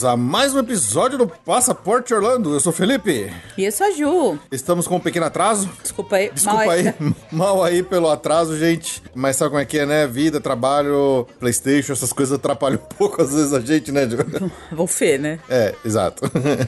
[0.00, 2.54] Bem-vindos a mais um episódio do Passaporte Orlando.
[2.54, 3.30] Eu sou o Felipe.
[3.58, 4.38] E eu sou a Ju.
[4.50, 5.68] Estamos com um pequeno atraso.
[5.82, 6.30] Desculpa aí.
[6.32, 6.94] Desculpa mal- aí,
[7.30, 9.02] mal aí pelo atraso, gente.
[9.14, 10.06] Mas sabe como é que é, né?
[10.06, 14.16] Vida, trabalho, Playstation, essas coisas atrapalham um pouco às vezes a gente, né, Ju?
[14.76, 15.38] O Fê, né?
[15.50, 16.22] É, exato.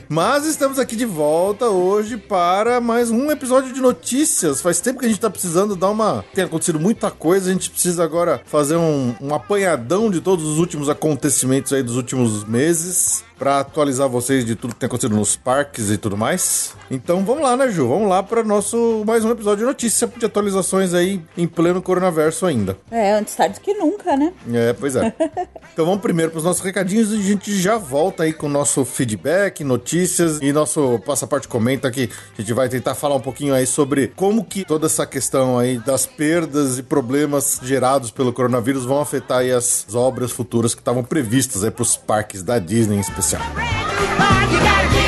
[0.08, 4.60] Mas estamos aqui de volta hoje para mais um episódio de notícias.
[4.60, 6.22] Faz tempo que a gente tá precisando dar uma.
[6.34, 10.58] Tem acontecido muita coisa, a gente precisa agora fazer um, um apanhadão de todos os
[10.58, 13.22] últimos acontecimentos aí dos últimos meses.
[13.42, 16.76] Pra atualizar vocês de tudo que tem acontecido nos parques e tudo mais.
[16.88, 17.88] Então vamos lá, né, Ju?
[17.88, 22.46] Vamos lá para nosso mais um episódio de notícia de atualizações aí em pleno coronaverso
[22.46, 22.76] ainda.
[22.88, 24.32] É, antes tarde que nunca, né?
[24.52, 25.12] É, pois é.
[25.72, 28.48] então vamos primeiro para os nossos recadinhos e a gente já volta aí com o
[28.48, 33.54] nosso feedback, notícias e nosso passaporte comenta que a gente vai tentar falar um pouquinho
[33.54, 38.84] aí sobre como que toda essa questão aí das perdas e problemas gerados pelo coronavírus
[38.84, 42.98] vão afetar aí as obras futuras que estavam previstas aí para os parques da Disney
[42.98, 43.31] em especial.
[43.32, 45.01] You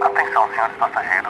[0.00, 1.21] Atenção, senhores passageiros,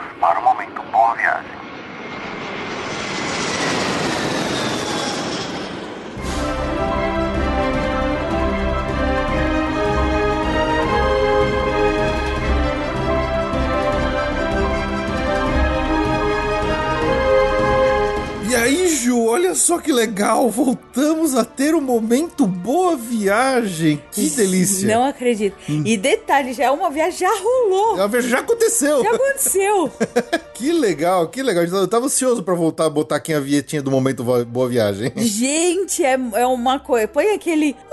[19.33, 24.03] olha só que legal, voltamos a ter um momento boa viagem.
[24.13, 24.87] Que delícia.
[24.95, 25.57] Não acredito.
[25.69, 28.09] E detalhe, já é uma viagem, já rolou.
[28.09, 29.03] Ver, Já aconteceu.
[29.03, 29.91] Já aconteceu.
[30.55, 31.65] que legal, que legal.
[31.65, 35.13] Eu tava ansioso pra voltar a botar aqui a vietinha do momento boa viagem.
[35.17, 37.09] Gente, é, é uma coisa.
[37.09, 37.75] Põe aquele.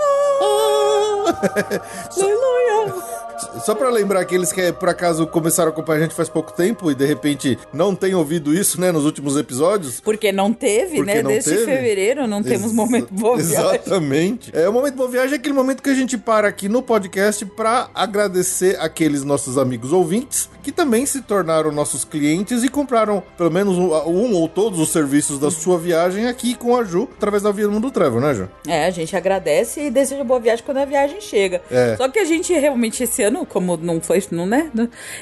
[2.16, 3.19] Aleluia.
[3.64, 6.90] Só pra lembrar aqueles que por acaso começaram a acompanhar a gente faz pouco tempo
[6.90, 10.00] e de repente não têm ouvido isso, né, nos últimos episódios.
[10.00, 11.22] Porque não teve, Porque né?
[11.22, 11.64] não Desde teve.
[11.64, 13.56] fevereiro não temos Ex- momento boa viagem.
[13.56, 14.50] Exatamente.
[14.54, 17.44] É, o Momento Boa Viagem é aquele momento que a gente para aqui no podcast
[17.44, 23.50] pra agradecer aqueles nossos amigos ouvintes que também se tornaram nossos clientes e compraram pelo
[23.50, 27.42] menos um, um ou todos os serviços da sua viagem aqui com a Ju, através
[27.42, 28.48] da Via do Mundo Travel, né, Ju?
[28.66, 31.62] É, a gente agradece e deseja boa viagem quando a viagem chega.
[31.70, 31.96] É.
[31.96, 34.70] Só que a gente realmente esse ano, como não foi, não, né?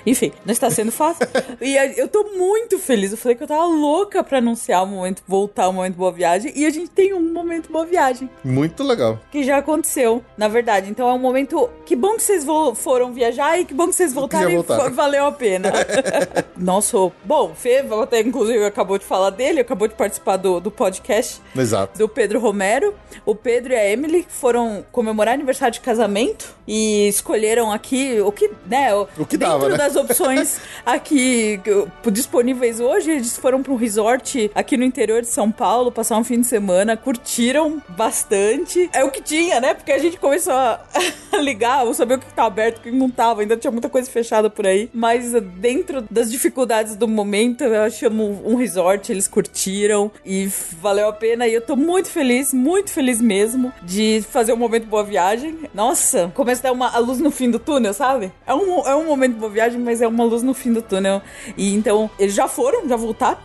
[0.07, 1.27] Enfim, não está sendo fácil.
[1.61, 3.13] e eu tô muito feliz.
[3.13, 6.53] Eu falei que eu tava louca pra anunciar o momento, voltar o momento boa viagem.
[6.57, 9.19] E a gente tem um momento boa viagem, Muito legal.
[9.31, 10.91] que já aconteceu, na verdade.
[10.91, 11.69] Então é um momento.
[11.85, 15.27] Que bom que vocês vo- foram viajar e que bom que vocês voltaram e valeu
[15.27, 15.73] a pena.
[16.57, 17.13] Nosso.
[17.25, 21.99] Bom, Fê, até inclusive acabou de falar dele, acabou de participar do, do podcast Exato.
[21.99, 22.95] do Pedro Romero.
[23.25, 28.51] O Pedro e a Emily foram comemorar aniversário de casamento e escolheram aqui o que,
[28.67, 28.95] né?
[28.95, 29.77] O que dentro dava, né?
[29.77, 35.29] das opções aqui que- disponíveis hoje, eles foram para um resort aqui no interior de
[35.29, 38.89] São Paulo, passar um fim de semana, curtiram bastante.
[38.93, 39.75] É o que tinha, né?
[39.75, 40.81] Porque a gente começou a
[41.41, 44.11] ligar, ou saber o que tá aberto, o que não tava, ainda tinha muita coisa
[44.11, 44.91] fechada por aí.
[44.93, 50.47] Mas uh, dentro das dificuldades do momento, eu achamos um resort, eles curtiram e
[50.81, 51.47] valeu a pena.
[51.47, 55.57] E eu tô muito feliz, muito feliz mesmo de fazer um momento boa viagem.
[55.75, 58.33] Nossa, começa a dar uma a luz no fim do túnel, sabe?
[58.47, 61.23] É um, é um momento boa viagem, mas é uma luz no fim do túnel.
[61.57, 63.39] E então, eles já foram, já voltaram.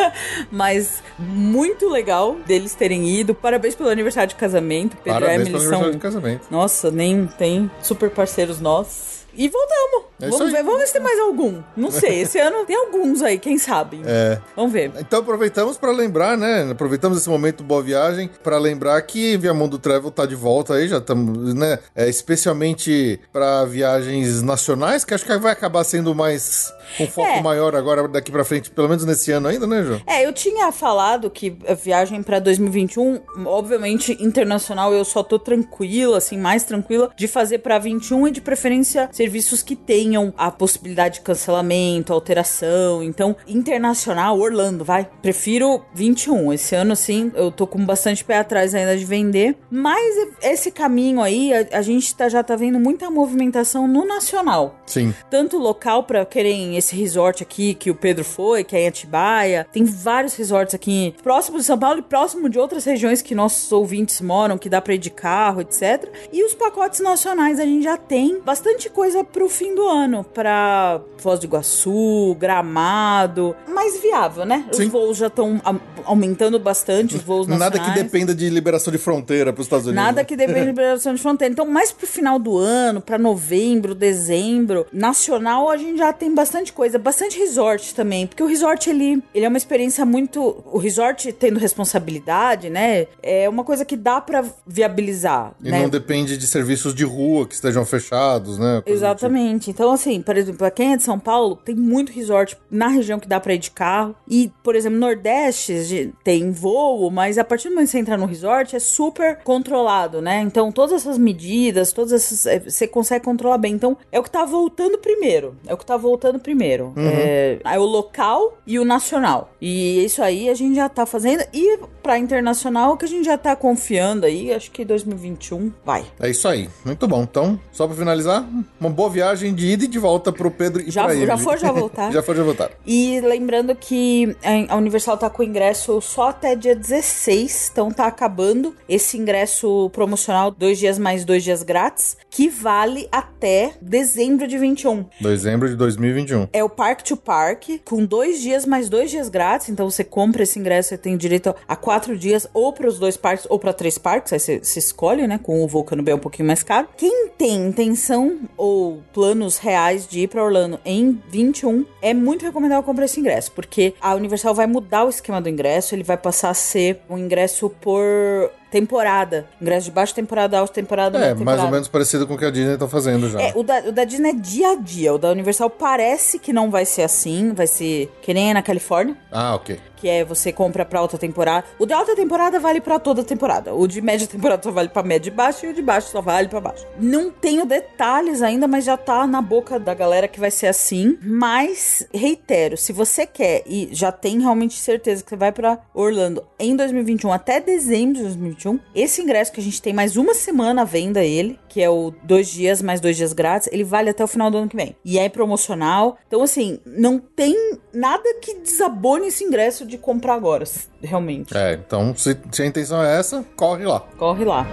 [0.50, 3.34] mas muito legal deles terem ido.
[3.34, 4.96] Parabéns pelo aniversário de casamento.
[4.96, 6.46] Pedro Parabéns e pelo Emily aniversário são de casamento.
[6.50, 9.23] nossa, nem tem super parceiros nossos.
[9.36, 10.04] E voltamos.
[10.20, 11.62] É vamos ver, vamos ver se tem mais algum.
[11.76, 14.00] Não sei, esse ano tem alguns aí, quem sabe.
[14.04, 14.38] É.
[14.54, 14.92] Vamos ver.
[14.98, 16.70] Então aproveitamos para lembrar, né?
[16.70, 20.98] Aproveitamos esse momento boa viagem para lembrar que Viamundo Travel tá de volta aí, já
[20.98, 21.78] estamos, né?
[21.94, 27.40] É, especialmente para viagens nacionais, que acho que vai acabar sendo mais um foco É.
[27.42, 30.00] maior agora daqui para frente, pelo menos nesse ano ainda, né, Ju?
[30.06, 36.18] É, eu tinha falado que a viagem pra 2021, obviamente internacional, eu só tô tranquila,
[36.18, 41.16] assim, mais tranquila de fazer pra 21 e de preferência serviços que tenham a possibilidade
[41.16, 43.02] de cancelamento, alteração.
[43.02, 45.08] Então, internacional, Orlando, vai.
[45.22, 46.52] Prefiro 21.
[46.52, 49.56] Esse ano, assim, eu tô com bastante pé atrás ainda de vender.
[49.70, 54.76] Mas esse caminho aí, a, a gente tá- já tá vendo muita movimentação no nacional
[54.86, 55.14] Sim.
[55.30, 59.66] tanto local pra querem esse resort aqui que o Pedro foi, que é em Atibaia.
[59.72, 63.70] Tem vários resorts aqui próximo de São Paulo e próximo de outras regiões que nossos
[63.72, 66.08] ouvintes moram, que dá pra ir de carro, etc.
[66.32, 71.00] E os pacotes nacionais a gente já tem bastante coisa pro fim do ano, pra
[71.18, 74.66] Foz do Iguaçu, Gramado, mais viável, né?
[74.70, 74.88] Os Sim.
[74.88, 75.60] voos já estão
[76.04, 77.80] aumentando bastante, os voos nacionais.
[77.80, 80.04] Nada que dependa de liberação de fronteira para os Estados Unidos.
[80.04, 80.24] Nada né?
[80.24, 81.52] que depende de liberação de fronteira.
[81.52, 86.63] Então, mais pro final do ano, pra novembro, dezembro, nacional, a gente já tem bastante
[86.72, 91.32] coisa, bastante resort também, porque o resort ele, ele é uma experiência muito, o resort
[91.32, 93.06] tendo responsabilidade, né?
[93.22, 95.80] É uma coisa que dá pra viabilizar, E né?
[95.82, 98.78] não depende de serviços de rua que estejam fechados, né?
[98.78, 98.90] Tipo.
[98.90, 99.70] Exatamente.
[99.70, 103.18] Então, assim, por exemplo, pra quem é de São Paulo, tem muito resort na região
[103.18, 104.14] que dá pra ir de carro.
[104.28, 108.26] E, por exemplo, Nordeste tem voo, mas a partir do momento que você entra no
[108.26, 110.40] resort, é super controlado, né?
[110.40, 112.46] Então, todas essas medidas, todas essas.
[112.46, 113.74] é, Você consegue controlar bem.
[113.74, 115.56] Então, é o que tá voltando primeiro.
[115.66, 116.53] É o que tá voltando primeiro.
[116.96, 119.50] É, é o local e o nacional.
[119.60, 121.44] E isso aí a gente já tá fazendo.
[121.52, 126.04] E pra internacional, que a gente já tá confiando aí, acho que 2021 vai.
[126.20, 126.68] É isso aí.
[126.84, 127.22] Muito bom.
[127.22, 128.46] Então, só para finalizar,
[128.78, 131.42] uma boa viagem de ida e de volta pro Pedro e Já- pra já Emily.
[131.42, 132.12] for, já voltar.
[132.12, 132.70] já for, já voltar.
[132.86, 134.36] E lembrando que
[134.68, 140.50] a Universal tá com ingresso só até dia 16, então tá acabando esse ingresso promocional,
[140.50, 145.06] dois dias mais dois dias grátis, que vale até dezembro de 21.
[145.22, 146.48] Dezembro de 2021.
[146.52, 149.70] É o Park to Park, com dois dias mais dois dias grátis.
[149.70, 153.16] Então você compra esse ingresso, você tem direito a quatro dias, ou para os dois
[153.16, 154.32] parques, ou para três parques.
[154.32, 155.38] Aí você, escolhe, né?
[155.42, 156.88] Com o Vulcano Bay é um pouquinho mais caro.
[156.96, 162.82] Quem tem intenção ou planos reais de ir para Orlando em 21, é muito recomendável
[162.82, 165.94] comprar esse ingresso, porque a Universal vai mudar o esquema do ingresso.
[165.94, 169.46] Ele vai passar a ser um ingresso por temporada.
[169.60, 171.64] Ingresso de baixa temporada, alta temporada, É, média mais temporada.
[171.66, 173.40] ou menos parecido com o que a Disney tá fazendo já.
[173.40, 175.14] É, o da, o da Disney é dia a dia.
[175.14, 177.52] O da Universal parece que não vai ser assim.
[177.54, 179.16] Vai ser que nem é na Califórnia.
[179.30, 179.78] Ah, ok.
[179.96, 181.64] Que é você compra pra alta temporada.
[181.78, 183.72] O de alta temporada vale pra toda a temporada.
[183.74, 186.20] O de média temporada só vale pra média e baixo e o de baixo só
[186.20, 186.84] vale pra baixo.
[186.98, 191.16] Não tenho detalhes ainda, mas já tá na boca da galera que vai ser assim.
[191.22, 196.44] Mas, reitero, se você quer e já tem realmente certeza que você vai pra Orlando
[196.58, 200.82] em 2021 até dezembro de 2021, esse ingresso que a gente tem mais uma semana
[200.82, 204.24] à venda ele, que é o dois dias mais dois dias grátis, ele vale até
[204.24, 204.96] o final do ano que vem.
[205.04, 206.18] E é promocional.
[206.26, 207.54] Então, assim, não tem
[207.92, 210.64] nada que desabone esse ingresso de comprar agora,
[211.02, 211.56] realmente.
[211.56, 214.00] É, então se, se a intenção é essa, corre lá.
[214.16, 214.66] Corre lá.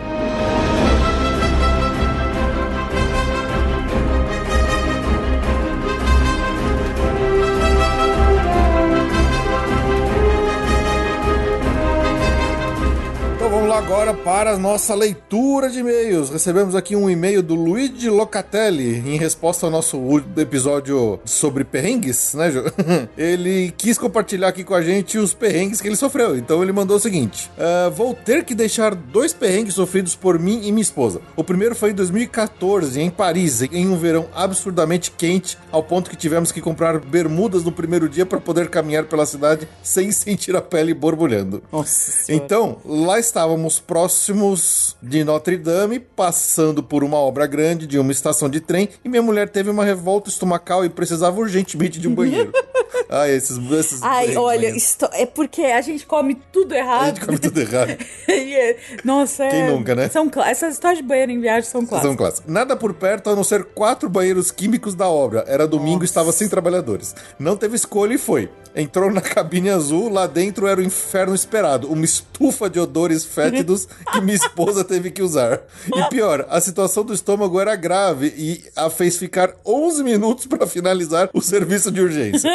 [13.92, 16.30] Agora para a nossa leitura de e-mails.
[16.30, 22.34] Recebemos aqui um e-mail do Luigi Locatelli em resposta ao nosso último episódio sobre perrengues,
[22.34, 22.64] né, Ju?
[23.18, 26.38] Ele quis compartilhar aqui com a gente os perrengues que ele sofreu.
[26.38, 30.62] Então ele mandou o seguinte: "Ah, Vou ter que deixar dois perrengues sofridos por mim
[30.64, 31.20] e minha esposa.
[31.36, 36.16] O primeiro foi em 2014, em Paris, em um verão absurdamente quente, ao ponto que
[36.16, 40.62] tivemos que comprar bermudas no primeiro dia para poder caminhar pela cidade sem sentir a
[40.62, 41.62] pele borbulhando.
[41.70, 48.12] Nossa Então, lá estávamos próximos de Notre Dame, passando por uma obra grande de uma
[48.12, 52.14] estação de trem, e minha mulher teve uma revolta estomacal e precisava urgentemente de um
[52.16, 52.52] banheiro.
[53.10, 57.02] ah, esses, esses Ai, olha, isto- é porque a gente come tudo errado.
[57.02, 57.98] A gente come tudo errado.
[58.52, 60.10] É- Nossa, Quem é- nunca, né?
[60.10, 62.44] São Essas histórias de banheiro em viagem são São clássicas.
[62.48, 65.44] Nada por perto a não ser quatro banheiros químicos da obra.
[65.48, 67.16] Era domingo e estava sem trabalhadores.
[67.40, 68.50] Não teve escolha e foi.
[68.76, 71.92] Entrou na cabine azul, lá dentro era o inferno esperado.
[71.92, 73.71] Uma estufa de odores fétidos
[74.12, 75.62] que minha esposa teve que usar.
[75.94, 80.68] E pior, a situação do estômago era grave e a fez ficar 11 minutos para
[80.68, 82.50] finalizar o serviço de urgência.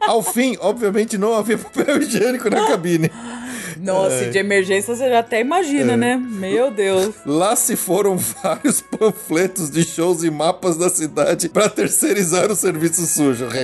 [0.00, 3.10] Ao fim, obviamente, não havia papel higiênico na cabine.
[3.76, 6.16] Nossa, e de emergência você já até imagina, né?
[6.16, 7.14] Meu Deus.
[7.24, 13.06] Lá se foram vários panfletos de shows e mapas da cidade para terceirizar o serviço
[13.06, 13.48] sujo.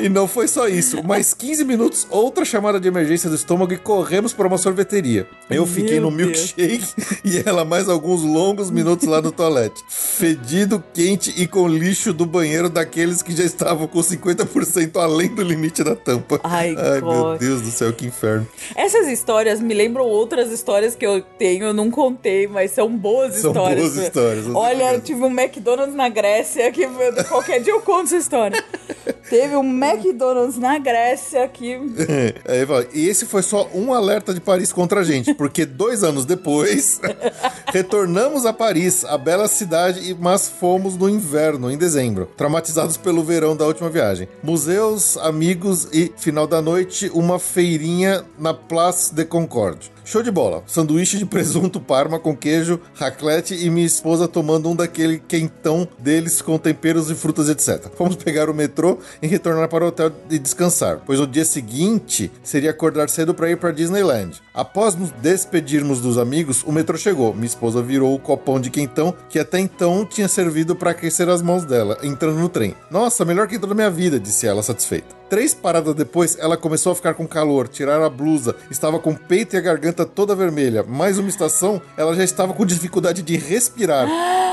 [0.00, 1.02] E não foi só isso.
[1.02, 5.26] Mais 15 minutos, outra chamada de emergência do estômago e corremos para uma sorveteria.
[5.48, 6.54] Eu fiquei Meu no Deus.
[6.56, 9.82] milkshake e ela mais alguns longos minutos lá no toalete.
[9.88, 15.42] Fedido, quente e com lixo do banheiro daqueles que já estavam com 50% além do
[15.42, 16.40] limite da tampa.
[16.42, 17.38] Ai, meu God.
[17.40, 18.46] Deus do céu, que inferno.
[18.74, 23.34] Essas histórias me lembram outras histórias que eu tenho, eu não contei, mas são boas
[23.36, 23.80] São histórias.
[23.94, 26.86] boas histórias, Olha, tive um McDonald's na Grécia que
[27.28, 28.62] qualquer dia eu conto essa história.
[29.28, 31.74] Teve um McDonald's na Grécia que.
[32.46, 36.02] Aí fala, e esse foi só um alerta de Paris contra a gente, porque dois
[36.02, 37.00] anos depois
[37.72, 43.56] retornamos a Paris, a bela cidade, mas fomos no inverno, em dezembro, traumatizados pelo verão
[43.56, 44.28] da última viagem.
[44.42, 49.90] Museus, amigos e, final da noite, uma feirinha na Place de Concorde.
[50.10, 50.64] Show de bola.
[50.66, 56.42] Sanduíche de presunto parma com queijo, raclette e minha esposa tomando um daquele quentão deles
[56.42, 57.88] com temperos e frutas, etc.
[57.94, 62.28] Fomos pegar o metrô e retornar para o hotel e descansar, pois no dia seguinte
[62.42, 64.40] seria acordar cedo para ir para Disneyland.
[64.60, 67.32] Após nos despedirmos dos amigos, o metrô chegou.
[67.32, 71.40] Minha esposa virou o copão de quentão que até então tinha servido para aquecer as
[71.40, 72.76] mãos dela, entrando no trem.
[72.90, 75.18] Nossa, melhor quentão da minha vida, disse ela satisfeita.
[75.30, 79.18] Três paradas depois, ela começou a ficar com calor, tirar a blusa, estava com o
[79.18, 80.82] peito e a garganta toda vermelha.
[80.82, 84.08] Mais uma estação, ela já estava com dificuldade de respirar.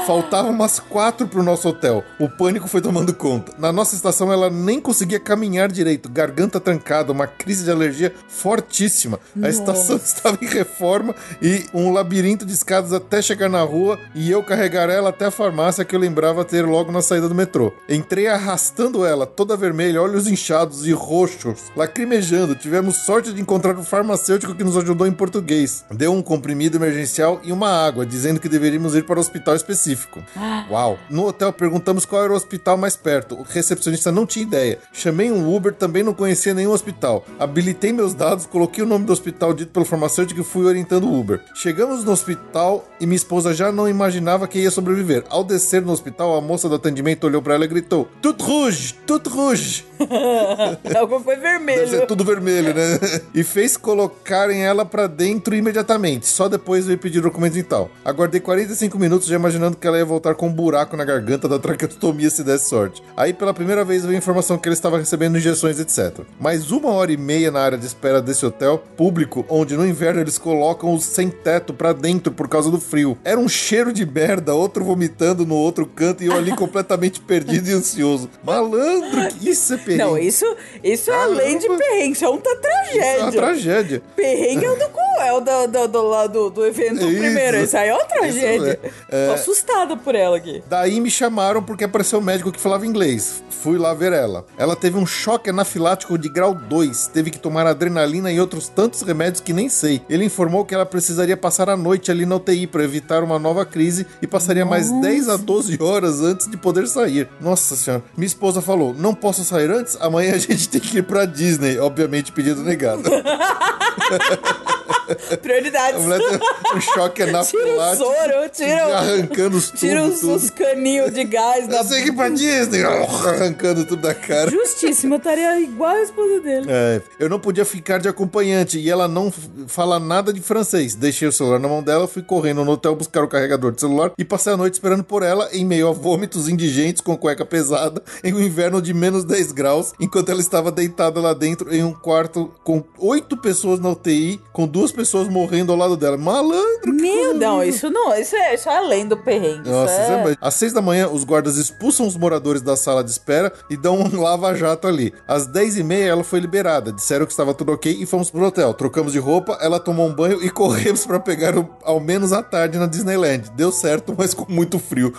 [0.05, 2.03] Faltavam umas quatro pro nosso hotel.
[2.19, 3.53] O pânico foi tomando conta.
[3.57, 9.19] Na nossa estação, ela nem conseguia caminhar direito, garganta trancada, uma crise de alergia fortíssima.
[9.41, 14.29] A estação estava em reforma e um labirinto de escadas até chegar na rua e
[14.29, 17.73] eu carregar ela até a farmácia que eu lembrava ter logo na saída do metrô.
[17.89, 22.55] Entrei arrastando ela, toda vermelha, olhos inchados e roxos, lacrimejando.
[22.55, 25.85] Tivemos sorte de encontrar um farmacêutico que nos ajudou em português.
[25.91, 30.23] Deu um comprimido emergencial e uma água, dizendo que deveríamos ir para o hospital específico.
[30.69, 30.97] Uau!
[31.09, 33.35] No hotel perguntamos qual era o hospital mais perto.
[33.35, 34.79] O recepcionista não tinha ideia.
[34.91, 37.25] Chamei um Uber, também não conhecia nenhum hospital.
[37.39, 41.19] Habilitei meus dados, coloquei o nome do hospital dito pelo farmacêutico e fui orientando o
[41.19, 41.39] Uber.
[41.53, 45.23] Chegamos no hospital e minha esposa já não imaginava que ia sobreviver.
[45.29, 48.95] Ao descer no hospital, a moça do atendimento olhou para ela e gritou: Tout rouge!
[49.05, 49.85] Tout rouge!
[50.97, 52.07] Algo foi Deve ser vermelho.
[52.07, 52.99] tudo vermelho, né?
[53.33, 56.27] E fez colocarem ela pra dentro imediatamente.
[56.27, 57.89] Só depois veio pedir documentos e tal.
[58.03, 61.59] Aguardei 45 minutos já imaginando que ela ia voltar com um buraco na garganta da
[61.59, 63.03] traqueostomia se desse sorte.
[63.15, 66.25] Aí pela primeira vez veio a informação que ele estava recebendo injeções, etc.
[66.39, 70.21] Mais uma hora e meia na área de espera desse hotel público, onde no inverno
[70.21, 73.17] eles colocam os sem teto pra dentro por causa do frio.
[73.23, 77.69] Era um cheiro de merda, outro vomitando no outro canto e eu ali completamente perdido
[77.69, 78.29] e ansioso.
[78.43, 80.03] Malandro, que isso é perigo.
[80.03, 80.45] Não, isso
[80.83, 83.41] isso é além de perrengue, isso é uma Isso é uma tragédia.
[83.41, 84.03] tragédia.
[84.15, 85.07] Perrengue é o do qual?
[85.19, 87.17] É o do, do, do, do, do evento Isso.
[87.19, 87.57] primeiro.
[87.57, 88.79] Isso aí é uma tragédia.
[88.83, 89.27] Isso é.
[89.27, 90.63] Tô assustada por ela aqui.
[90.69, 93.43] Daí me chamaram porque apareceu um médico que falava inglês.
[93.49, 94.45] Fui lá ver ela.
[94.57, 97.07] Ela teve um choque anafilático de grau 2.
[97.07, 100.03] Teve que tomar adrenalina e outros tantos remédios que nem sei.
[100.07, 103.65] Ele informou que ela precisaria passar a noite ali na UTI para evitar uma nova
[103.65, 107.27] crise e passaria mais 10 a 12 horas antes de poder sair.
[107.41, 108.03] Nossa senhora.
[108.15, 109.97] Minha esposa falou: Não posso sair antes?
[109.99, 111.79] Amanhã a gente tem que ir pra Disney.
[111.79, 113.09] Obviamente, pedido negado.
[115.31, 116.01] A Prioridades.
[116.01, 116.39] mulher teve
[116.75, 118.03] um choque Tira o anafilático.
[118.03, 120.35] soro, tira, Arrancando os tira tubos, os, tudo.
[120.35, 122.83] os caninhos de gás da Eu sei que pra Disney.
[122.83, 124.49] Arrancando tudo da cara.
[124.51, 126.67] Justíssimo, eu estaria igual a esposa dele.
[126.69, 129.31] É, eu não podia ficar de acompanhante e ela não
[129.67, 130.95] fala nada de francês.
[130.95, 134.11] Deixei o celular na mão dela, fui correndo no hotel buscar o carregador de celular
[134.17, 138.01] e passei a noite esperando por ela em meio a vômitos indigentes com cueca pesada
[138.23, 141.93] em um inverno de menos 10 graus, enquanto ela estava deitada lá dentro em um
[141.93, 146.17] quarto com oito pessoas na UTI, com duas pessoas morrendo ao lado dela.
[146.17, 146.77] Malandro!
[146.81, 149.69] que Meu, não, isso não, isso é, isso é além do perrengue.
[149.69, 150.31] Nossa, é...
[150.31, 150.37] é...
[150.39, 153.99] Às seis da manhã, os guardas expulsam os moradores da sala de espera e dão
[153.99, 155.13] um lava-jato ali.
[155.27, 156.91] Às dez e meia, ela foi liberada.
[156.91, 158.73] Disseram que estava tudo ok e fomos pro hotel.
[158.73, 162.41] Trocamos de roupa, ela tomou um banho e corremos para pegar o, ao menos a
[162.41, 163.51] tarde na Disneyland.
[163.55, 165.13] Deu certo, mas com muito frio.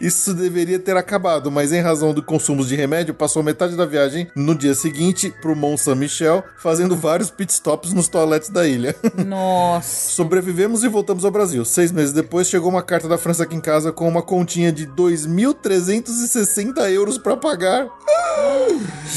[0.00, 4.28] Isso deveria ter acabado, mas em razão do consumo de remédio, passou metade da viagem
[4.34, 8.94] no dia seguinte pro Mont Saint-Michel, fazendo vários pit stops nos toaletes da ilha.
[9.26, 10.10] Nossa.
[10.18, 11.64] Sobrevivemos e voltamos ao Brasil.
[11.64, 14.86] Seis meses depois, chegou uma carta da França aqui em casa com uma continha de
[14.86, 17.88] 2.360 euros pra pagar.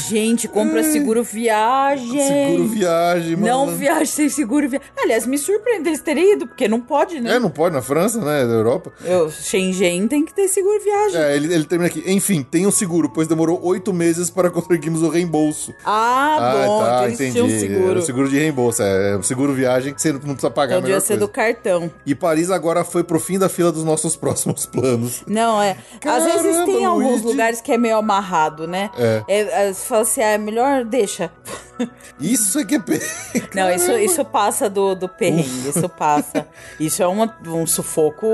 [0.08, 2.26] Gente, compra seguro viagem.
[2.26, 3.46] Seguro viagem, mano.
[3.46, 4.88] Não viaje sem seguro viagem.
[4.96, 7.36] Aliás, me surpreende eles terem ido, porque não pode, né?
[7.36, 8.44] É, não pode na França, né?
[8.44, 8.92] Da Europa.
[9.04, 11.20] Eu, Shenzhen tem que ter seguro viagem.
[11.20, 12.02] É, ele, ele termina aqui.
[12.06, 15.74] Enfim, tem um seguro, pois demorou oito meses para conseguirmos o reembolso.
[15.84, 17.90] Ah, bom, então eles tinham um seguro.
[17.90, 19.16] Era o seguro de reembolso, é.
[19.16, 20.76] O seguro viagem que você não precisa pagar.
[20.76, 21.52] A devia melhor ser do coisa.
[21.54, 21.90] cartão.
[22.06, 25.22] E Paris agora foi pro fim da fila dos nossos próximos planos.
[25.26, 25.76] Não, é.
[26.04, 28.90] Às vezes Caramba, tem alguns lugares que é meio amarrado, né?
[28.96, 29.24] É.
[29.28, 31.30] é você fala assim, ah, é melhor deixa.
[32.20, 32.78] Isso é que é.
[32.78, 33.00] pe-
[33.56, 36.46] Não, isso, isso passa do, do perrengue, isso passa.
[36.78, 38.26] Isso é uma- um sufoco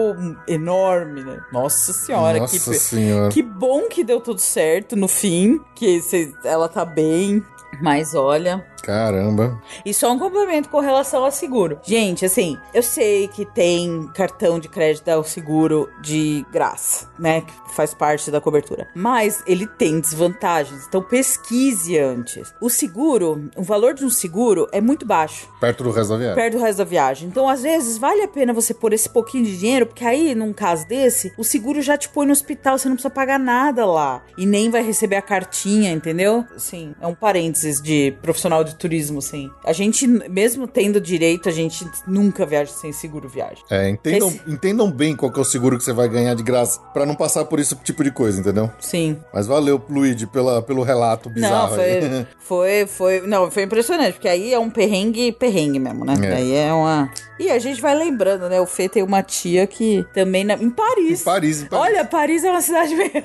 [0.47, 1.40] enorme, né?
[1.53, 3.31] Nossa senhora, Nossa que, senhora.
[3.31, 7.42] que bom que deu tudo certo no fim, que cê- ela tá bem.
[7.81, 9.61] Mas olha, Caramba.
[9.85, 11.79] e só um complemento com relação ao seguro.
[11.83, 17.43] Gente, assim, eu sei que tem cartão de crédito ao seguro de graça, né?
[17.43, 18.88] Que faz parte da cobertura.
[18.95, 20.87] Mas ele tem desvantagens.
[20.87, 22.55] Então pesquise antes.
[22.61, 25.49] O seguro, o valor de um seguro é muito baixo.
[25.61, 26.35] Perto do resto da viagem.
[26.35, 27.29] Perto do resto da viagem.
[27.29, 30.53] Então, às vezes, vale a pena você pôr esse pouquinho de dinheiro, porque aí, num
[30.53, 34.23] caso desse, o seguro já te põe no hospital, você não precisa pagar nada lá.
[34.37, 36.45] E nem vai receber a cartinha, entendeu?
[36.57, 39.50] Sim, é um parênteses de profissional de turismo, sim.
[39.64, 43.62] A gente, mesmo tendo direito, a gente nunca viaja sem seguro viagem.
[43.70, 46.42] É, entendam, Esse- entendam bem qual que é o seguro que você vai ganhar de
[46.42, 48.70] graça, pra não passar por esse tipo de coisa, entendeu?
[48.81, 49.18] Sim.
[49.33, 52.00] Mas valeu, Luigi, pela, pelo relato Não, bizarro aí.
[52.00, 56.14] foi, foi, foi, não, foi impressionante, porque aí é um perrengue, perrengue mesmo, né?
[56.22, 56.33] É.
[56.35, 57.11] Aí é uma...
[57.40, 58.61] E a gente vai lembrando, né?
[58.61, 61.20] O Fê tem uma tia que também, na- em Paris.
[61.20, 61.85] Em Paris, em Paris.
[61.94, 63.12] Olha, Paris é uma cidade meio...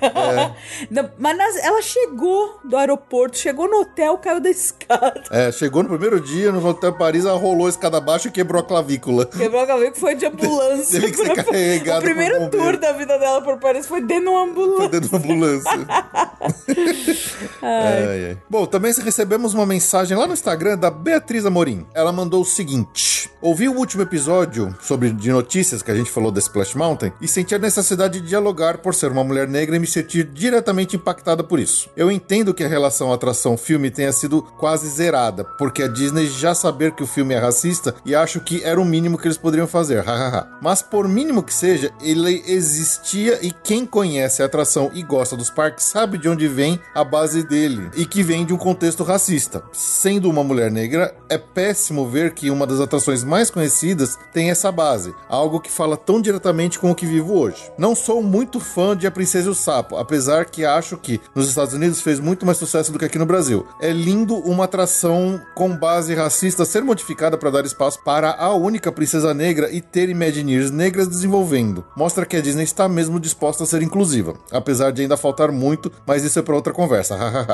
[0.91, 5.23] Não, mas nas- ela chegou do aeroporto, chegou no hotel, caiu da escada.
[5.34, 8.62] É, chegou no primeiro dia, no hotel Paris, ela rolou a escada abaixo e quebrou
[8.62, 9.26] a clavícula.
[9.26, 11.02] Quebrou a que foi de ambulância.
[11.02, 14.30] Teve que ser carregado O primeiro tour da vida dela por Paris foi dentro de
[14.30, 14.89] uma ambulância.
[14.89, 15.72] Dentro da ambulância.
[17.62, 18.38] Ai, ai.
[18.50, 21.86] Bom, também recebemos uma mensagem lá no Instagram da Beatriz Amorim.
[21.93, 26.32] Ela mandou o seguinte: Ouvi o último episódio sobre de notícias que a gente falou
[26.32, 29.80] da Splash Mountain e senti a necessidade de dialogar por ser uma mulher negra e
[29.80, 31.89] me sentir diretamente impactada por isso.
[31.96, 36.94] Eu entendo que a relação atração-filme tenha sido quase zerada, porque a Disney já saber
[36.94, 40.02] que o filme é racista e acho que era o mínimo que eles poderiam fazer,
[40.04, 40.48] hahaha.
[40.60, 45.50] Mas por mínimo que seja, ele existia e quem conhece a atração e gosta dos
[45.50, 49.64] parques sabe de onde vem a base dele e que vem de um contexto racista.
[49.72, 54.72] Sendo uma mulher negra, é péssimo ver que uma das atrações mais conhecidas tem essa
[54.72, 57.72] base, algo que fala tão diretamente com o que vivo hoje.
[57.78, 61.48] Não sou muito fã de A Princesa e o Sapo, apesar que acho que nos
[61.48, 63.68] Estados Unidos fez muito mais sucesso do que aqui no Brasil.
[63.80, 65.12] É lindo uma atração
[65.56, 70.10] com base racista ser modificada para dar espaço para a única princesa negra e ter
[70.10, 71.86] Imagineers negras desenvolvendo.
[71.95, 75.91] Mostra que a Disney está mesmo disposta a ser inclusiva, apesar de ainda faltar muito,
[76.06, 77.17] mas isso é para outra conversa.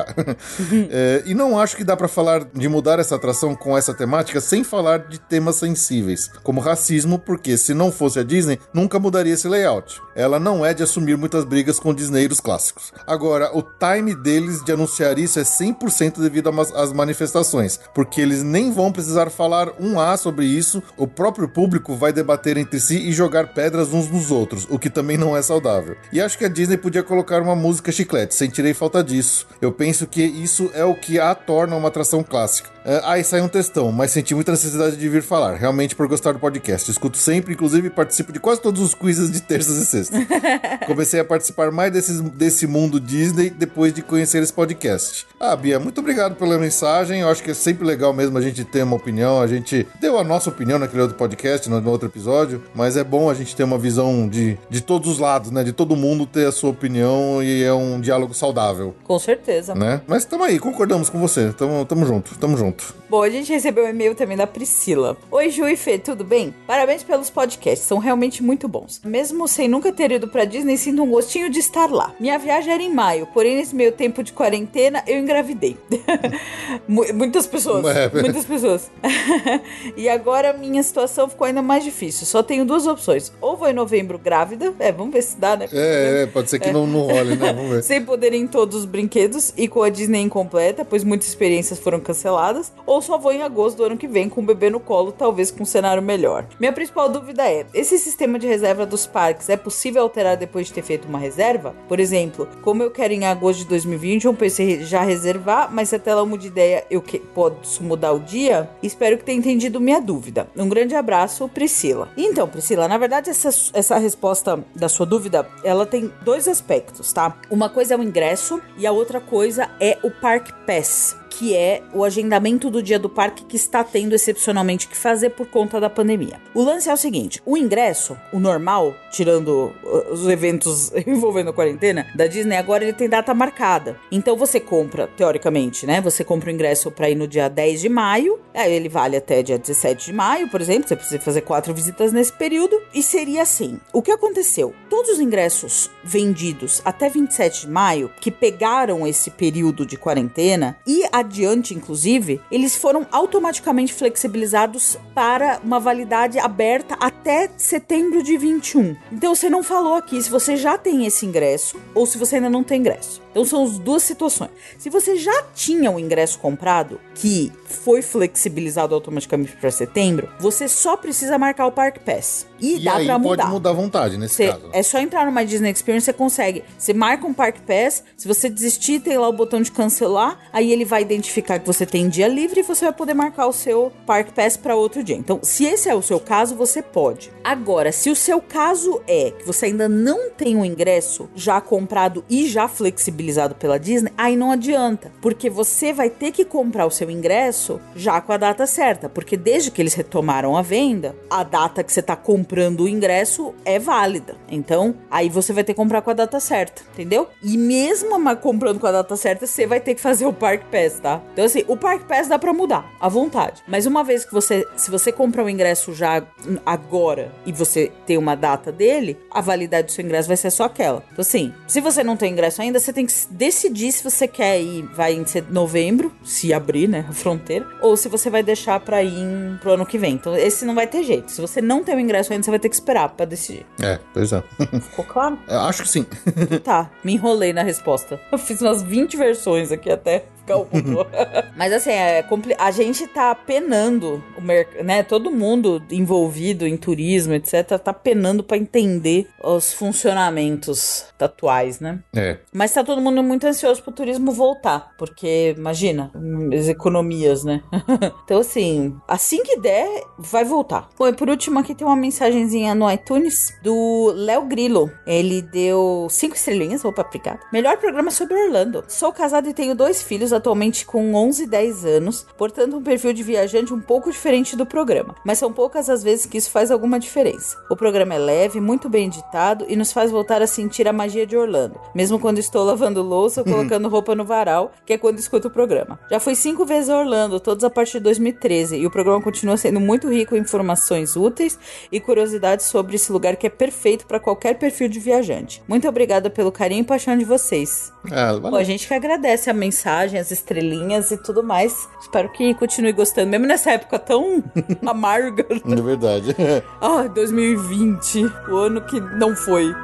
[0.92, 4.40] É, e não acho que dá pra falar de mudar essa atração com essa temática
[4.40, 9.34] sem falar de temas sensíveis, como racismo, porque se não fosse a Disney, nunca mudaria
[9.34, 10.00] esse layout.
[10.14, 12.92] Ela não é de assumir muitas brigas com disneyros clássicos.
[13.06, 17.49] Agora, o time deles de anunciar isso é 100% devido às manifestações,
[17.94, 22.56] porque eles nem vão precisar falar um A sobre isso, o próprio público vai debater
[22.56, 25.96] entre si e jogar pedras uns nos outros, o que também não é saudável.
[26.12, 29.46] E acho que a Disney podia colocar uma música chiclete, sentirei falta disso.
[29.60, 32.70] Eu penso que isso é o que a torna uma atração clássica.
[32.84, 36.32] É, aí sai um textão, mas senti muita necessidade de vir falar, realmente por gostar
[36.32, 36.90] do podcast.
[36.90, 40.20] Escuto sempre, inclusive participo de quase todos os quizzes de terças e sextas.
[40.86, 45.26] Comecei a participar mais desses, desse mundo Disney depois de conhecer esse podcast.
[45.38, 47.20] Ah, Bia, muito obrigado pela mensagem.
[47.20, 49.40] Eu acho que é sempre legal mesmo a gente ter uma opinião.
[49.42, 53.02] A gente deu a nossa opinião naquele outro podcast, no no outro episódio, mas é
[53.02, 55.64] bom a gente ter uma visão de, de todos os lados, né?
[55.64, 59.74] De todo mundo ter a sua opinião e é um diálogo saudável, Com certeza.
[59.74, 60.02] né?
[60.06, 61.52] Mas tamo aí, concordamos com você.
[61.52, 62.69] Tamo, tamo junto, tamo junto.
[63.08, 65.16] Bom, a gente recebeu um e-mail também da Priscila.
[65.30, 66.54] Oi, Ju e Fê, tudo bem?
[66.66, 69.00] Parabéns pelos podcasts, são realmente muito bons.
[69.04, 72.14] Mesmo sem nunca ter ido pra Disney, sinto um gostinho de estar lá.
[72.20, 75.76] Minha viagem era em maio, porém nesse meio tempo de quarentena eu engravidei.
[76.86, 78.08] Mu- muitas pessoas, É.
[78.20, 78.90] muitas pessoas.
[79.96, 82.26] e agora minha situação ficou ainda mais difícil.
[82.26, 83.32] Só tenho duas opções.
[83.40, 85.68] Ou vou em novembro grávida, é, vamos ver se dá, né?
[85.72, 87.52] É, é, pode ser que não, não role, né?
[87.52, 87.82] Vamos ver.
[87.90, 91.78] Sem poder ir em todos os brinquedos e com a Disney incompleta, pois muitas experiências
[91.78, 94.80] foram canceladas, ou só vou em agosto do ano que vem com o bebê no
[94.80, 96.46] colo, talvez com um cenário melhor.
[96.58, 100.72] Minha principal dúvida é: esse sistema de reserva dos parques é possível alterar depois de
[100.72, 101.74] ter feito uma reserva?
[101.88, 105.96] Por exemplo, como eu quero em agosto de 2020, eu pensei já reservar, mas se
[105.96, 108.68] até lá muda de ideia, eu que posso mudar o dia?
[108.82, 110.48] Espero que tenha entendido minha dúvida.
[110.56, 112.08] Um grande abraço, Priscila.
[112.16, 117.36] Então, Priscila, na verdade, essa, essa resposta da sua dúvida, ela tem dois aspectos, tá?
[117.50, 121.82] Uma coisa é o ingresso e a outra coisa é o Park Pass que é
[121.94, 125.88] o agendamento do dia do parque que está tendo excepcionalmente que fazer por conta da
[125.88, 126.40] pandemia.
[126.52, 131.52] O lance é o seguinte: o ingresso, o normal, tirando uh, os eventos envolvendo a
[131.52, 133.98] quarentena da Disney, agora ele tem data marcada.
[134.10, 136.00] Então você compra, teoricamente, né?
[136.00, 139.42] Você compra o ingresso para ir no dia 10 de maio, aí ele vale até
[139.42, 143.42] dia 17 de maio, por exemplo, você precisa fazer quatro visitas nesse período, e seria
[143.42, 144.74] assim: o que aconteceu?
[144.88, 151.04] Todos os ingressos vendidos até 27 de maio, que pegaram esse período de quarentena e
[151.20, 158.96] adiante, inclusive, eles foram automaticamente flexibilizados para uma validade aberta até setembro de 21.
[159.12, 162.50] Então você não falou aqui se você já tem esse ingresso ou se você ainda
[162.50, 163.22] não tem ingresso.
[163.30, 164.50] Então são as duas situações.
[164.78, 170.96] Se você já tinha o ingresso comprado, que foi flexibilizado automaticamente para setembro, você só
[170.96, 172.46] precisa marcar o Park Pass.
[172.60, 173.46] E, E dá aí pra pode mudar.
[173.48, 174.64] mudar à vontade nesse Você- caso.
[174.64, 174.70] né?
[174.74, 176.64] é só entrar numa Disney Experience, você consegue.
[176.76, 180.70] Você marca um Park Pass, se você desistir, tem lá o botão de cancelar, aí
[180.72, 183.92] ele vai identificar que você tem dia livre e você vai poder marcar o seu
[184.06, 185.16] Park Pass para outro dia.
[185.16, 187.30] Então, se esse é o seu caso, você pode.
[187.44, 192.24] Agora, se o seu caso é que você ainda não tem o ingresso já comprado
[192.28, 193.19] e já flexibilizado
[193.58, 198.20] pela Disney, aí não adianta, porque você vai ter que comprar o seu ingresso já
[198.20, 202.02] com a data certa, porque desde que eles retomaram a venda, a data que você
[202.02, 204.36] tá comprando o ingresso é válida.
[204.48, 207.28] Então, aí você vai ter que comprar com a data certa, entendeu?
[207.42, 211.00] E mesmo comprando com a data certa, você vai ter que fazer o Park Pass,
[211.00, 211.22] tá?
[211.32, 213.62] Então, assim, o Park Pass dá pra mudar, à vontade.
[213.66, 216.22] Mas uma vez que você, se você comprar o ingresso já
[216.64, 220.64] agora e você tem uma data dele, a validade do seu ingresso vai ser só
[220.64, 221.02] aquela.
[221.12, 224.60] Então, assim, se você não tem ingresso ainda, você tem que decidir se você quer
[224.60, 229.02] ir, vai em novembro, se abrir, né, a fronteira, ou se você vai deixar pra
[229.02, 230.14] ir em, pro ano que vem.
[230.14, 231.30] Então, esse não vai ter jeito.
[231.30, 233.66] Se você não tem o ingresso ainda, você vai ter que esperar pra decidir.
[233.80, 234.42] É, pois é.
[234.90, 235.38] Ficou claro?
[235.48, 236.06] Eu Acho que sim.
[236.64, 238.20] Tá, me enrolei na resposta.
[238.30, 240.24] Eu fiz umas 20 versões aqui até
[241.56, 244.82] Mas assim, é compli- a gente tá penando, o merc...
[244.82, 245.02] né?
[245.02, 251.98] Todo mundo envolvido em turismo, etc., tá penando pra entender os funcionamentos atuais, né?
[252.14, 252.38] É.
[252.52, 256.10] Mas tá todo mundo muito ansioso pro turismo voltar, porque imagina,
[256.58, 257.62] as economias, né?
[258.24, 260.88] então assim, assim que der, vai voltar.
[260.98, 264.90] Bom, e por último aqui tem uma mensagenzinha no iTunes do Léo Grilo.
[265.06, 267.40] Ele deu cinco estrelinhas, opa, obrigado.
[267.52, 268.84] Melhor programa sobre Orlando.
[268.88, 273.12] Sou casado e tenho dois filhos atualmente com 11 e 10 anos, portanto um perfil
[273.12, 276.70] de viajante um pouco diferente do programa, mas são poucas as vezes que isso faz
[276.70, 277.56] alguma diferença.
[277.70, 281.26] O programa é leve, muito bem editado e nos faz voltar a sentir a magia
[281.26, 285.18] de Orlando, mesmo quando estou lavando louça ou colocando roupa no varal, que é quando
[285.18, 285.98] escuto o programa.
[286.10, 289.56] Já fui cinco vezes a Orlando, todas a partir de 2013, e o programa continua
[289.56, 291.58] sendo muito rico em informações úteis
[291.90, 295.62] e curiosidades sobre esse lugar que é perfeito para qualquer perfil de viajante.
[295.68, 297.92] Muito obrigada pelo carinho e paixão de vocês.
[298.10, 301.88] Ah, Pô, a gente que agradece a mensagem, as estrelinhas e tudo mais.
[302.00, 304.42] Espero que continue gostando, mesmo nessa época tão
[304.86, 305.46] amarga.
[305.50, 306.36] É verdade.
[306.80, 309.74] Ah, 2020, o ano que não foi.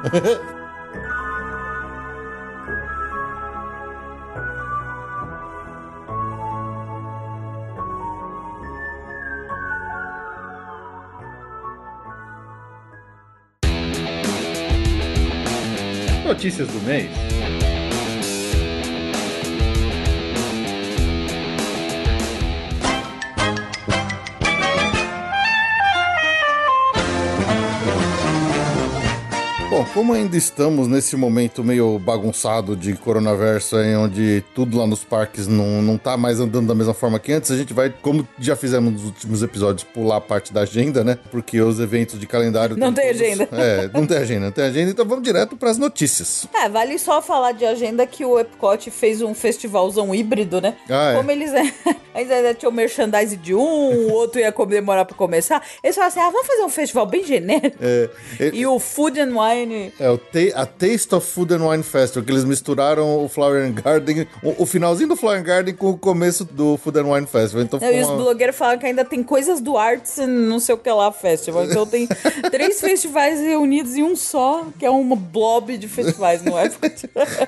[16.25, 17.26] Notícias do mês.
[29.69, 35.03] Bom, como ainda estamos nesse momento meio bagunçado de coronavírus, aí, onde tudo lá nos
[35.03, 38.25] parques não, não tá mais andando da mesma forma que antes, a gente vai, como
[38.39, 41.19] já fizemos nos últimos episódios, pular a parte da agenda, né?
[41.29, 42.77] Porque os eventos de calendário.
[42.77, 43.49] Não tem todos- agenda.
[43.51, 46.47] É, não tem agenda, não tem agenda, então vamos direto pras notícias.
[46.55, 50.77] É, vale só falar de agenda que o Epcot fez um festivalzão híbrido, né?
[50.89, 51.15] Ah, é.
[51.17, 51.51] Como eles
[52.15, 53.59] eles ainda tinham merchandise de um,
[54.07, 55.61] o outro ia demorar pra começar.
[55.83, 57.75] Eles falaram assim: ah, vamos fazer um festival bem genérico.
[57.81, 59.56] É, é, E o Food and Wine.
[59.99, 60.19] É o
[60.55, 64.63] a Taste of Food and Wine Festival, que eles misturaram o Flower and Garden, o,
[64.63, 67.63] o finalzinho do Flower and Garden com o começo do Food and Wine Festival.
[67.63, 68.17] Então Não, e os uma...
[68.17, 71.65] blogueiros falam que ainda tem coisas do Arts não sei o que lá Festival.
[71.65, 72.07] Então tem
[72.51, 76.67] três festivais reunidos em um só, que é uma blob de festivais, não é?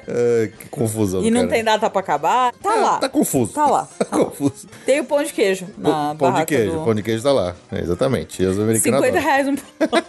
[0.08, 1.24] É, que confusão.
[1.24, 1.54] E não cara.
[1.54, 2.54] tem data pra acabar.
[2.62, 2.98] Tá lá.
[2.98, 3.54] Tá confuso.
[3.54, 3.88] Tá lá.
[4.00, 4.68] Tá confuso.
[4.86, 6.84] Tem o pão de queijo na pão de queijo, do...
[6.84, 7.56] pão de queijo tá lá.
[7.72, 8.42] É, exatamente.
[8.42, 9.24] E os americanos 50 adoram.
[9.24, 10.04] reais um pão.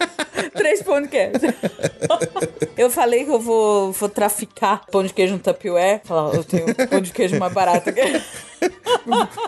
[0.55, 1.33] Três pão de queijo.
[2.77, 6.01] Eu falei que eu vou, vou traficar pão de queijo no Tupperware.
[6.03, 7.91] Falar, eu tenho pão de queijo mais barato.
[7.91, 8.21] que-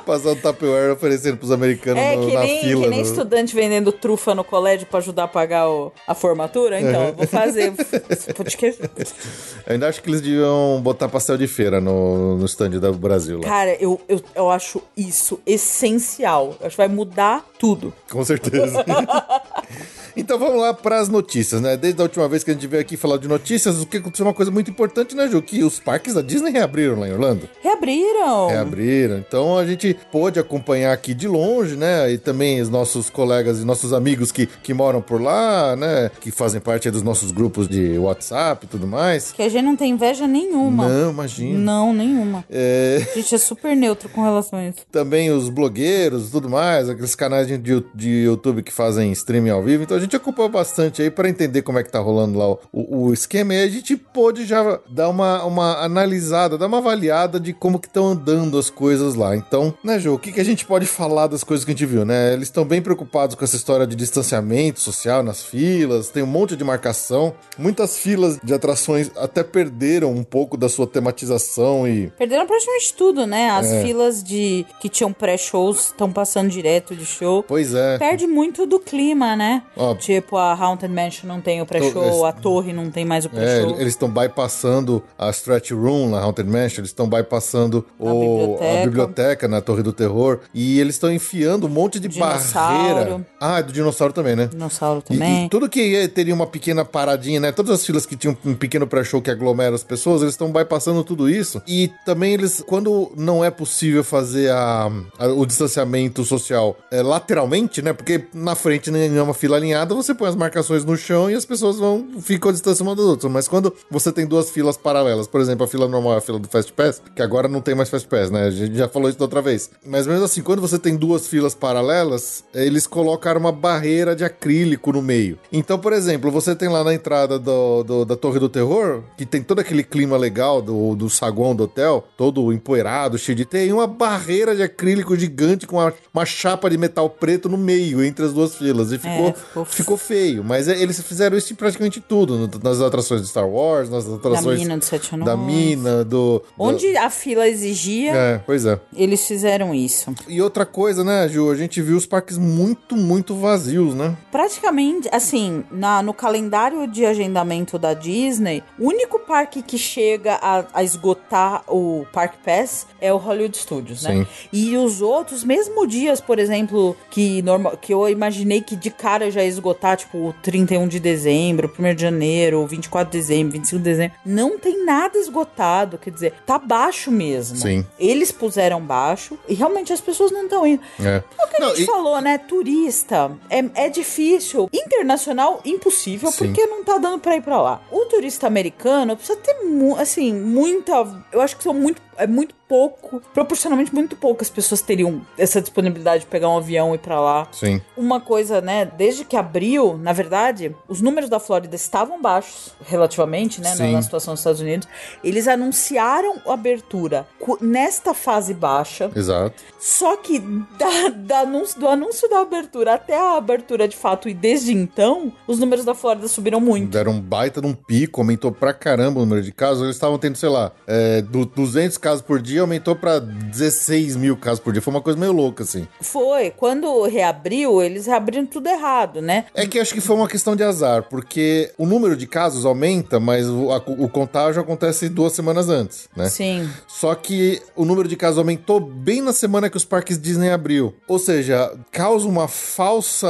[0.06, 2.82] Passar o Tupperware oferecendo pros americanos É, no- que na nem, fila.
[2.84, 6.79] que nem no- estudante vendendo trufa no colégio pra ajudar a pagar o- a formatura.
[6.82, 7.71] Então, eu vou fazer
[8.36, 8.79] pão de queijo.
[8.82, 13.38] Eu ainda acho que eles deviam botar pastel de feira no, no stand do Brasil
[13.39, 13.43] lá.
[13.47, 16.56] Cara, eu, eu, eu acho isso essencial.
[16.60, 17.93] Eu acho que vai mudar tudo.
[18.12, 18.84] Com certeza.
[20.15, 21.76] então vamos lá para as notícias, né?
[21.78, 24.26] Desde a última vez que a gente veio aqui falar de notícias, o que aconteceu
[24.26, 25.41] uma coisa muito importante, né, Ju?
[25.41, 27.49] Que os parques da Disney reabriram lá em Orlando.
[27.62, 28.47] Reabriram.
[28.47, 29.17] Reabriram.
[29.17, 32.12] Então a gente pôde acompanhar aqui de longe, né?
[32.12, 36.12] E também os nossos colegas e nossos amigos que, que moram por lá, né?
[36.21, 39.32] Que fazem parte dos nossos grupos de WhatsApp e tudo mais.
[39.32, 40.88] Que a gente não tem inveja nenhuma.
[40.88, 41.60] Não, imagina.
[41.60, 42.43] Não, nenhuma.
[42.49, 44.80] É, A gente é super neutro com relação a isso.
[44.91, 49.62] também os blogueiros e tudo mais, aqueles canais de, de YouTube que fazem streaming ao
[49.63, 49.84] vivo.
[49.84, 52.59] Então a gente acompanhou bastante aí para entender como é que tá rolando lá o,
[52.71, 53.53] o, o esquema.
[53.53, 57.87] E a gente pôde já dar uma, uma analisada, dar uma avaliada de como que
[57.87, 59.35] estão andando as coisas lá.
[59.35, 61.85] Então, né, Jô, o que, que a gente pode falar das coisas que a gente
[61.85, 62.33] viu, né?
[62.33, 66.55] Eles estão bem preocupados com essa história de distanciamento social nas filas, tem um monte
[66.55, 67.33] de marcação.
[67.57, 73.25] Muitas filas de atrações até perderam um pouco da sua tematização e Perderam praticamente tudo,
[73.25, 73.49] né?
[73.49, 73.81] As É.
[73.83, 77.43] filas de que tinham pré-shows estão passando direto de show.
[77.43, 77.97] Pois é.
[77.97, 79.63] Perde muito do clima, né?
[79.75, 79.92] Ó.
[79.95, 83.32] Tipo, a Haunted Mansion não tem o pré-show, a torre não tem mais o É,
[83.32, 83.71] pré-show.
[83.79, 88.82] eles estão bypassando a Stretch Room na Haunted Mansion, eles estão bypassando A o, biblioteca.
[88.82, 92.93] a biblioteca na Torre do Terror e eles estão enfiando um monte de Dinossauro.
[92.95, 93.27] barreira.
[93.39, 94.47] Ah, é do dinossauro também, né?
[94.47, 95.45] Dinossauro E- também.
[95.45, 97.51] E, tudo que ia- teria uma pequena paradinha, né?
[97.51, 101.03] Todas as filas que tinham um pequeno pré-show que aglomera as pessoas, eles estão bypassando
[101.03, 101.62] tudo isso.
[101.67, 107.82] E também eles, quando não é possível fazer a, a- o distanciamento social é, lateralmente,
[107.82, 107.93] né?
[107.93, 111.34] Porque na frente não é uma fila alinhada, você põe as marcações no chão e
[111.36, 113.32] as pessoas vão ficam a distância uma das outras.
[113.32, 116.39] Mas quando você tem duas filas paralelas, por exemplo, a fila normal e a fila
[116.39, 118.48] do Fast Pass, que agora não tem mais Fast Pass, né?
[118.48, 119.69] A gente já falou isso da outra vez.
[119.86, 124.91] Mas mesmo assim, quando você tem duas filas paralelas, eles colocaram uma barreira de acrílico
[124.91, 125.38] no meio.
[125.52, 129.26] Então, por exemplo, você tem lá na entrada do, do- da Torre do Terror, que
[129.26, 133.46] tem todo aquele clima legal do, do saguão do hotel, todo empoeirado, cheio de...
[133.46, 138.04] Tem uma barreira de acrílico gigante com uma, uma chapa de metal preto no meio,
[138.04, 138.91] entre as duas filas.
[138.91, 140.43] E ficou, É, ficou ficou feio.
[140.43, 142.49] Mas é, eles fizeram isso em praticamente tudo.
[142.63, 145.25] nas atrações de Star Wars, nas Da atrações mina do Sete Anões.
[145.25, 146.39] da mina, do...
[146.39, 148.79] do- Onde a fila exigia, É, pois é.
[148.95, 150.13] eles fizeram isso.
[150.27, 151.49] E outra coisa, né, Ju?
[151.51, 154.15] A gente viu os parques muito, muito vazios, né?
[154.31, 160.65] Praticamente, assim, na, no calendário de agendamento da Disney, o único parque que chega a,
[160.73, 164.15] a esgotar o Park Pass é o Hollywood Studios, né?
[164.15, 164.27] Sim.
[164.51, 169.31] E os outros, mesmo dias, por exemplo, que, normal, que eu imaginei que de cara
[169.31, 173.78] já ia esgotar, tipo, o 31 de dezembro, 1 de janeiro, 24 de dezembro, 25
[173.78, 177.58] de dezembro, não tem nada esgotado, quer dizer, tá baixo mesmo.
[177.58, 177.86] Sim.
[177.97, 180.82] Eles puseram baixo e realmente as pessoas não estão indo.
[180.99, 181.23] É.
[181.38, 182.38] É o que a Não, gente e- falou, né?
[182.38, 184.69] Turista é, é difícil.
[184.73, 186.47] Internacional, impossível, Sim.
[186.47, 187.82] porque não tá dando pra ir pra lá.
[187.91, 190.93] O turista americano precisa ter, mu- assim, muita.
[191.32, 192.02] Eu acho que são muito.
[192.17, 196.95] É muito pouco, proporcionalmente muito poucas pessoas teriam essa disponibilidade de pegar um avião e
[196.95, 197.47] ir pra lá.
[197.51, 197.79] Sim.
[197.95, 203.62] Uma coisa, né, desde que abriu, na verdade, os números da Flórida estavam baixos, relativamente,
[203.62, 203.91] né, na, Sim.
[203.91, 204.88] na situação dos Estados Unidos.
[205.23, 207.27] Eles anunciaram a abertura
[207.62, 209.12] nesta fase baixa.
[209.15, 209.62] Exato.
[209.79, 214.33] Só que da, da anúncio, do anúncio da abertura até a abertura de fato e
[214.33, 216.89] desde então, os números da Flórida subiram muito.
[216.89, 219.83] Deram um baita de um pico, aumentou pra caramba o número de casos.
[219.83, 224.36] Eles estavam tendo, sei lá, é, do 200 casos por dia, aumentou pra 16 mil
[224.38, 224.82] casos por dia.
[224.82, 225.88] Foi uma coisa meio louca, assim.
[226.02, 229.45] Foi, quando reabriu, eles reabriram tudo errado, né?
[229.54, 233.19] É que acho que foi uma questão de azar, porque o número de casos aumenta,
[233.19, 236.30] mas o, a- o contágio acontece duas semanas antes, né?
[236.30, 236.69] Sim.
[236.88, 240.93] Só que o número de casos aumentou bem na semana que os parques Disney abriu.
[241.08, 243.28] Ou seja, causa uma falsa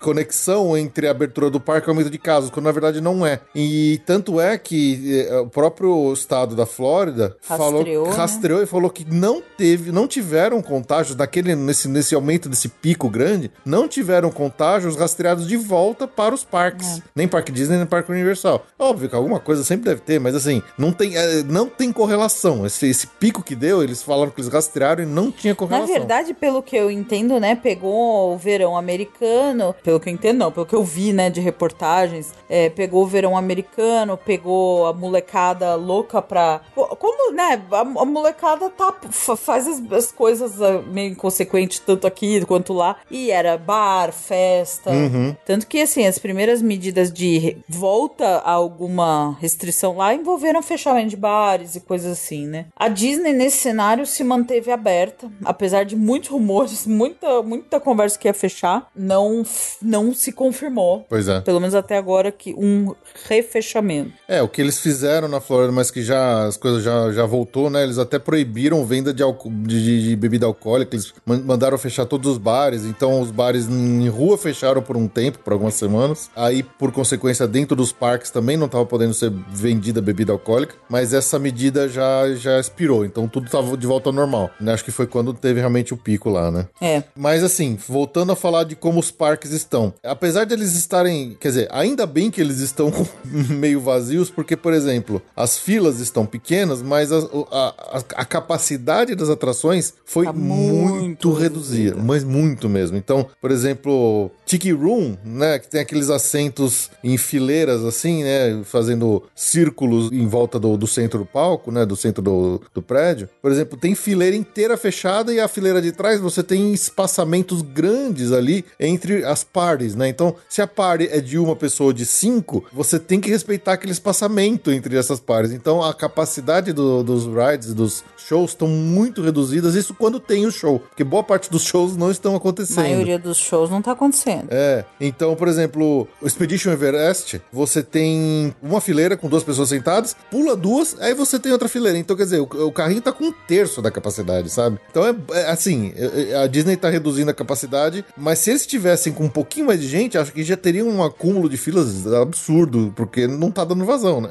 [0.00, 3.24] conexão entre a abertura do parque e o aumento de casos, quando na verdade não
[3.26, 3.40] é.
[3.54, 8.14] E tanto é que eh, o próprio estado da Flórida falou, Rastreou, né?
[8.16, 13.08] rastreou e falou que não teve, não tiveram contágios daquele nesse, nesse aumento desse pico
[13.08, 17.00] grande, não tiveram contágios rastreados de volta para os parques.
[17.14, 18.64] Nem Parque Disney, nem Parque Universal.
[18.78, 22.64] Óbvio que alguma coisa sempre deve ter, mas assim, não tem, eh, não tem correlação.
[22.66, 25.94] Esse, esse pico que deu, eles falaram que eles rastrearam e não tinha Na correlação.
[25.94, 30.52] verdade, pelo que eu entendo, né, pegou o verão americano, pelo que eu entendo, não,
[30.52, 35.74] pelo que eu vi, né, de reportagens, é, pegou o verão americano, pegou a molecada
[35.74, 36.60] louca pra.
[36.74, 41.78] Co- Como, né, a, a molecada tá, fa- faz as, as coisas ah, meio inconsequentes,
[41.78, 44.90] tanto aqui quanto lá, e era bar, festa.
[44.90, 45.34] Uhum.
[45.44, 51.16] Tanto que, assim, as primeiras medidas de volta a alguma restrição lá envolveram fechamento de
[51.16, 52.66] bares e coisas assim, né?
[52.76, 58.28] A Disney, nesse cenário, se manteve aberta, apesar de muitos rumores, muita, muita conversa que
[58.28, 59.42] ia fechar, não,
[59.80, 61.04] não se confirmou.
[61.08, 61.40] Pois é.
[61.40, 62.94] Pelo menos até agora, que um
[63.26, 64.12] refechamento.
[64.28, 67.68] É, o que eles fizeram na Flórida, mas que já as coisas já, já voltou,
[67.70, 67.82] né?
[67.82, 69.22] Eles até proibiram venda de,
[69.66, 74.08] de, de- bebida alcoólica, eles man- mandaram fechar todos os bares, então os bares em
[74.08, 76.30] rua fecharam por um tempo, por algumas semanas.
[76.34, 81.12] Aí, por consequência, dentro dos parques também não estava podendo ser vendida bebida alcoólica, mas
[81.12, 84.50] essa medida já, já expirou, então tudo estava de volta ao normal.
[84.60, 84.72] né?
[84.72, 86.66] Acho que foi quando teve realmente o pico lá, né?
[86.80, 87.02] É.
[87.16, 89.92] Mas assim, voltando a falar de como os parques estão.
[90.02, 91.36] Apesar de eles estarem.
[91.40, 92.92] Quer dizer, ainda bem que eles estão
[93.24, 97.18] meio vazios, porque, por exemplo, as filas estão pequenas, mas a,
[97.50, 101.96] a, a- capacidade das atrações foi Tá muito, muito reduzida.
[102.00, 102.96] Mas muito mesmo.
[102.96, 105.58] Então, por exemplo, Tiki Room, né?
[105.58, 108.62] Que tem aqueles assentos em fileiras, assim, né?
[108.64, 111.84] Fazendo círculos em volta do, do centro do palco, né?
[111.86, 113.28] Do centro do, do prédio.
[113.40, 118.32] Por exemplo, tem fileira inteira fechada e a fileira de trás você tem espaçamentos grandes
[118.32, 120.08] ali entre as parties, né?
[120.08, 123.92] Então, se a party é de uma pessoa de cinco, você tem que respeitar aquele
[123.92, 125.52] espaçamento entre essas parties.
[125.54, 127.74] Então, a capacidade do- dos rides, e
[128.16, 129.74] dos shows estão muito reduzidas.
[129.74, 132.76] Isso quando tem o show, porque boa parte dos shows não estão A acontecendo.
[132.84, 134.46] maioria dos shows não tá acontecendo.
[134.50, 140.16] É, então, por exemplo, o Expedition Everest, você tem uma fileira com duas pessoas sentadas,
[140.30, 141.98] pula duas, aí você tem outra fileira.
[141.98, 144.78] Então, quer dizer, o, o carrinho tá com um terço da capacidade, sabe?
[144.90, 148.62] Então, é, é assim, é- é- a Disney tá reduzindo a capacidade, mas se eles
[148.62, 152.06] estivessem com um pouquinho mais de gente, acho que já teria um acúmulo de filas
[152.06, 154.30] absurdo, porque não tá dando vazão, né?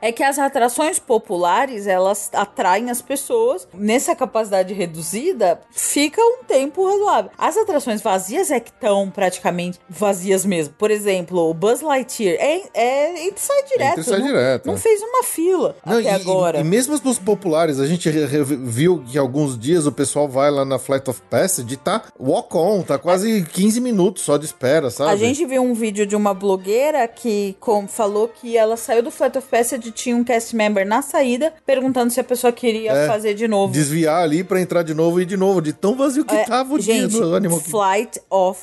[0.00, 3.66] É que as atrações populares, elas atraem as pessoas.
[3.74, 7.30] Nessa capacidade reduzida, fica um tempo razoável.
[7.38, 10.74] As atrações vazias é que estão praticamente vazias mesmo.
[10.78, 13.90] Por exemplo, o Buzz Lightyear é, é e sai direto.
[13.90, 14.78] Entra e sai não, direto, Não é.
[14.78, 16.58] fez uma fila Não, até e, agora.
[16.58, 20.64] E, e mesmo os populares, a gente viu que alguns dias o pessoal vai lá
[20.64, 25.10] na Flight of Passage, tá walk on, tá quase 15 minutos só de espera, sabe?
[25.12, 29.10] A gente viu um vídeo de uma blogueira que com- falou que ela saiu do
[29.10, 32.92] Flight of Passage e tinha um cast member na saída perguntando se a pessoa queria
[32.96, 33.72] É, fazer de novo.
[33.72, 36.74] desviar ali pra entrar de novo e de novo, de tão vazio que É, tava
[36.74, 37.60] o gente, dia do Animal.
[37.60, 38.60] Flight of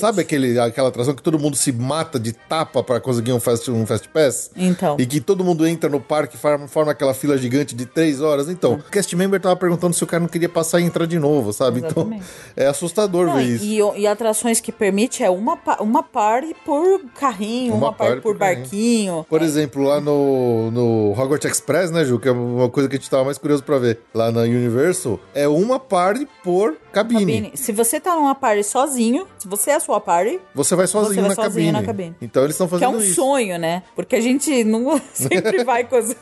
[0.00, 3.70] Sabe aquele, aquela atração que todo mundo se mata de tapa pra conseguir um fast,
[3.70, 4.50] um fast pass?
[4.56, 4.96] Então.
[4.98, 8.20] E que todo mundo entra no parque e forma, forma aquela fila gigante de três
[8.20, 8.48] horas.
[8.48, 11.18] Então, o cast member tava perguntando se o cara não queria passar e entrar de
[11.18, 11.78] novo, sabe?
[11.80, 12.22] Exatamente.
[12.22, 13.64] Então, é assustador Não, ver isso.
[13.64, 18.28] e, e atrações que permite é uma, uma party por carrinho, uma, Uma party por
[18.28, 19.26] por barquinho.
[19.28, 22.18] Por exemplo, lá no, no Hogwarts Express, né, Ju?
[22.18, 24.00] Que é uma coisa que a gente tava mais curioso pra ver.
[24.14, 27.20] Lá na Universal, é uma party por cabine.
[27.20, 27.52] Cabine.
[27.54, 31.14] Se você tá numa party sozinho, se você é a sua party, Você vai sozinho,
[31.14, 31.72] Você vai na, sozinho cabine.
[31.72, 32.16] na cabine.
[32.20, 33.14] Então eles estão que é fazendo um isso.
[33.14, 33.82] sonho, né?
[33.94, 36.14] Porque a gente não sempre vai com as...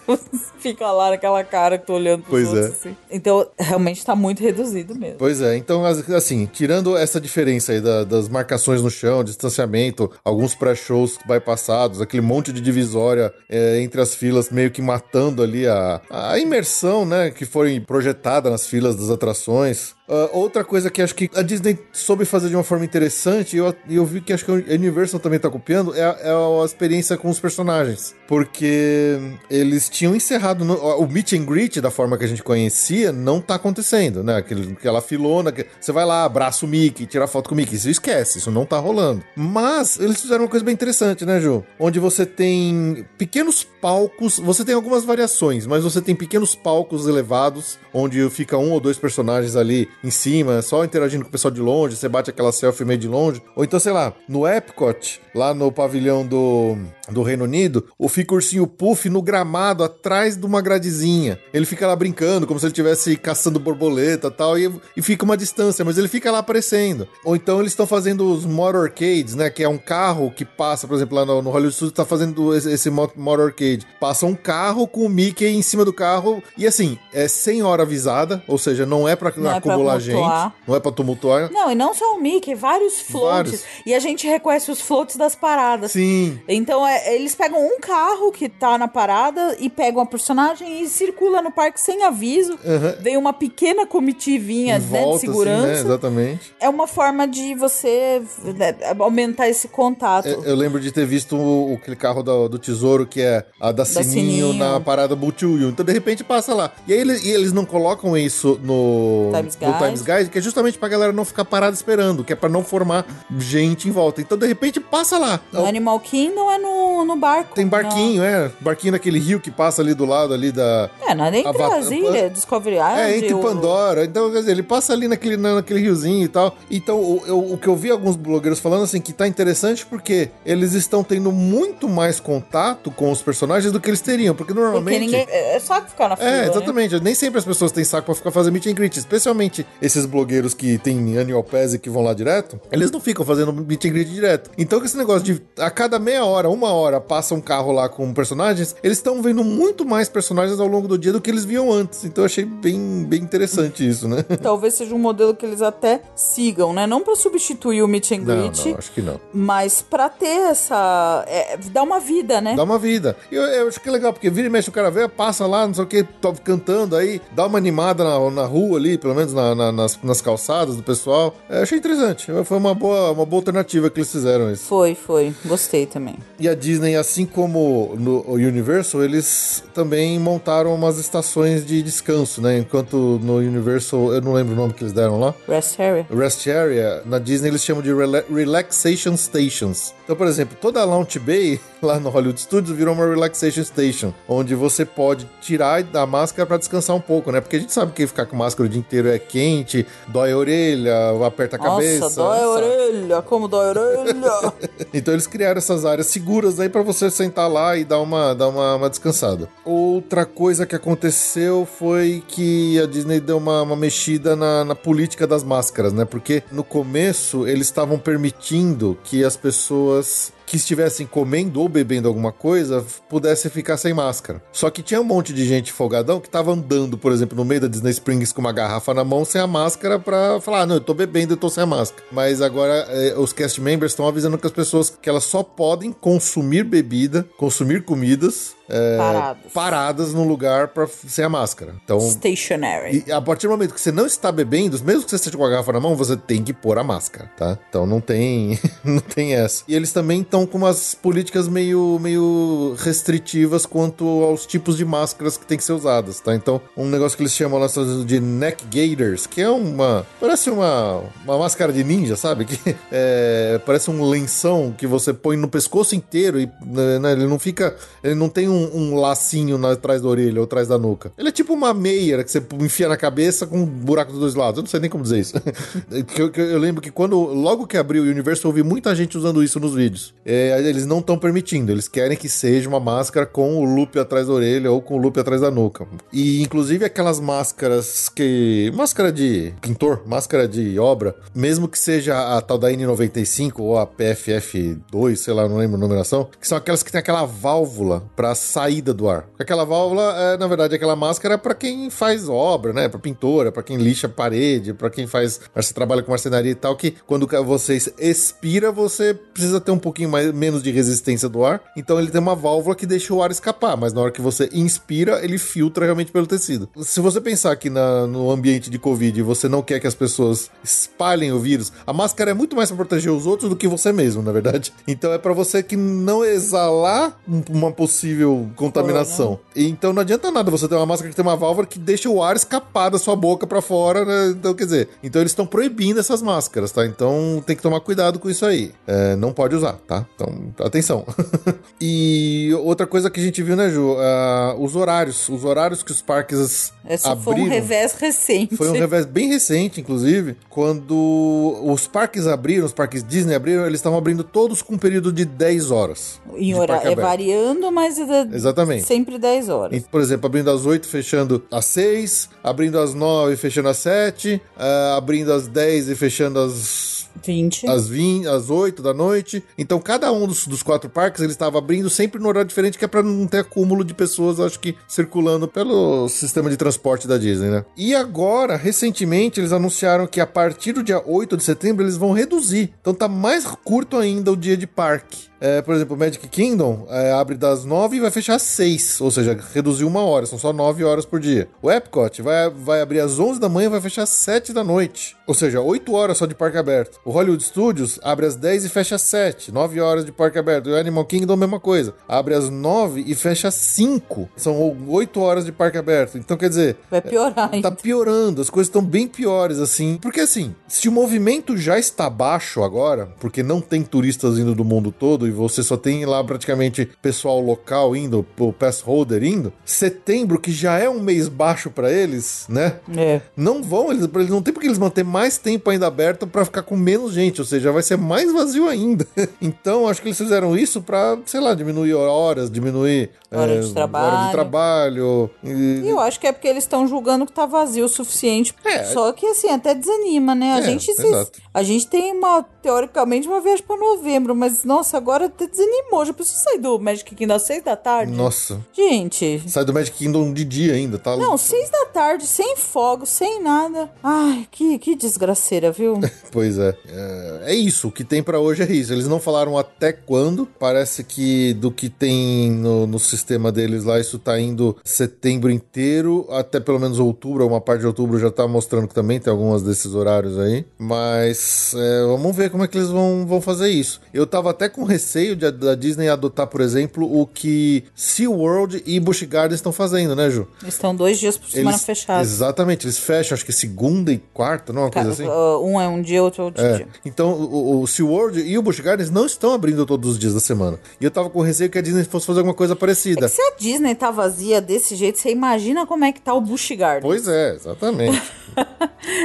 [0.59, 2.69] fica lá naquela cara que tô olhando pros Pois outros, é.
[2.89, 2.97] assim.
[3.11, 5.17] Então, realmente tá muito reduzido mesmo.
[5.19, 10.11] Pois é, então, as- assim, tirando essa diferença aí da- das marcações no chão, distanciamento,
[10.25, 15.67] alguns pré-shows bypassados, aquele monte de divisória é, entre as filas, meio que matando ali
[15.67, 19.95] a, a imersão, né, que foi projetada nas filas das atrações.
[20.09, 23.59] Ah, outra coisa que acho que a Disney soube fazer de uma forma interessante, e
[23.59, 26.31] eu, eu vi que acho que a Universal também tá copiando, é, a- é
[26.63, 28.15] a experiência com os personagens.
[28.29, 29.19] Porque
[29.51, 30.65] eles tinham encerrado.
[30.65, 34.37] no- o meet and greet, da forma que a gente conhecia, não tá acontecendo, né?
[34.37, 35.51] Aquele, aquela filona.
[35.53, 37.77] Que, você vai lá, abraça o Mickey, tira foto com o Mickey.
[37.77, 39.23] Isso esquece, isso não tá rolando.
[39.35, 41.65] Mas eles fizeram uma coisa bem interessante, né, Ju?
[41.79, 44.39] Onde você tem pequenos palcos.
[44.39, 48.99] Você tem algumas variações, mas você tem pequenos palcos elevados, onde fica um ou dois
[48.99, 51.97] personagens ali em cima, só interagindo com o pessoal de longe.
[51.97, 53.43] Você bate aquela selfie meio de longe.
[53.55, 56.77] Ou então, sei lá, no Epcot, lá no pavilhão do,
[57.11, 61.39] do Reino Unido, o fica o ursinho Puff no gramado, atrás de uma gradezinha.
[61.53, 64.73] Ele fica lá brincando, como se ele estivesse caçando borboleta e tal, e,
[65.03, 67.09] fica uma distância, mas ele fica lá aparecendo.
[67.25, 69.51] Ou então eles estão fazendo os motorcades, né?
[69.51, 72.55] Que é um carro que passa, por exemplo, lá no, no Hollywood Studios, tá fazendo
[72.55, 73.87] esse, esse mo- motorcade.
[74.01, 77.83] Passa um carro com o Mickey em cima do carro, e assim, é sem hora
[77.83, 80.55] avisada, ou seja, não é pra Não é pra acumular gente, tumultuar.
[80.67, 81.53] não é pra tumultuar.
[81.53, 83.53] Não, e não só o Mickey, vários floats.
[83.53, 83.65] Vários.
[83.85, 85.93] E a gente reconhece os floats das paradas.
[85.93, 86.41] Sim.
[86.49, 90.89] Então, é, eles pegam um carro que tá na parada e pegam a personagem e
[90.89, 92.59] circula no parque sem aviso.
[93.01, 95.33] Vem uma pequena comitivinha né, de volta, assim, né?
[95.33, 95.81] segurança.
[95.81, 96.55] Exatamente.
[96.61, 100.27] é uma forma de você né, aumentar esse contato.
[100.27, 103.73] Eu, eu lembro de ter visto o, aquele carro do, do tesouro, que é a
[103.73, 104.53] da, Sininho, Sininho.
[104.55, 105.69] na parada Butuyu.
[105.69, 106.73] Então, de repente, passa lá.
[106.87, 110.43] E aí eles, e eles não colocam isso no Times no Times Guide, que é
[110.43, 113.05] justamente pra galera não ficar parada esperando, que é pra não formar
[113.39, 114.21] gente em volta.
[114.21, 115.41] Então, de repente, passa lá.
[115.53, 117.55] No Animal Kingdom é no, no barco.
[117.55, 118.51] Tem barquinho, é.
[118.61, 120.91] Barquinho naquele rio que passa ali do lado ali da.
[121.01, 123.01] Não, é, não é entre Avatar- as ilhas, Discovery Island.
[123.01, 124.05] É, entre o- Pandora.
[124.05, 126.57] Então, quer dizer, ele passa ali naquele, na- naquele riozinho e tal.
[126.71, 130.31] Então, o, eu- o que eu vi alguns blogueiros falando, assim, que tá interessante porque
[130.45, 134.35] eles estão tendo muito mais contato com os personagens do que eles teriam.
[134.35, 135.01] Porque Porque normalmente.
[135.01, 135.27] ninguém.
[135.29, 136.29] É é só ficar na fila.
[136.29, 136.49] É, né?
[136.49, 137.01] exatamente.
[137.01, 138.97] Nem sempre as pessoas têm saco pra ficar fazendo meet and greet.
[138.97, 142.59] Especialmente esses blogueiros que têm annual pass e que vão lá direto.
[142.73, 144.51] Eles não ficam fazendo meet and greet direto.
[144.57, 148.13] Então, esse negócio de a cada meia hora, uma hora, passa um carro lá com
[148.15, 151.71] personagens, eles estão vendo muito mais personagens ao longo do dia do que eles viam
[151.73, 152.05] antes.
[152.05, 154.23] Então, eu achei bem, bem interessante isso, né?
[154.43, 156.87] Talvez seja um modelo que eles até sigam, né?
[156.87, 159.21] Não pra substituir o meet and Não, greet, não, acho que não.
[159.33, 161.25] mas pra ter essa.
[161.29, 162.55] É, dar uma vida, né?
[162.57, 163.17] Dá uma vida.
[163.31, 165.47] E eu, eu acho que é legal, porque vira e mexe o cara vê, passa
[165.47, 166.05] lá, não sei o que,
[166.45, 170.21] cantando aí, dá uma animada na, na rua ali, pelo menos na- na- nas, nas
[170.21, 171.35] calçadas do pessoal.
[171.49, 172.27] É, achei interessante.
[172.45, 174.65] Foi uma boa, uma boa alternativa que eles fizeram isso.
[174.65, 175.35] Foi, foi.
[175.45, 176.17] Gostei também.
[176.39, 182.59] E a Disney, assim como no Universal, eles também montaram umas estações de descanso, né?
[182.59, 185.35] Enquanto no Universal, eu não lembro o nome que eles deram lá.
[185.49, 186.07] Rest Area.
[186.11, 189.95] Rest Area, na Disney eles chamam de rela- Relaxation Stations.
[190.07, 194.15] Então, por exemplo, toda a Launch Bay lá no Hollywood Studios virou uma Relaxation Station,
[194.29, 197.41] onde você pode tirar da máscara para descansar um pouco, né?
[197.41, 200.37] Porque a gente sabe que ficar com máscara o dia inteiro é quente, dói a
[200.37, 200.95] orelha,
[201.27, 202.05] aperta a cabeça.
[202.05, 204.53] Nossa, dói a orelha, como dói a orelha.
[204.95, 208.49] Então eles criaram essas áreas seguras aí para você sentar lá e dar uma, dar
[208.49, 209.49] uma, uma descansada.
[209.65, 215.27] Outra coisa que aconteceu foi que a Disney deu uma, uma mexida na, na política
[215.27, 216.05] das máscaras, né?
[216.05, 222.09] Porque no começo eles estavam permitindo que as pessoas us que estivessem comendo ou bebendo
[222.09, 224.41] alguma coisa pudessem ficar sem máscara.
[224.53, 227.61] Só que tinha um monte de gente folgadão que tava andando, por exemplo, no meio
[227.63, 230.77] da Disney Springs com uma garrafa na mão sem a máscara pra falar, ah, não,
[230.77, 232.05] eu tô bebendo, eu tô sem a máscara.
[232.13, 235.93] Mas agora eh, os cast members estão avisando que as pessoas que elas só podem
[235.93, 239.53] consumir bebida, consumir comidas é, Paradas.
[239.53, 241.75] paradas no lugar pra sem a máscara.
[241.85, 243.05] Então, Stationary.
[243.07, 245.45] e a partir do momento que você não está bebendo, mesmo que você esteja com
[245.45, 247.59] a garrafa na mão, você tem que pôr a máscara, tá?
[247.69, 249.63] Então não tem, não tem essa.
[249.69, 255.37] E eles também estão com umas políticas meio, meio restritivas quanto aos tipos de máscaras
[255.37, 256.35] que tem que ser usadas, tá?
[256.35, 257.69] Então, um negócio que eles chamam lá
[258.05, 262.45] de neck gaiters, que é uma, parece uma, uma máscara de ninja, sabe?
[262.57, 267.39] Que é, parece um lenção que você põe no pescoço inteiro e né, ele não
[267.39, 271.13] fica, ele não tem um, um lacinho na- atrás da orelha ou atrás da nuca.
[271.19, 274.35] Ele é tipo uma meia que você enfia na cabeça com um buraco dos dois
[274.35, 274.59] lados.
[274.59, 275.35] Eu não sei nem como dizer isso.
[276.17, 279.43] Eu, eu lembro que quando, logo que abriu o universo, eu vi muita gente usando
[279.43, 280.15] isso nos vídeos.
[280.27, 284.27] É, eles não estão permitindo, eles querem que seja uma máscara com o loop atrás
[284.27, 285.87] da orelha ou com o loop atrás da nuca.
[286.13, 288.73] E inclusive aquelas máscaras que.
[288.75, 293.87] Máscara de pintor, máscara de obra, mesmo que seja a tal da N95 ou a
[293.87, 298.35] PFF2, sei lá, não lembro a numeração, que são aquelas que tem aquela válvula para
[298.35, 299.29] saída do ar.
[299.39, 302.89] Aquela válvula, é, na verdade, aquela máscara é para quem faz obra, né?
[302.89, 306.75] Para pintora, para quem lixa parede, para quem faz, você trabalha com marcenaria e tal,
[306.75, 311.61] que quando você expira, você precisa ter um pouquinho mais, menos de resistência do ar.
[311.77, 314.49] Então ele tem uma válvula que deixa o ar escapar, mas na hora que você
[314.53, 316.69] inspira, ele filtra realmente pelo tecido.
[316.83, 320.51] Se você pensar que na- no ambiente de Covid você não quer que as pessoas
[320.65, 323.93] espalhem o vírus, a máscara é muito mais para proteger os outros do que você
[323.93, 324.73] mesmo, na verdade.
[324.89, 329.39] Então é para você que não exalar um- uma possível contaminação.
[329.55, 332.09] E Então não adianta nada você ter uma máscara que tem uma válvula que deixa
[332.09, 334.29] o ar escapar da sua boca para fora, né?
[334.31, 336.87] Então, quer dizer, então eles estão proibindo essas máscaras, tá?
[336.87, 338.73] Então tem que tomar cuidado com isso aí.
[338.87, 340.06] É, não pode usar, tá?
[340.15, 341.07] Então, atenção.
[341.81, 343.97] e outra coisa que a gente viu, né, Ju?
[343.99, 345.29] Ah, os horários.
[345.29, 347.49] Os horários que os parques Esse foi um abriram.
[347.51, 348.57] revés recente.
[348.57, 353.79] Foi um revés bem recente, inclusive, quando os parques abriram, os parques Disney abriram, eles
[353.81, 356.21] estavam abrindo todos com um período de 10 horas.
[356.37, 358.85] Em horário, é variando, mas é Exatamente.
[358.85, 359.77] sempre 10 horas.
[359.77, 364.41] E, Por exemplo, abrindo às 8, fechando às 6, abrindo às 9, fechando às 7,
[364.57, 367.69] ah, abrindo às 10 e fechando às 20.
[367.69, 369.43] às 20, às 8 da noite.
[369.57, 372.85] Então, cada um dos, dos quatro parques ele estava abrindo sempre no horário diferente, que
[372.85, 377.19] é para não ter acúmulo de pessoas, acho que circulando pelo sistema de transporte da
[377.19, 377.65] Disney, né?
[377.77, 382.13] E agora, recentemente, eles anunciaram que a partir do dia 8 de setembro eles vão
[382.13, 382.73] reduzir.
[382.81, 385.27] Então tá mais curto ainda o dia de parque.
[385.41, 389.01] É, por exemplo, o Magic Kingdom é, abre das 9 e vai fechar às 6,
[389.01, 391.49] ou seja, reduziu uma hora, são só 9 horas por dia.
[391.61, 394.65] O Epcot vai, vai abrir às 11 da manhã e vai fechar às 7 da
[394.65, 396.99] noite, ou seja, 8 horas só de parque aberto.
[397.05, 400.71] O Hollywood Studios abre às 10 e fecha às 7, 9 horas de parque aberto.
[400.71, 405.21] E o Animal Kingdom, mesma coisa, abre às 9 e fecha às 5, são 8
[405.21, 406.17] horas de parque aberto.
[406.19, 407.71] Então, quer dizer, Vai piorar Tá ainda.
[407.73, 409.99] piorando, as coisas estão bem piores, assim.
[410.01, 414.65] Porque, assim, se o movimento já está baixo agora, porque não tem turistas indo do
[414.65, 419.53] mundo todo e você só tem lá praticamente pessoal local indo, o pass holder indo,
[419.65, 422.77] setembro, que já é um mês baixo pra eles, né?
[422.97, 423.21] É.
[423.37, 426.63] Não vão, eles, eles não tem porque eles manter mais tempo ainda aberto pra ficar
[426.63, 429.07] com menos gente, ou seja, vai ser mais vazio ainda.
[429.41, 433.73] então, acho que eles fizeram isso pra, sei lá, diminuir horas, diminuir Hora é, de
[433.75, 434.17] trabalho.
[434.17, 435.31] hora de trabalho.
[435.45, 438.55] E- eu acho que é porque eles estão julgando que tá vazio o suficiente.
[438.65, 438.85] É.
[438.85, 440.53] Só que assim, até desanima, né?
[440.55, 444.97] A É, gente se- a gente tem uma, teoricamente, uma viagem pra novembro, mas nossa,
[444.97, 446.05] agora até desanimou.
[446.05, 448.13] Já preciso sair do Magic Kingdom às seis da tarde?
[448.13, 448.61] Nossa.
[448.73, 449.43] Gente.
[449.49, 451.17] Sai do Magic Kingdom de dia ainda, tá?
[451.17, 453.91] Não, seis da tarde, sem fogo, sem nada.
[454.03, 456.01] Ai, que, que desgraceira, viu?
[456.33, 456.77] Pois é.
[456.89, 457.53] é.
[457.53, 458.93] é isso, o que tem pra hoje é isso.
[458.93, 460.47] Eles não falaram até quando.
[460.59, 466.27] Parece que do que tem no, no sistema deles lá, isso tá indo setembro inteiro,
[466.31, 469.63] até pelo menos outubro, uma parte de outubro já tá mostrando que também tem algumas
[469.63, 470.67] desses horários aí.
[470.79, 474.01] Mas é, vamos ver como é que eles vão, vão fazer isso.
[474.13, 475.06] Eu tava até com receio
[475.37, 480.29] de, da Disney adotar, por exemplo, o que SeaWorld e Busch Gardens estão fazendo, né,
[480.31, 480.47] Ju?
[480.67, 482.31] Estão dois dias por semana Eles- fechados.
[482.31, 485.27] Exatamente, eles fecham, acho que segunda e quarta, não é uma coisa assim?
[485.27, 486.77] Uh, um é um dia, outro é outro É.
[486.79, 486.89] dia.
[487.05, 490.41] Então, o, o SeaWorld e o Busch Gardens não estão abrindo todos os dias da
[490.41, 490.79] semana.
[491.01, 493.29] E eu tava com receio que a Disney fosse fazer alguma coisa parecida.
[493.29, 496.71] Se a Disney tá vazia desse jeito, você imagina como é que tá o Busch
[496.77, 497.03] Garden.
[497.03, 498.21] Pois é, exatamente.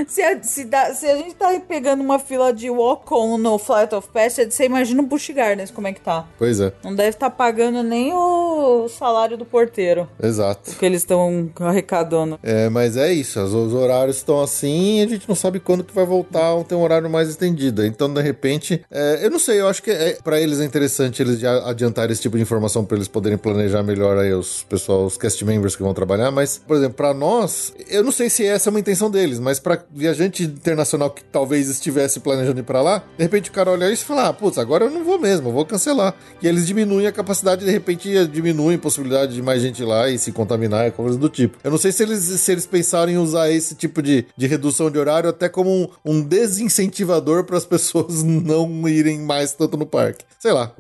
[0.08, 3.96] Se a, se, dá- se a gente tá pegando uma fila de walk-on no Flight
[3.96, 6.26] of Passage, você imagina o Busch Gardens como é que tá.
[6.38, 10.76] pois é, Não deve estar pagando nem o salário do porteiro exato.
[10.76, 12.40] que eles estão arrecadando.
[12.44, 15.84] É, mas é isso, os, os horários estão assim e a gente não sabe quando
[15.84, 17.86] que vai voltar ou ter um horário mais estendido.
[17.86, 21.22] Então, de repente, é, eu não sei, eu acho que é, para eles é interessante
[21.22, 25.18] eles adiantarem esse tipo de informação para eles poderem planejar melhor aí os pessoal, os
[25.18, 28.70] cast members que vão trabalhar, mas, por exemplo, para nós, eu não sei se essa
[28.70, 33.04] é uma intenção deles, mas pra viajante internacional que talvez estivesse planejando ir pra lá,
[33.18, 35.50] de repente o cara olha isso e fala: ah, putz, agora eu não vou mesmo,
[35.50, 36.16] eu vou cancelar.
[36.41, 40.09] E eles diminuem a capacidade, de repente diminuem a possibilidade de mais gente ir lá
[40.09, 41.57] e se contaminar e coisas do tipo.
[41.64, 44.89] Eu não sei se eles, se eles pensaram em usar esse tipo de, de redução
[44.89, 49.86] de horário até como um, um desincentivador para as pessoas não irem mais tanto no
[49.86, 50.26] parque.
[50.39, 50.74] Sei lá,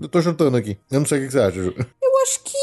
[0.00, 0.76] eu tô chutando aqui.
[0.90, 1.74] Eu não sei o que você acha, Ju.
[2.02, 2.56] Eu acho que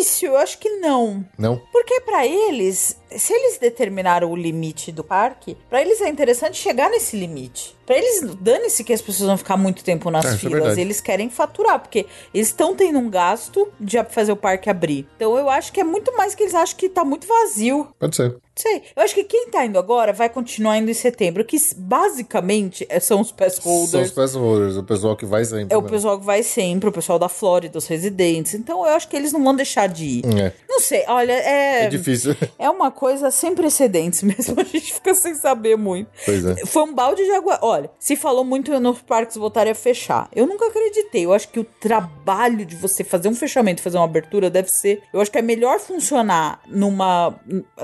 [0.00, 1.24] difícil, eu acho que não.
[1.38, 1.60] Não?
[1.72, 6.90] Porque pra eles, se eles determinaram o limite do parque, pra eles é interessante chegar
[6.90, 7.76] nesse limite.
[7.86, 10.52] Pra eles, dane-se que as pessoas vão ficar muito tempo nas É, é filas.
[10.60, 10.80] verdade.
[10.80, 15.08] eles querem faturar, porque eles estão tendo um gasto de fazer o parque abrir.
[15.16, 17.88] Então eu acho que é muito mais que eles acham que tá muito vazio.
[17.98, 18.36] Pode ser.
[18.60, 18.82] Sei.
[18.94, 23.00] Eu acho que quem tá indo agora vai continuar indo em setembro, que basicamente é-
[23.00, 24.10] são os pass São os holders.
[24.12, 25.74] pass holders, o pessoal que vai sempre.
[25.74, 25.88] É o né?
[25.88, 28.54] pessoal que vai sempre, o pessoal da Flórida, os residentes.
[28.54, 30.24] Então eu acho que eles não vão deixar de ir.
[30.38, 31.84] É, Não sei, olha, é.
[31.84, 32.34] é difícil.
[32.58, 36.08] É uma coisa sem precedentes mesmo, a gente fica sem saber muito.
[36.24, 36.56] pois é.
[36.66, 37.58] Foi um balde de água.
[37.62, 40.28] Olha, se falou muito nos parques voltarem a fechar.
[40.34, 41.24] Eu nunca acreditei.
[41.24, 45.02] Eu acho que o trabalho de você fazer um fechamento, fazer uma abertura, deve ser.
[45.12, 47.34] Eu acho que é melhor funcionar numa.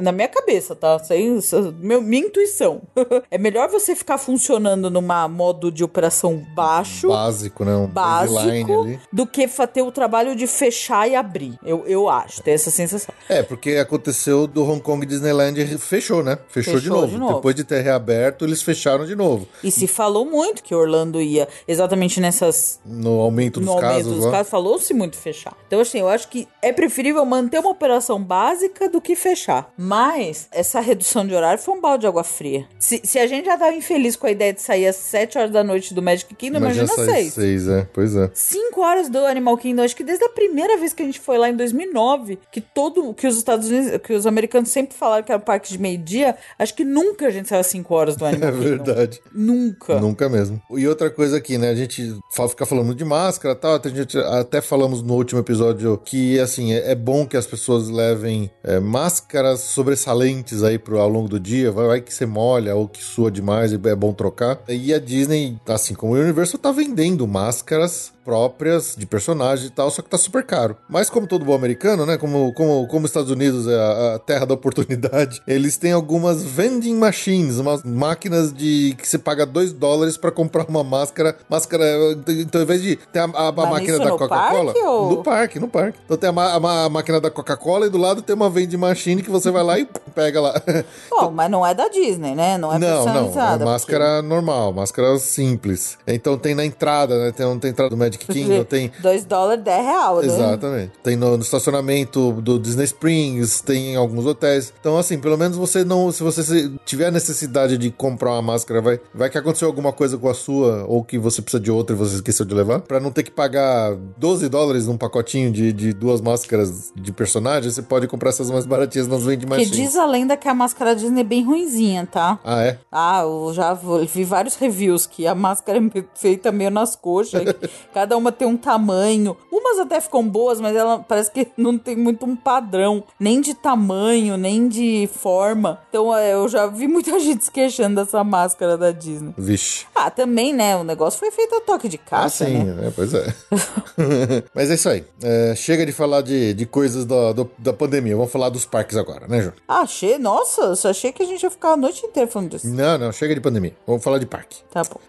[0.01, 0.99] Na minha cabeça, tá?
[0.99, 1.39] Sem,
[1.79, 2.83] meu, minha intuição.
[3.31, 7.75] é melhor você ficar funcionando numa modo de operação baixo Básico, né?
[7.77, 11.59] Um básico do que ter o trabalho de fechar e abrir.
[11.65, 13.15] Eu, eu acho, tem essa sensação.
[13.29, 16.39] É, porque aconteceu do Hong Kong Disneyland fechou, né?
[16.49, 17.09] Fechou, de, Fechou novo.
[17.09, 17.35] de novo.
[17.35, 19.49] Depois de ter reaberto, eles fecharam de novo.
[19.63, 22.81] E se falou muito que Orlando ia exatamente nessas.
[22.85, 24.31] No aumento dos no aumento casos dos lá.
[24.33, 25.57] casos, falou-se muito fechar.
[25.67, 29.73] Então, assim, eu acho que é preferível manter uma operação básica do que fechar.
[29.77, 32.67] Mas essa redução de horário foi um balde de água fria.
[32.79, 35.51] Se, se a gente já tava infeliz com a ideia de sair às 7 horas
[35.51, 37.33] da noite do Magic Kingdom, imagina, só 6.
[37.33, 37.87] seis, é.
[37.93, 38.31] Pois é.
[38.33, 41.39] 5 horas do Animal Kingdom, acho que desde a primeira vez que a gente foi
[41.39, 45.31] lá em 2009, que todo que os Estados Unidos, que os americanos sempre falaram que
[45.33, 48.25] era um parque de meio-dia, acho que nunca a gente saiu às 5 horas do
[48.27, 48.65] Animal É Kingdom.
[48.69, 49.21] verdade.
[49.33, 50.01] Nunca.
[50.01, 50.61] Nunca mesmo.
[50.71, 51.71] E outra coisa aqui, né?
[51.71, 52.17] A gente
[52.49, 53.81] fica falando de máscara e tal.
[53.83, 57.89] A gente até falamos no último episódio que, assim, é, é bom que as pessoas
[57.89, 61.71] levem é, máscaras sobressalentes aí pro, ao longo do dia.
[61.71, 64.59] Vai, vai que você molha ou que sua demais e é bom trocar.
[64.69, 69.89] E a Disney, assim como o Universal, tá vendendo máscaras próprias de personagem e tal,
[69.89, 70.77] só que tá super caro.
[70.89, 72.19] Mas como todo bom americano, né?
[72.19, 76.43] Como, como, como os Estados Unidos é a, a terra da oportunidade, eles têm algumas
[76.43, 81.37] vending machines, umas máquinas de que você paga 2 dólares pra comprar uma máscara.
[81.49, 81.85] Máscara.
[82.29, 84.73] Então, ao invés de ter a, a- a máquina da Coca-Cola.
[84.85, 85.99] ou- No parque, no parque.
[86.05, 89.53] Então tem a máquina da Coca-Cola e do lado tem uma vending machine que você
[89.53, 90.61] vai lá e pega lá.
[91.11, 92.59] Bom, mas não é da Disney, né?
[92.59, 95.99] Não é Não, não, é máscara normal, máscara simples.
[96.07, 97.33] Então tem na entrada, né?
[97.33, 100.35] Tem, tem entrada do Magic Kingdom, tem 2 dólares, 10 reais, né?
[100.35, 100.93] Exatamente.
[101.03, 104.73] Tem no, no estacionamento do Disney Springs, tem em alguns hotéis.
[104.81, 106.11] Então, assim, pelo menos você não.
[106.13, 110.17] Se você tiver a necessidade de comprar uma máscara, vai, vai que aconteceu alguma coisa
[110.19, 113.01] com a sua, ou que você precisa de outra e você esqueceu de levar, pra
[113.01, 117.83] não ter que pagar 12 dólares num pacotinho de, de duas máscaras de personagem, você
[117.83, 119.71] pode comprar essas mais baratinhas nas vending Que machines.
[119.71, 122.39] diz a lenda que a máscara Disney é bem ruinzinha, tá?
[122.45, 122.79] Ah, é?
[122.91, 127.43] Ah, eu já vi vários reviews que a máscara é feita meio nas coxas.
[127.93, 129.37] cada uma tem um tamanho.
[129.53, 133.05] Umas até ficam boas, mas ela parece que não tem muito um padrão.
[133.21, 135.81] Nem de tamanho, nem de forma.
[135.89, 139.35] Então é, eu já vi muita gente se queixando dessa máscara da Disney.
[139.37, 139.87] Vixe.
[139.95, 140.77] Ah, também, né?
[140.77, 142.73] O negócio foi feito a toque de Ah, caixa, sim, né?
[142.73, 142.93] né?
[142.95, 143.27] Pois é.
[144.55, 145.05] Mas é isso aí.
[145.23, 148.17] É, chega de falar de, de coisas da, do- da pandemia.
[148.17, 149.53] Vamos falar dos parques agora, né, João?
[149.69, 152.51] Ah, achei, nossa, eu só achei que a gente ia ficar a noite inteira falando
[152.51, 152.69] disso.
[152.69, 153.75] Não, não, chega de pandemia.
[153.87, 154.59] Vamos falar de parque.
[154.71, 155.01] Tá bom.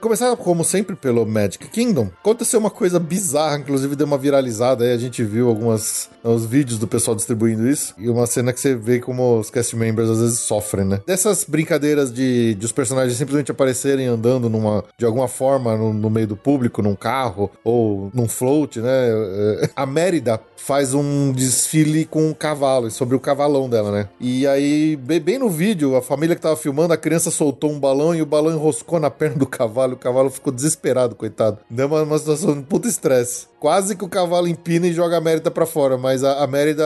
[0.00, 2.08] Começar, como sempre, pelo Magic Kingdom.
[2.20, 4.92] Aconteceu uma coisa bizarra, inclusive deu uma viralizada aí.
[4.92, 7.94] A gente viu algumas os vídeos do pessoal distribuindo isso.
[7.98, 11.00] E uma cena que você vê como os cast members às vezes sofrem, né?
[11.06, 16.08] Dessas brincadeiras de, de os personagens simplesmente aparecerem andando numa, de alguma forma no, no
[16.08, 18.88] meio do público, num carro ou num float, né?
[18.90, 24.08] É, A Mérida faz um desfile com um cavalo, sobre o cavalão dela, né?
[24.20, 28.14] E aí, bem no vídeo, a família que tava filmando, a criança soltou um balão
[28.14, 29.89] e o balão enroscou na perna do cavalo.
[29.94, 31.58] O cavalo ficou desesperado, coitado.
[31.68, 33.49] Deu uma, uma situação de puta estresse.
[33.60, 36.82] Quase que o cavalo empina e joga a Mérida pra fora, mas a, a Mérida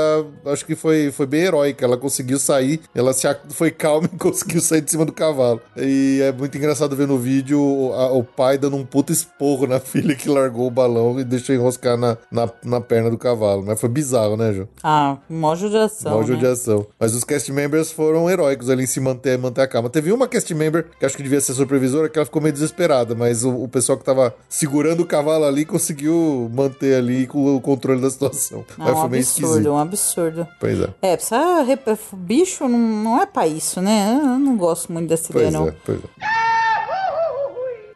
[0.46, 1.84] acho que foi, foi bem heróica.
[1.84, 5.60] Ela conseguiu sair, ela se, foi calma e conseguiu sair de cima do cavalo.
[5.76, 9.68] E é muito engraçado ver no vídeo o, a- o pai dando um puta esporro
[9.68, 13.62] na filha que largou o balão e deixou enroscar na, na, na perna do cavalo.
[13.64, 14.68] Mas foi bizarro, né, Ju?
[14.82, 16.26] Ah, mó judiação, Mó né?
[16.26, 16.84] judiação.
[16.98, 19.88] Mas os cast members foram heróicos ali em se manter, manter a calma.
[19.88, 23.14] Teve uma cast member, que acho que devia ser supervisora, que ela ficou meio desesperada,
[23.14, 26.63] mas o, o pessoal que tava segurando o cavalo ali conseguiu manter
[26.98, 28.64] ali com o controle da situação.
[28.78, 29.70] Não, Mas um foi meio absurdo, esquisito.
[29.70, 30.48] um absurdo.
[30.60, 30.88] Pois é.
[31.02, 31.38] É, precisa.
[32.12, 34.18] Bicho não, não é pra isso, né?
[34.22, 35.68] Eu não gosto muito dessa ideia, Pois não.
[35.68, 36.43] é, pois é.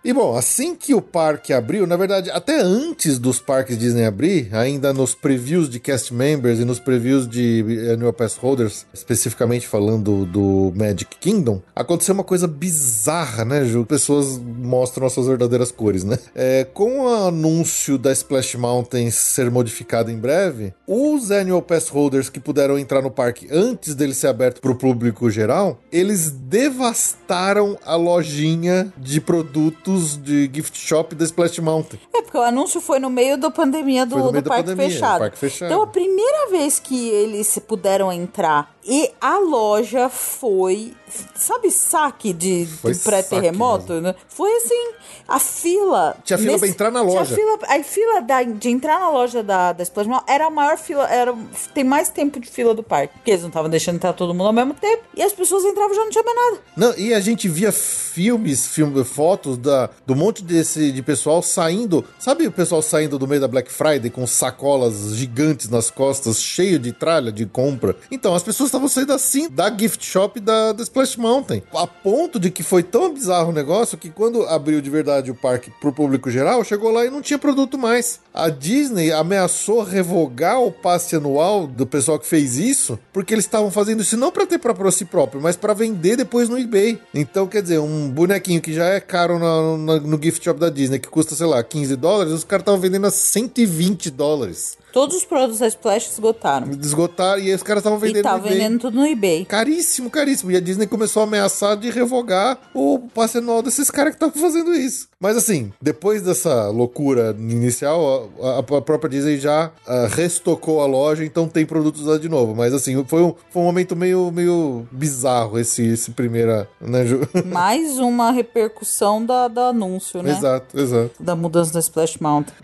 [0.08, 4.48] E bom, assim que o parque abriu, na verdade, até antes dos parques Disney abrir,
[4.52, 10.24] ainda nos previews de cast members e nos previews de Annual Pass Holders, especificamente falando
[10.24, 13.84] do Magic Kingdom, aconteceu uma coisa bizarra, né, Ju?
[13.84, 16.18] Pessoas mostram as suas verdadeiras cores, né?
[16.34, 22.30] É, com o anúncio da Splash Mountain ser modificado em breve, os Annual Pass Holders
[22.30, 27.76] que puderam entrar no parque antes dele ser aberto para o público geral, eles devastaram
[27.84, 32.00] a lojinha de produtos de gift shop da Splash Mountain.
[32.14, 35.18] É, porque o anúncio foi no meio da pandemia do, meio do parque, pandemia, fechado.
[35.18, 35.70] parque fechado.
[35.70, 40.94] Então, a primeira vez que eles puderam entrar e a loja foi.
[41.34, 44.00] Sabe, saque de, de pré-terremoto?
[44.00, 44.14] né?
[44.28, 44.90] Foi assim,
[45.26, 46.16] a fila.
[46.24, 47.34] Tinha fila pra entrar na loja.
[47.34, 50.76] fila- a fila da- de entrar na loja da, da Splash Mountain era a maior
[50.78, 51.34] fila, era,
[51.74, 53.14] tem mais tempo de fila do parque.
[53.14, 55.02] Porque eles não estavam deixando entrar todo mundo ao mesmo tempo.
[55.14, 56.62] E as pessoas entravam e já não tinha mais nada.
[56.76, 62.04] Não, e a gente via filmes, filme, fotos da, do monte desse de pessoal saindo.
[62.18, 66.78] Sabe o pessoal saindo do meio da Black Friday com sacolas gigantes nas costas, cheio
[66.78, 67.96] de tralha de compra?
[68.10, 71.62] Então, as pessoas estavam saindo assim da gift shop da, da Splash Mountain.
[71.74, 75.34] A ponto de que foi tão bizarro o negócio que quando abriu de verdade o
[75.34, 78.20] parque pro público geral, chegou lá e não tinha produto mais.
[78.32, 83.70] A Disney ameaçou revogar o passe anual do pessoal que fez isso, porque eles estavam
[83.70, 86.98] fazendo isso não para ter para si próprio, mas para vender depois no eBay.
[87.14, 90.70] Então, quer dizer, um bonequinho que já é caro na- na- no gift shop da
[90.70, 94.76] Disney, que custa, sei lá, 15 dólares, os caras estavam vendendo a 120 dólares.
[94.92, 96.68] Todos os produtos da Splash esgotaram.
[96.80, 98.52] Esgotaram e os caras estavam vendendo E tá no eBay.
[98.52, 99.44] vendendo tudo no eBay.
[99.44, 100.50] Caríssimo, caríssimo.
[100.50, 104.40] E a Disney começou a ameaçar de revogar o passe anual desses caras que estavam
[104.40, 105.08] fazendo isso.
[105.20, 111.24] Mas assim, depois dessa loucura inicial, a, a própria Disney já ah, restocou a loja,
[111.24, 112.54] então tem produtos lá de novo.
[112.54, 117.20] Mas assim, foi um, foi um momento meio, meio bizarro esse, esse primeira, né, Ju?
[117.46, 120.30] Mais uma repercussão da, do anúncio, né?
[120.30, 121.10] exato, exato.
[121.20, 122.54] Da mudança da Splash Mountain.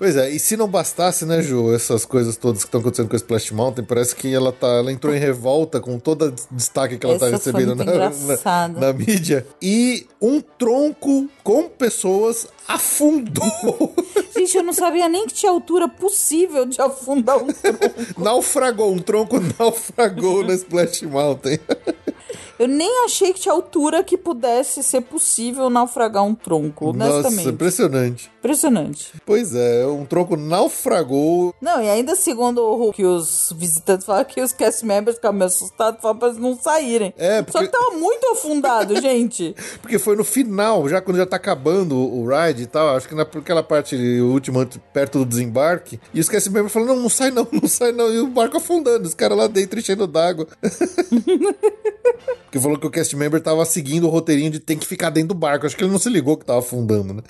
[0.00, 3.14] Pois é, e se não bastasse, né, Ju, essas coisas todas que estão acontecendo com
[3.14, 6.96] a Splash Mountain, parece que ela tá, ela entrou em revolta com todo o destaque
[6.96, 9.46] que ela tá Essa foi recebendo na, na, na mídia.
[9.60, 13.92] E um tronco com pessoas afundou,
[14.34, 17.78] Gente, eu não sabia nem que tinha altura possível de afundar um tronco.
[18.16, 21.58] naufragou, um tronco naufragou na Splash Mountain.
[22.60, 27.36] Eu nem achei que tinha altura que pudesse ser possível naufragar um tronco, honestamente.
[27.36, 28.30] Nossa, impressionante.
[28.38, 29.12] Impressionante.
[29.24, 31.54] Pois é, um tronco naufragou.
[31.58, 35.46] Não, e ainda segundo o que os visitantes falam que os cast members ficaram meio
[35.46, 37.14] assustados, falaram pra eles não saírem.
[37.16, 39.56] É, Só porque- que tava muito afundado, gente.
[39.80, 43.08] Porque foi no final, já quando já tá acabando o, o ride e tal, acho
[43.08, 47.30] que naquela parte última, perto do desembarque, e os cast members falando, não, não sai
[47.30, 50.46] não, não sai não, e o barco afundando, os caras lá dentro enchendo d'água.
[52.50, 55.28] Porque falou que o cast member tava seguindo o roteirinho de tem que ficar dentro
[55.28, 57.22] do barco, acho que ele não se ligou que tava afundando, né?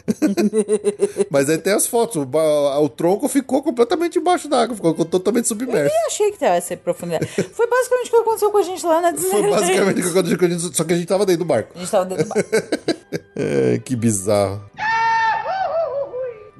[1.31, 5.95] Mas aí tem as fotos, o, o tronco ficou completamente embaixo d'água, ficou totalmente submerso.
[5.95, 7.27] Eu achei que tivesse profundidade.
[7.53, 9.61] Foi basicamente o que aconteceu com a gente lá na Foi Disneyland.
[9.61, 11.73] basicamente o que aconteceu com a gente, só que a gente tava dentro do barco.
[11.77, 12.51] A gente tava dentro do barco.
[13.43, 14.61] É, que bizarro.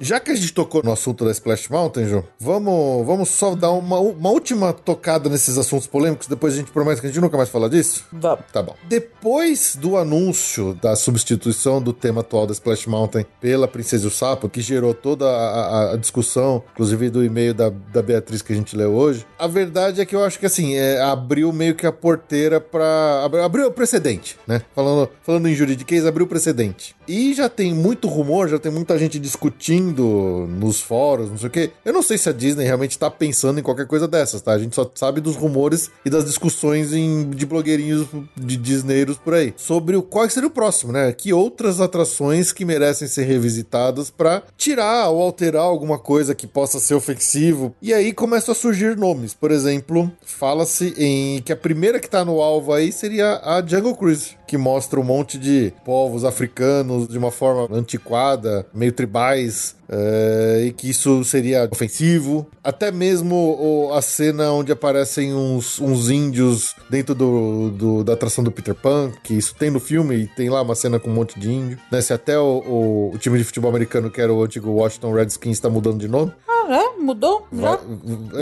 [0.01, 3.71] Já que a gente tocou no assunto da Splash Mountain, João, vamos, vamos só dar
[3.71, 7.37] uma, uma última tocada nesses assuntos polêmicos, depois a gente promete que a gente nunca
[7.37, 8.03] mais fala disso?
[8.11, 8.43] Vamos.
[8.51, 8.75] Tá bom.
[8.89, 14.11] Depois do anúncio da substituição do tema atual da Splash Mountain pela Princesa e o
[14.11, 18.51] Sapo, que gerou toda a, a- a discussão, inclusive do e-mail da, da Beatriz que
[18.53, 21.75] a gente leu hoje, a verdade é que eu acho que assim, é, abriu meio
[21.75, 23.21] que a porteira pra.
[23.23, 24.61] abri- Abriu o precedente, né?
[24.73, 26.95] Falando, falando em juridiquês, abriu o precedente.
[27.07, 31.51] E já tem muito rumor, já tem muita gente discutindo nos fóruns, não sei o
[31.51, 31.71] quê.
[31.83, 34.51] Eu não sei se a Disney realmente tá pensando em qualquer coisa dessas, tá?
[34.53, 39.33] A gente só sabe dos rumores e das discussões em- de blogueirinhos de Disneyros por
[39.33, 39.53] aí.
[39.57, 41.11] Sobre o qual seria o próximo, né?
[41.11, 46.79] Que outras atrações que merecem ser revisitadas pra tirar ou alterar alguma coisa que possa
[46.79, 47.75] ser ofensivo.
[47.81, 49.33] E aí começam a surgir nomes.
[49.33, 53.95] Por exemplo, fala-se em que a primeira que tá no alvo aí seria a Jungle
[53.95, 60.63] Cruise, que mostra um monte de povos africanos de uma forma antiquada, meio tribais, é,
[60.67, 62.45] e que isso seria ofensivo.
[62.61, 68.43] Até mesmo o- a cena onde aparecem uns, uns índios dentro do, do- da atração
[68.43, 71.13] do Peter Pan, que isso tem no filme e tem lá uma cena com um
[71.13, 71.77] monte de índio.
[71.89, 72.01] Né?
[72.01, 75.53] Se até o, o- o time de futebol americano, que era o antigo Washington Redskins,
[75.55, 76.33] está mudando de nome.
[76.67, 76.83] Né?
[76.99, 77.47] Mudou?
[77.53, 77.75] Já?
[77.75, 77.79] Vai-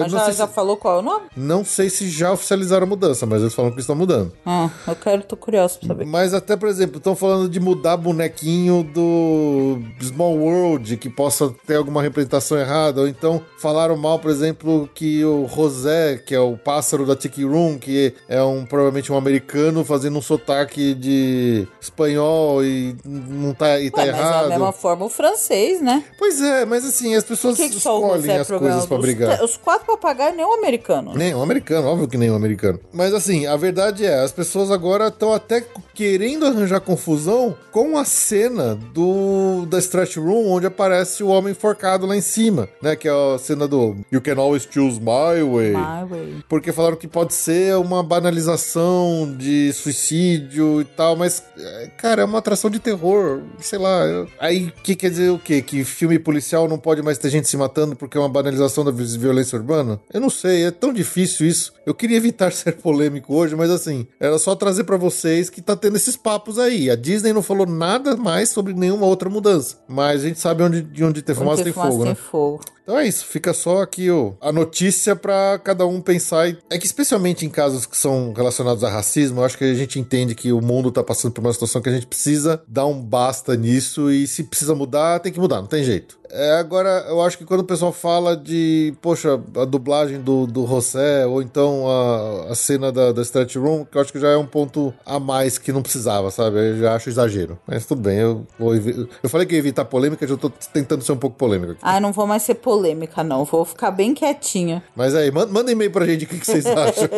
[0.02, 1.26] Mas já, já se, falou qual é o nome?
[1.36, 4.32] não sei se já oficializaram a mudança, mas eles falam que estão mudando.
[4.46, 6.06] Ah, eu quero, tô curioso pra saber.
[6.06, 11.76] Mas até, por exemplo, estão falando de mudar bonequinho do Small World, que possa ter
[11.76, 13.02] alguma representação errada.
[13.02, 17.44] Ou então falaram mal, por exemplo, que o José, que é o pássaro da Tiki
[17.44, 23.80] Room, que é um provavelmente um americano fazendo um sotaque de espanhol e não tá,
[23.80, 24.44] e tá Ué, mas é errado.
[24.44, 26.04] da mesma forma o francês, né?
[26.18, 28.84] Pois é, mas assim, as pessoas Por que, que só o escolhem é as coisas
[28.90, 29.44] Os- brigar.
[29.44, 31.14] Os, quatro papagaios nem o americano.
[31.16, 32.80] Nem um americano, óbvio que nem um americano.
[32.94, 38.06] Mas assim, a verdade é, as pessoas agora estão até querendo arranjar confusão com a
[38.06, 42.96] cena do da Stretch Room, onde aparece o homem enforcado lá em cima, né?
[42.96, 45.72] Que é a cena do You Can Always Choose My Way.
[45.72, 46.36] My way.
[46.48, 52.26] Porque falaram que pode ser uma banalização de suicídio e tal, mas, é, cara, é
[52.26, 54.02] uma atração de terror, sei lá.
[54.40, 55.62] Aí, que quer dizer o quê?
[55.62, 58.90] Que filme policial não pode mais ter gente se matando porque é uma banalização da
[58.92, 60.00] vi- violência urbana?
[60.12, 61.74] Eu não sei, é tão difícil isso.
[61.86, 65.76] Eu queria evitar ser polêmico hoje, mas assim, era só trazer pra vocês que tá
[65.76, 66.90] tendo esses papos aí.
[66.90, 70.82] A Disney não falou nada mais sobre nenhuma outra mudança, mas a gente sabe onde,
[70.82, 72.16] de onde tem fumaça tem fumaça fogo, tem né?
[72.16, 72.62] fogo.
[72.90, 76.48] Então é isso, fica só aqui ó, a notícia pra cada um pensar.
[76.72, 80.00] É que especialmente em casos que são relacionados a racismo, eu acho que a gente
[80.00, 83.00] entende que o mundo tá passando por uma situação que a gente precisa dar um
[83.00, 86.18] basta nisso e se precisa mudar, tem que mudar, não tem jeito.
[86.32, 90.68] É, agora, eu acho que quando o pessoal fala de, poxa, a dublagem do, do
[90.68, 94.30] José, ou então a, a cena da, da Stretch Room, que eu acho que já
[94.30, 96.58] é um ponto a mais que não precisava, sabe?
[96.60, 97.58] Eu já acho exagero.
[97.66, 101.14] Mas tudo bem, eu evi- Eu falei que ia evitar polêmica, já tô tentando ser
[101.14, 101.82] um pouco polêmico aqui.
[101.82, 103.44] Ai, não vou mais ser polêmica, não.
[103.44, 104.82] Vou ficar bem quietinha.
[104.96, 107.10] Mas aí, manda, manda e-mail pra gente o que, que vocês acham.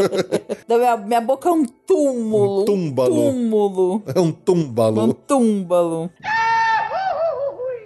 [0.67, 2.61] Da minha, minha boca é um túmulo.
[2.63, 3.15] Um túmbalo.
[3.15, 4.03] túmulo.
[4.15, 5.13] é um Um túmbalo.
[5.13, 6.09] túmbalo.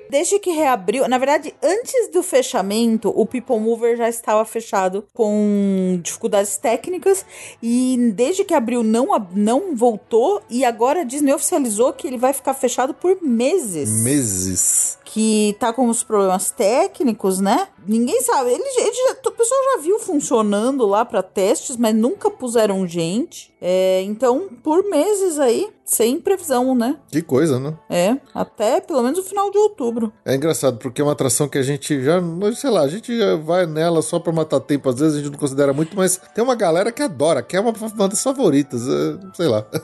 [0.08, 6.00] Desde que reabriu, na verdade, antes do fechamento, o People Mover já estava fechado com
[6.02, 7.26] dificuldades técnicas
[7.62, 12.32] e desde que abriu não, não voltou e agora a Disney oficializou que ele vai
[12.32, 14.04] ficar fechado por meses.
[14.04, 14.98] Meses.
[15.16, 17.70] Que tá com os problemas técnicos, né?
[17.88, 18.50] Ninguém sabe.
[18.52, 23.56] Ele, ele já, o pessoal já viu funcionando lá pra testes, mas nunca puseram gente.
[23.62, 26.98] É, então, por meses aí, sem previsão, né?
[27.10, 27.78] Que coisa, né?
[27.90, 30.12] É, até pelo menos o final de outubro.
[30.26, 32.20] É engraçado, porque é uma atração que a gente já,
[32.54, 35.32] sei lá, a gente já vai nela só pra matar tempo, às vezes a gente
[35.32, 38.82] não considera muito, mas tem uma galera que adora, que é uma, uma das favoritas,
[38.82, 39.66] é, sei lá.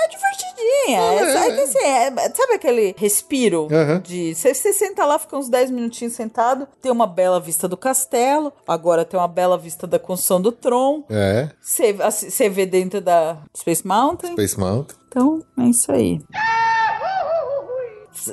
[0.00, 0.08] É
[0.68, 1.00] divertidinha.
[1.00, 3.68] É, sabe, que assim, é- sabe aquele respiro
[4.02, 4.34] de.
[4.34, 8.52] Você você senta lá, fica uns 10 minutinhos sentado, tem uma bela vista do castelo,
[8.66, 11.04] agora tem uma bela vista da construção do Tron.
[11.10, 14.32] É, Você assi- você vê dentro da Space Mountain.
[14.32, 14.96] Space Mountain.
[15.08, 16.20] Então, é isso aí.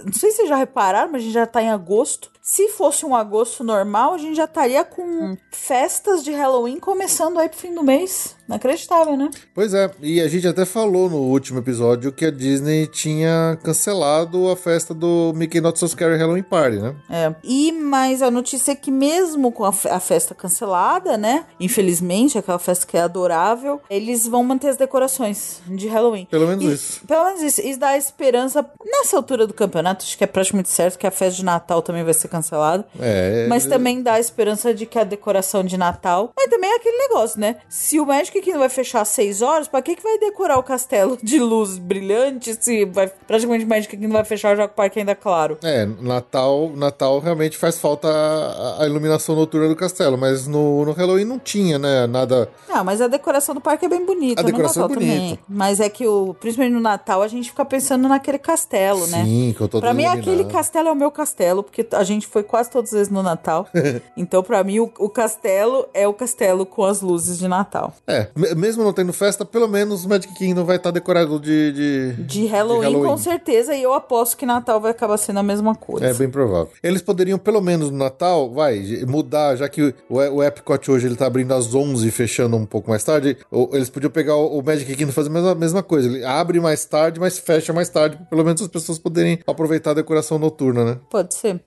[0.03, 2.29] Não sei se vocês já repararam, mas a gente já tá em agosto.
[2.41, 7.47] Se fosse um agosto normal, a gente já estaria com festas de Halloween começando aí
[7.47, 8.35] pro fim do mês.
[8.47, 9.29] Inacreditável, né?
[9.53, 14.49] Pois é, e a gente até falou no último episódio que a Disney tinha cancelado
[14.49, 16.95] a festa do Mickey Not So Scary Halloween Party, né?
[17.09, 17.33] É.
[17.43, 21.45] E mas a notícia é que mesmo com a, a festa cancelada, né?
[21.59, 26.25] Infelizmente, aquela festa que é adorável, eles vão manter as decorações de Halloween.
[26.29, 27.01] Pelo menos E- isso.
[27.07, 27.61] Pelo menos isso.
[27.61, 30.03] Isso dá esperança nessa altura do campeonato.
[30.05, 32.85] Acho que é praticamente certo que a festa de Natal também vai ser cancelada.
[32.99, 33.45] É.
[33.49, 36.31] Mas também dá a esperança de que a decoração de Natal.
[36.35, 37.57] Mas também é aquele negócio, né?
[37.69, 40.63] Se o Magic Kingdom vai fechar às 6 horas, pra que, que vai decorar o
[40.63, 45.15] castelo de luz brilhante se vai, praticamente Magic Kingdom vai fechar já o parque ainda
[45.15, 45.57] claro?
[45.63, 50.91] É, Natal, Natal realmente faz falta a, a iluminação noturna do castelo, mas no, no
[50.91, 52.07] Halloween não tinha, né?
[52.07, 52.49] Nada.
[52.67, 54.41] Não, mas a decoração do parque é bem bonita.
[54.41, 55.21] A no decoração Natal é bonita.
[55.21, 55.39] Também.
[55.47, 59.23] Mas é que, o, principalmente no Natal, a gente fica pensando naquele castelo, né?
[59.23, 60.29] Sim, com todo Pra mim, iluminado.
[60.29, 63.23] aquele castelo é o meu castelo, porque a gente foi quase todas as vezes no
[63.23, 63.67] Natal.
[64.15, 67.93] então, pra mim, o, o castelo é o castelo com as luzes de Natal.
[68.07, 71.71] É, me- mesmo não tendo festa, pelo menos o Magic Kingdom vai estar decorado de.
[71.71, 75.75] De, De Halloween, com certeza, e eu aposto que Natal vai acabar sendo a mesma
[75.75, 76.05] coisa.
[76.05, 76.69] É bem provável.
[76.83, 81.15] Eles poderiam, pelo menos no Natal, vai, mudar, já que o, o Epcot hoje ele
[81.15, 83.37] tá abrindo às 11 e fechando um pouco mais tarde.
[83.51, 86.07] ou Eles podiam pegar o, o Magic Kingdom e fazer a mesma, mesma coisa.
[86.07, 89.95] Ele abre mais tarde, mas fecha mais tarde, pelo menos as pessoas poderem aproveitar a
[89.95, 90.97] decoração noturna, né?
[91.09, 91.61] Pode ser.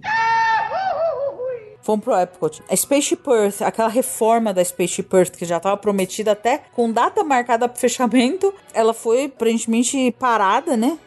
[1.89, 2.63] Fomos pro Epcot.
[2.69, 7.25] A Spaceship Earth, aquela reforma da Spaceship Earth que já tava prometida até com data
[7.25, 10.99] marcada pro fechamento, ela foi aparentemente parada, né?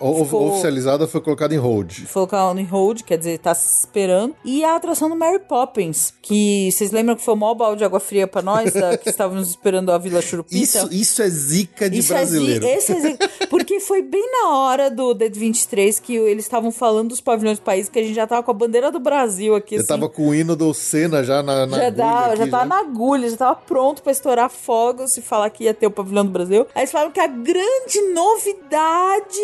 [0.00, 1.92] O- ficou- Oficializada foi colocada em hold.
[2.06, 4.34] foi colocado em hold, quer dizer, tá se esperando.
[4.42, 7.84] E a atração do Mary Poppins, que vocês lembram que foi o maior balde de
[7.84, 10.56] água fria pra nós, da- que estávamos esperando a Vila Churupita?
[10.56, 12.64] Isso, isso é zica de Isso é brasileiro.
[12.66, 13.18] esse é zi-
[13.50, 17.90] porque foi bem na hora do D23 que eles estavam falando dos pavilhões do país,
[17.90, 19.88] que a gente já tava com a bandeira do Brasil aqui, Eu assim.
[19.88, 22.64] tava com o hino do Senna já na, na já, agulha tava, aqui, já tava
[22.64, 26.24] na agulha, já tava pronto pra estourar fogos e falar que ia ter o pavilhão
[26.24, 26.66] do Brasil.
[26.74, 29.40] Aí eles falaram que a grande novidade,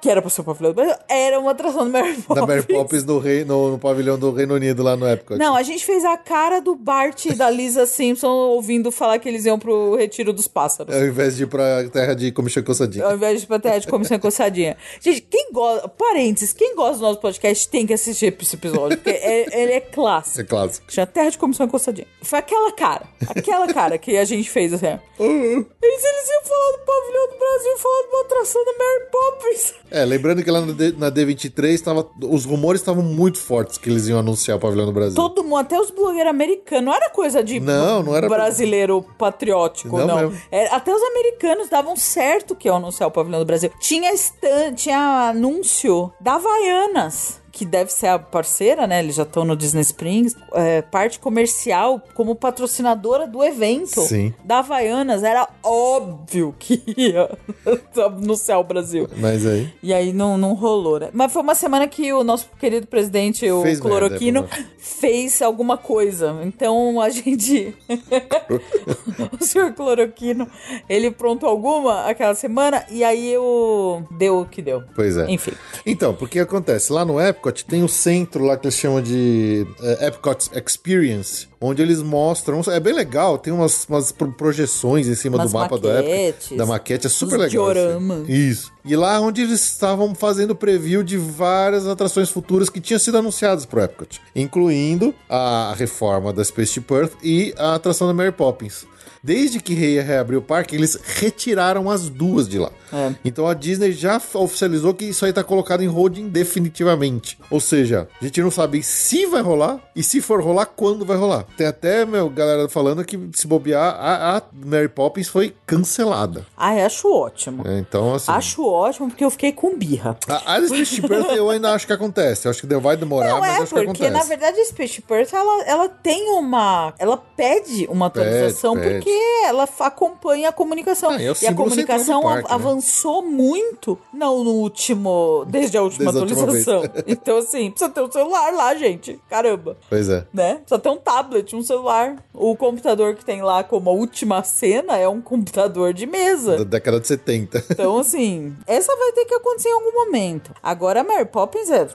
[0.00, 2.40] que era pro ser o pavilhão do Brasil, era uma atração do Mary Poppins.
[2.40, 5.38] Da Mary Poppins no, rei, no, no pavilhão do Reino Unido lá no Epcot.
[5.38, 9.28] Não, a gente fez a cara do Bart e da Lisa Simpson ouvindo falar que
[9.28, 10.94] eles iam pro retiro dos pássaros.
[10.94, 13.04] Ao invés de ir pra terra de comichão coçadinha.
[13.04, 14.76] Ao invés de ir pra terra de comissão coçadinha.
[15.00, 15.88] Gente, quem gosta.
[15.88, 19.76] Parênteses, quem gosta do nosso podcast tem que assistir esse episódio, porque é- ele é
[19.76, 20.48] É clássico.
[20.48, 20.92] clássico.
[20.92, 22.06] Chama Terra de Comissão Coçadinha.
[22.22, 23.06] Foi aquela cara.
[23.28, 24.86] Aquela cara que a gente fez assim.
[24.86, 24.98] ó.
[25.18, 29.74] Eles, eles iam falar do pavilhão do Brasil falar de uma atração da Mary Poppins.
[29.90, 33.88] É, lembrando que lá na, D, na D23 tava, os rumores estavam muito fortes que
[33.88, 35.14] eles iam anunciar o pavilhão do Brasil.
[35.14, 39.96] Todo mundo, até os blogueiros americanos, não era coisa de Não, não era- brasileiro patriótico,
[39.98, 40.32] Não não.
[40.50, 43.70] Era- até os americanos davam certo que iam anunciar o pavilhão do Brasil.
[43.80, 47.40] Tinha, stan- tinha anúncio da Havaianas.
[47.56, 48.98] Que deve ser a parceira, né?
[48.98, 50.36] Eles já estão no Disney Springs.
[50.52, 54.02] é, parte comercial como patrocinadora do evento.
[54.02, 54.34] Sim.
[54.44, 55.22] Da Havaianas.
[55.22, 57.30] Era óbvio que ia
[58.04, 59.08] anunciar o Brasil.
[59.16, 59.72] Mas aí.
[59.82, 61.08] E aí não, não rolou, né?
[61.14, 64.64] Mas foi uma semana que o nosso querido presidente, o Fez merda, Cloroquino, é, por
[64.86, 66.40] fez alguma coisa.
[66.44, 67.74] Então a gente.
[69.38, 70.48] o senhor Cloroquino,
[70.88, 74.06] ele prontou alguma aquela semana e aí eu.
[74.12, 74.84] Deu o que deu.
[74.94, 75.28] Pois é.
[75.28, 75.52] Enfim.
[75.84, 76.92] Então, porque acontece?
[76.92, 81.80] Lá no Epcot tem o centro lá que eles chamam de é, Epcot Experience, onde
[81.82, 82.60] eles mostram.
[82.68, 86.46] É bem legal, tem umas, umas pro- projeções em cima Umas do mapa do maquetes,
[86.46, 86.56] Epcot.
[86.56, 87.66] Da maquete, é super legal.
[87.66, 87.74] assim.
[87.74, 88.28] dioramas.
[88.28, 88.72] Isso.
[88.84, 93.64] E lá onde eles estavam fazendo preview de várias atrações futuras que tinham sido anunciadas
[93.66, 98.84] pro Epcot, incluindo a reforma da Spaceship Earth e a atração da Mary Poppins.
[99.22, 102.70] Desde que ia reabrir o parque, eles retiraram as duas de lá.
[102.92, 103.12] É.
[103.24, 107.38] Então a Disney já oficializou que isso aí tá colocado em holding definitivamente.
[107.50, 111.16] Ou seja, a gente não sabe se vai rolar e se for rolar, quando vai
[111.16, 111.44] rolar.
[111.56, 116.46] Tem até, meu, galera falando que se bobear, a, a Mary Poppins foi cancelada.
[116.56, 117.66] Ai, acho ótimo.
[117.66, 118.30] É, Então, assim.
[118.30, 120.16] Acho ótimo porque eu fiquei com birra.
[120.28, 122.46] A, a Spaceship Earth eu ainda acho que acontece.
[122.46, 124.10] Eu acho que vai demorar, Não, mas é, acho que porque acontece.
[124.10, 126.92] na verdade a Space Earth, ela, ela tem uma.
[126.98, 128.94] Ela pede uma atualização pede.
[128.94, 129.05] porque
[129.44, 131.10] ela fa- acompanha a comunicação.
[131.10, 132.54] Ah, e é e a símbolo comunicação parque, né?
[132.54, 135.44] avançou muito não no último.
[135.48, 136.82] Desde a última Desde a última atualização.
[137.06, 139.20] então, assim, precisa ter um celular lá, gente.
[139.28, 139.76] Caramba.
[139.88, 140.24] Pois é.
[140.32, 140.54] Né?
[140.56, 142.16] Precisa ter um tablet, um celular.
[142.32, 146.58] O computador que tem lá como a última cena é um computador de mesa.
[146.58, 147.64] Da década de 70.
[147.76, 150.52] Então, assim, essa vai ter que acontecer em algum momento.
[150.62, 151.86] Agora, a Mary Poppins, é,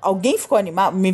[0.00, 0.96] alguém ficou animado?
[0.96, 1.12] Me-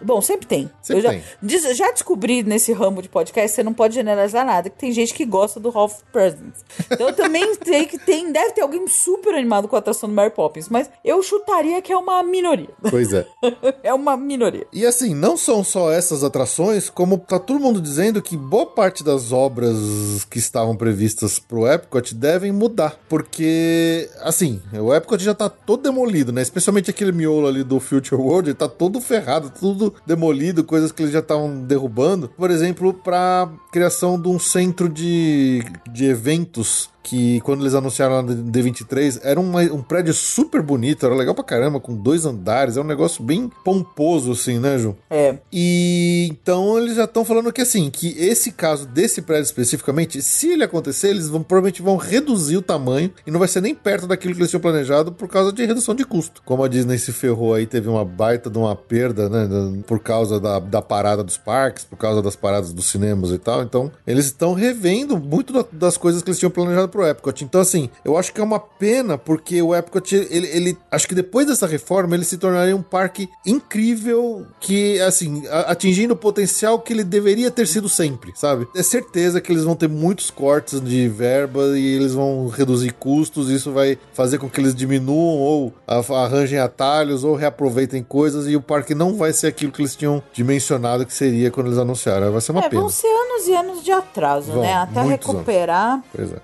[0.00, 0.70] bom, sempre tem.
[0.80, 1.74] Sempre eu já, tem.
[1.74, 5.24] já descobri nesse ramo de podcast, você não pode generalizar nada, que tem gente que
[5.24, 6.64] gosta do Hall of Presidents.
[6.90, 10.14] Então, eu também sei que tem, deve ter alguém super animado com a atração do
[10.14, 12.70] Mary Poppins, mas eu chutaria que é uma minoria.
[12.90, 13.26] pois é.
[13.82, 14.66] é uma minoria.
[14.72, 19.02] E assim, não são só essas atrações, como tá todo mundo dizendo que boa parte
[19.02, 22.98] das obras que estavam previstas pro Epcot devem mudar.
[23.08, 26.42] Porque, assim, o Epcot já tá todo demolido, né?
[26.42, 31.02] Especialmente aquele miolo ali do Future World, ele tá todo ferrado, tudo demolido, coisas que
[31.02, 32.28] eles já estavam derrubando.
[32.28, 38.34] Por exemplo, pra criação de um centro de, de eventos que quando eles anunciaram no
[38.50, 42.80] D23, era uma- um prédio super bonito, era legal pra caramba, com dois andares, é
[42.80, 44.96] um negócio bem pomposo, assim, né, Ju?
[45.10, 45.36] É.
[45.52, 50.48] E então eles já estão falando que assim, que esse caso desse prédio especificamente, se
[50.52, 54.06] ele acontecer, eles vão provavelmente vão reduzir o tamanho e não vai ser nem perto
[54.06, 56.42] daquilo que eles tinham planejado por causa de redução de custo.
[56.44, 60.40] Como a Disney se ferrou aí, teve uma baita de uma perda, né, por causa
[60.40, 63.62] da, da parada dos parques, por causa das paradas dos cinemas e tal.
[63.62, 67.42] Então, eles estão revendo muito da- das coisas que eles tinham planejado pro Epcot.
[67.44, 71.14] Então, assim, eu acho que é uma pena porque o Epcot, ele, ele acho que
[71.14, 76.78] depois dessa reforma, ele se tornaria um parque incrível que, assim, a- atingindo o potencial
[76.78, 78.68] que ele deveria ter sido sempre, sabe?
[78.76, 83.50] É certeza que eles vão ter muitos cortes de verba e eles vão reduzir custos.
[83.50, 88.62] Isso vai fazer com que eles diminuam ou arranjem atalhos ou reaproveitem coisas e o
[88.62, 92.30] parque não vai ser aquilo que eles tinham dimensionado que seria quando eles anunciaram.
[92.30, 92.82] Vai ser uma É, pena.
[92.82, 94.74] vão ser anos e anos de atraso, Vão, né?
[94.74, 96.02] Até recuperar.
[96.14, 96.36] Pois é.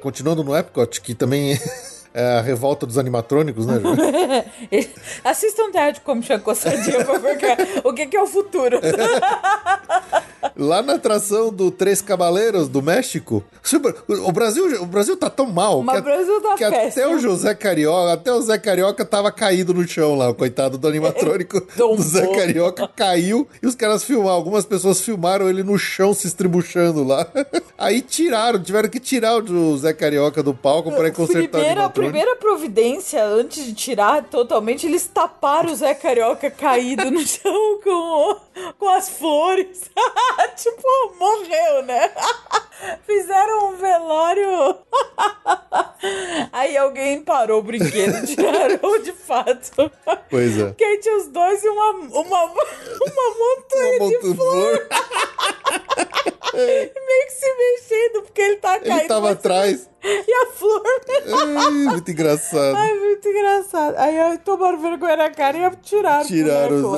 [0.00, 1.58] Continuando no Epcot, que também
[2.12, 3.88] é a revolta dos animatrônicos, né, Ju?
[5.24, 7.38] Assistam tarde como tinha coçadinha pra ver
[7.84, 8.80] o que, que é o futuro.
[10.56, 13.44] Lá na atração do Três Cavaleiros do México,
[14.08, 17.54] o Brasil, o Brasil tá tão mal Mas que, Brasil tá que até o José
[17.54, 22.02] Carioca, até o Zé Carioca tava caído no chão lá, o coitado do animatrônico do
[22.02, 27.04] Zé Carioca caiu e os caras filmaram, algumas pessoas filmaram ele no chão se estribuchando
[27.04, 27.26] lá.
[27.78, 31.99] Aí tiraram, tiveram que tirar o Zé Carioca do palco para consertar o animatrônico.
[32.02, 38.40] Primeira providência, antes de tirar totalmente, eles taparam o Zé Carioca caído no chão com,
[38.78, 39.90] com as flores.
[40.56, 42.10] tipo, morreu, né?
[43.06, 44.78] Fizeram um velório.
[46.50, 49.92] Aí alguém parou o brinquedo, tiraram de fato.
[50.30, 50.72] Pois é.
[50.72, 54.88] Que aí tinha os dois e uma, uma, uma montanha Uma de flor
[57.10, 58.98] meio que se mexendo, porque ele tá caído.
[58.98, 59.88] Ele tava atrás.
[60.02, 60.82] E a flor.
[61.58, 62.76] Ai, muito engraçado.
[62.76, 63.94] Ai, muito engraçado.
[63.98, 66.26] Aí tomaram vergonha na cara e tiraram.
[66.26, 66.96] Tiraram.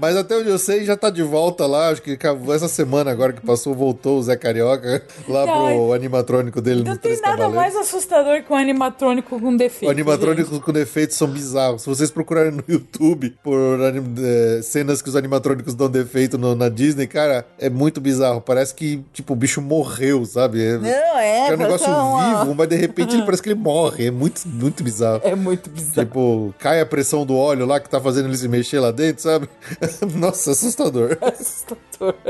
[0.00, 1.88] Mas até onde eu sei, já tá de volta lá.
[1.90, 5.92] Acho que acabou essa semana agora que passou, voltou o Zé Carioca lá Não, pro
[5.92, 7.74] animatrônico dele Não no tem Três nada Cavaleiros.
[7.74, 9.90] mais assustador que um animatrônico com defeito.
[9.90, 11.82] Animatrônicos com defeitos são bizarros.
[11.82, 16.68] Se vocês procurarem no YouTube por eh, cenas que os animatrônicos dão defeito no- na
[16.68, 18.40] Disney, cara, é muito bizarro.
[18.40, 20.62] Parece que, tipo, o bicho morreu, sabe?
[20.62, 21.48] É, Não, é.
[21.48, 24.06] é um negócio uma- vivo, mas de repente ele parece que ele morre.
[24.06, 25.20] É muito, muito bizarro.
[25.24, 26.06] É muito bizarro.
[26.06, 29.22] Tipo, cai a pressão do óleo lá que tá fazendo ele se mexer lá dentro,
[29.22, 29.48] sabe?
[30.14, 31.16] Nossa, assustador.
[31.22, 32.14] Assustador.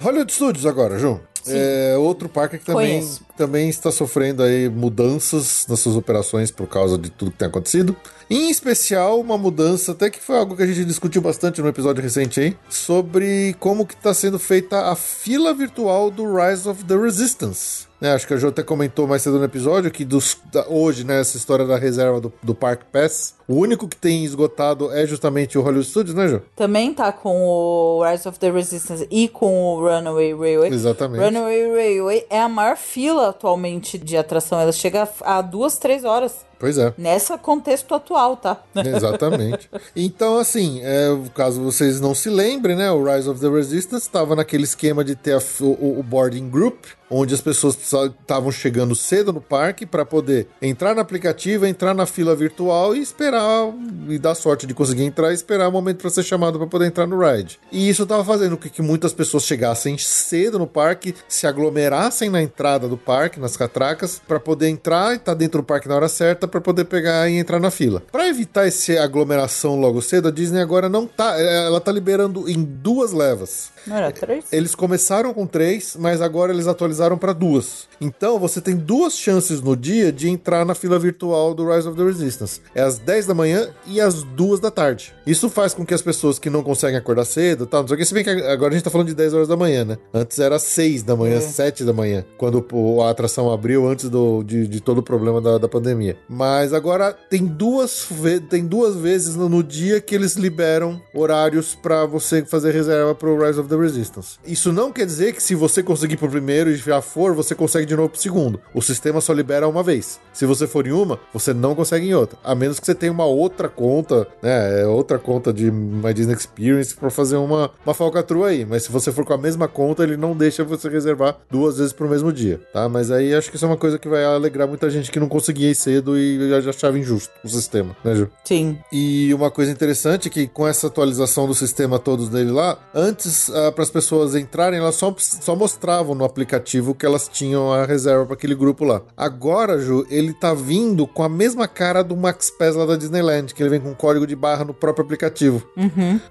[0.00, 1.20] Hollywood Studios agora, João.
[1.46, 3.24] É outro parque que também, Conheço.
[3.36, 7.96] também está sofrendo aí mudanças nas suas operações por causa de tudo que tem acontecido.
[8.32, 12.02] Em especial, uma mudança, até que foi algo que a gente discutiu bastante no episódio
[12.02, 16.96] recente aí, sobre como que está sendo feita a fila virtual do Rise of the
[16.96, 17.86] Resistance.
[18.00, 18.12] né?
[18.14, 21.20] acho que a Jo até comentou mais cedo no episódio que dos, da- hoje, né,
[21.20, 25.56] essa história da reserva do, do Park Pass, o único que tem esgotado é justamente
[25.56, 26.42] o Hollywood Studios, né, Jo?
[26.56, 30.72] Também tá com o Rise of the Resistance e com o Runaway Railway.
[30.72, 31.22] Exatamente.
[31.24, 34.58] Runaway Railway é a maior fila atualmente de atração.
[34.58, 36.44] Ela chega a duas, três horas.
[36.62, 36.94] Pois é.
[36.96, 38.62] Nessa contexto atual, tá?
[38.86, 39.68] Exatamente.
[39.96, 42.88] Então, assim, é, caso vocês não se lembrem, né?
[42.92, 46.84] O Rise of the Resistance estava naquele esquema de ter a o, o boarding group,
[47.10, 52.06] onde as pessoas estavam chegando cedo no parque para poder entrar no aplicativo, entrar na
[52.06, 53.72] fila virtual e esperar
[54.08, 56.86] e dar sorte de conseguir entrar e esperar o momento para ser chamado para poder
[56.86, 57.58] entrar no ride.
[57.70, 62.42] E isso estava fazendo com que muitas pessoas chegassem cedo no parque, se aglomerassem na
[62.42, 66.08] entrada do parque, nas catracas, para poder entrar e estar dentro do parque na hora
[66.08, 68.02] certa para poder pegar e entrar na fila.
[68.10, 72.62] Para evitar essa aglomeração logo cedo, a Disney agora não tá, ela tá liberando em
[72.62, 73.70] duas levas.
[73.86, 74.44] Não era três?
[74.52, 77.88] Eles começaram com três, mas agora eles atualizaram para duas.
[78.00, 81.96] Então você tem duas chances no dia de entrar na fila virtual do Rise of
[81.96, 82.60] the Resistance.
[82.74, 85.14] É às 10 da manhã e às 2 da tarde.
[85.26, 87.98] Isso faz com que as pessoas que não conseguem acordar cedo, tal, não sei o
[87.98, 89.98] que, se bem que agora a gente tá falando de 10 horas da manhã, né?
[90.12, 92.64] Antes era 6 da manhã, 7 da manhã, quando
[93.02, 96.16] a atração abriu antes do, de, de todo o problema da, da pandemia.
[96.28, 98.08] Mas agora tem duas,
[98.48, 103.40] tem duas vezes no, no dia que eles liberam horários para você fazer reserva pro
[103.44, 104.38] Rise of the Resistance.
[104.44, 107.86] Isso não quer dizer que se você conseguir pro primeiro e já for, você consegue
[107.86, 108.60] de novo pro segundo.
[108.74, 110.20] O sistema só libera uma vez.
[110.32, 112.38] Se você for em uma, você não consegue em outra.
[112.42, 114.82] A menos que você tenha uma outra conta, né?
[114.82, 118.64] é Outra conta de My Disney Experience pra fazer uma, uma falcatrua aí.
[118.64, 121.92] Mas se você for com a mesma conta, ele não deixa você reservar duas vezes
[121.92, 122.88] pro mesmo dia, tá?
[122.88, 125.28] Mas aí acho que isso é uma coisa que vai alegrar muita gente que não
[125.28, 128.28] conseguia ir cedo e já achava injusto o sistema, né, Ju?
[128.44, 128.78] Sim.
[128.92, 133.50] E uma coisa interessante é que com essa atualização do sistema todos dele lá, antes
[133.74, 138.24] para as pessoas entrarem, elas só, só mostravam no aplicativo que elas tinham a reserva
[138.24, 139.02] para aquele grupo lá.
[139.16, 143.54] Agora, Ju, ele tá vindo com a mesma cara do Max Pass lá da Disneyland,
[143.54, 145.62] que ele vem com código de barra no próprio aplicativo.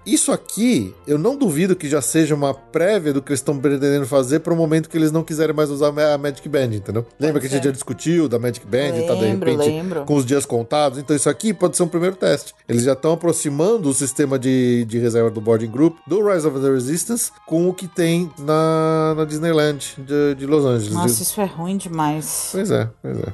[0.05, 4.05] Isso aqui, eu não duvido que já seja uma prévia do que eles estão pretendendo
[4.05, 7.05] fazer para o momento que eles não quiserem mais usar a Magic Band, entendeu?
[7.19, 10.05] Lembra que a gente já discutiu da Magic Band e tá de Lembro, repente lembro.
[10.05, 10.97] com os dias contados.
[10.97, 12.53] Então isso aqui pode ser um primeiro teste.
[12.67, 16.59] Eles já estão aproximando o sistema de, de reserva do boarding group do Rise of
[16.59, 20.93] the Resistance com o que tem na, na Disneyland de, de Los Angeles.
[20.93, 22.49] Nossa, isso é ruim demais.
[22.51, 23.33] Pois é, pois é.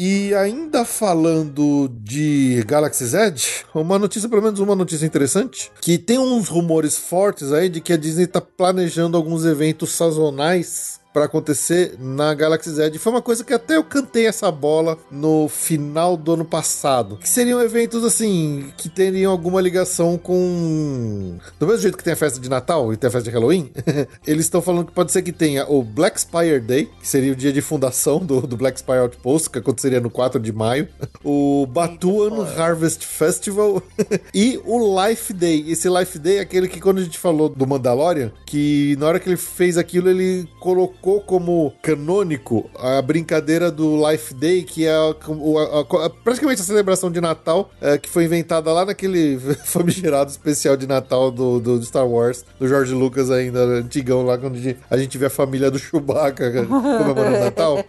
[0.00, 6.18] E ainda falando de Galaxy's Edge, uma notícia, pelo menos uma notícia interessante, que tem
[6.18, 11.96] uns rumores fortes aí de que a Disney tá planejando alguns eventos sazonais para acontecer
[11.98, 12.92] na Galaxy Z.
[12.94, 17.16] E foi uma coisa que até eu cantei essa bola no final do ano passado.
[17.16, 21.36] Que seriam eventos assim, que teriam alguma ligação com.
[21.58, 23.72] Do mesmo jeito que tem a festa de Natal e tem a festa de Halloween,
[24.24, 27.36] eles estão falando que pode ser que tenha o Black Spire Day, que seria o
[27.36, 30.88] dia de fundação do, do Black Spire Outpost, que aconteceria no 4 de maio.
[31.24, 33.82] O Batuan Harvest Festival
[34.32, 35.64] e o Life Day.
[35.68, 39.18] Esse Life Day é aquele que quando a gente falou do Mandalorian, que na hora
[39.18, 44.90] que ele fez aquilo, ele colocou como canônico a brincadeira do Life Day, que é
[44.92, 50.30] a- a- a- praticamente a celebração de Natal, é, que foi inventada lá naquele famigerado
[50.30, 54.56] especial de Natal do, do Star Wars, do George Lucas ainda, antigão lá, quando
[54.90, 57.84] a gente- vê a família do Chewbacca comemorando Natal.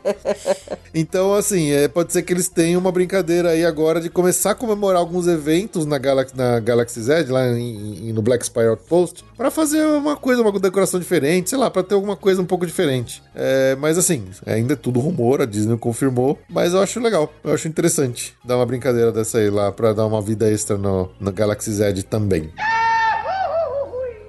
[0.93, 4.55] Então, assim, é, pode ser que eles tenham uma brincadeira aí agora de começar a
[4.55, 9.24] comemorar alguns eventos na, Galaxy, na Galaxy Z, lá em- em- no Black Spire Outpost,
[9.38, 12.65] pra fazer uma coisa, uma decoração diferente, sei lá, pra ter alguma coisa um pouco
[12.65, 13.09] diferente.
[13.36, 17.53] É, mas, assim, ainda é tudo rumor, a Disney confirmou, mas eu acho legal, eu
[17.53, 21.32] acho interessante dar uma brincadeira dessa aí lá pra dar uma vida extra no, no
[21.32, 22.51] Galaxy Z também.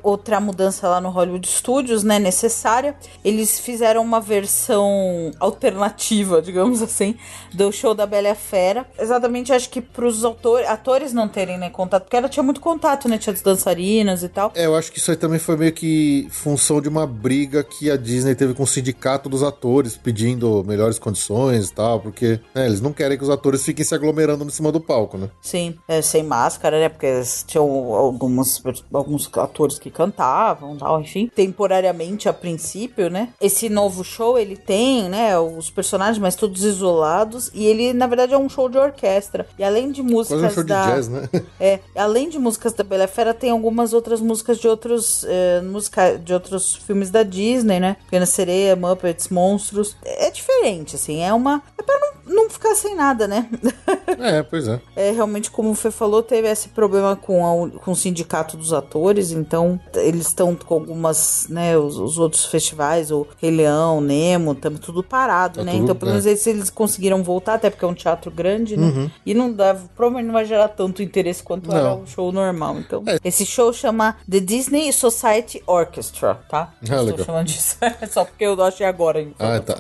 [0.03, 2.95] Outra mudança lá no Hollywood Studios, né, necessária.
[3.25, 7.17] Eles fizeram uma versão alternativa, digamos assim,
[7.53, 8.87] do show da Bela e a Fera.
[8.99, 13.09] Exatamente, acho que pros autor, atores não terem, né, contato, porque ela tinha muito contato,
[13.09, 14.53] né, tinha as dançarinas e tal.
[14.55, 17.91] É, eu acho que isso aí também foi meio que função de uma briga que
[17.91, 22.67] a Disney teve com o sindicato dos atores, pedindo melhores condições e tal, porque né,
[22.67, 25.29] eles não querem que os atores fiquem se aglomerando em cima do palco, né?
[25.41, 26.89] Sim, é, sem máscara, né?
[26.89, 27.65] Porque tinham
[27.95, 28.63] algumas,
[28.93, 31.31] alguns atores que cantavam tal, enfim.
[31.35, 33.29] Temporariamente, a princípio, né?
[33.41, 35.39] Esse novo show, ele tem, né?
[35.39, 37.51] Os personagens, mas todos isolados.
[37.53, 39.47] E ele, na verdade, é um show de orquestra.
[39.59, 40.87] E além de músicas Quase um show de da...
[40.87, 41.29] jazz, né?
[41.61, 46.17] É, além de músicas da Bela Fera, tem algumas outras músicas de outros, é, música,
[46.19, 47.97] de outros filmes da Disney, né?
[48.05, 49.97] Pequena Sereia, Muppets, Monstros.
[50.05, 51.23] É diferente, assim.
[51.23, 51.63] É uma...
[51.77, 53.49] É pra não, não ficar sem nada, né?
[54.19, 54.81] É, pois é.
[54.97, 58.73] É, realmente, como o Fê falou, teve esse problema com, a- com o sindicato dos
[58.73, 64.55] atores, então eles estão com algumas, né, os, os outros festivais, o Rei Leão, Nemo,
[64.55, 65.73] tam, tudo parado, Tá né?
[65.73, 66.15] tudo- então, pelo é.
[66.15, 68.87] menos eles, eles conseguiram voltar, até porque é um teatro grande, né?
[68.87, 69.11] Uhum.
[69.27, 72.03] E não dá, provavelmente não vai gerar tanto interesse quanto era Não.
[72.03, 72.79] o show normal.
[72.79, 73.19] Então, É.
[73.25, 76.73] esse show chama The Disney Society Orchestra, tá?
[76.73, 77.27] Ah, Estou legal.
[77.27, 77.77] chamando disso,
[78.11, 79.21] só porque eu achei agora.
[79.21, 79.35] hein?
[79.39, 79.77] Ah, tá.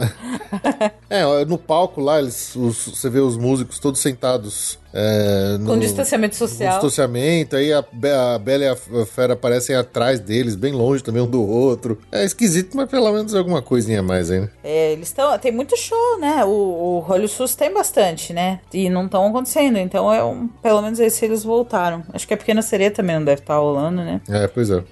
[1.09, 4.78] é, no palco lá, eles, os- você vê os músicos todos sentados.
[4.92, 6.72] É, no, Com distanciamento com social.
[6.72, 8.76] distanciamento, aí a, Be- a Bela e a
[9.06, 11.98] Fera aparecem atrás deles, bem longe também um do outro.
[12.10, 14.48] É esquisito, mas pelo menos é alguma coisinha a mais aí, né?
[14.64, 15.38] É, eles estão.
[15.38, 16.44] Tem muito show, né?
[16.44, 18.60] O, o Hollywood Sus tem bastante, né?
[18.74, 19.78] E não estão acontecendo.
[19.78, 20.48] Então é um.
[20.62, 22.02] Pelo menos esse eles voltaram.
[22.12, 24.20] Acho que a Pequena Sereia também não deve estar rolando, né?
[24.28, 24.82] É, pois é.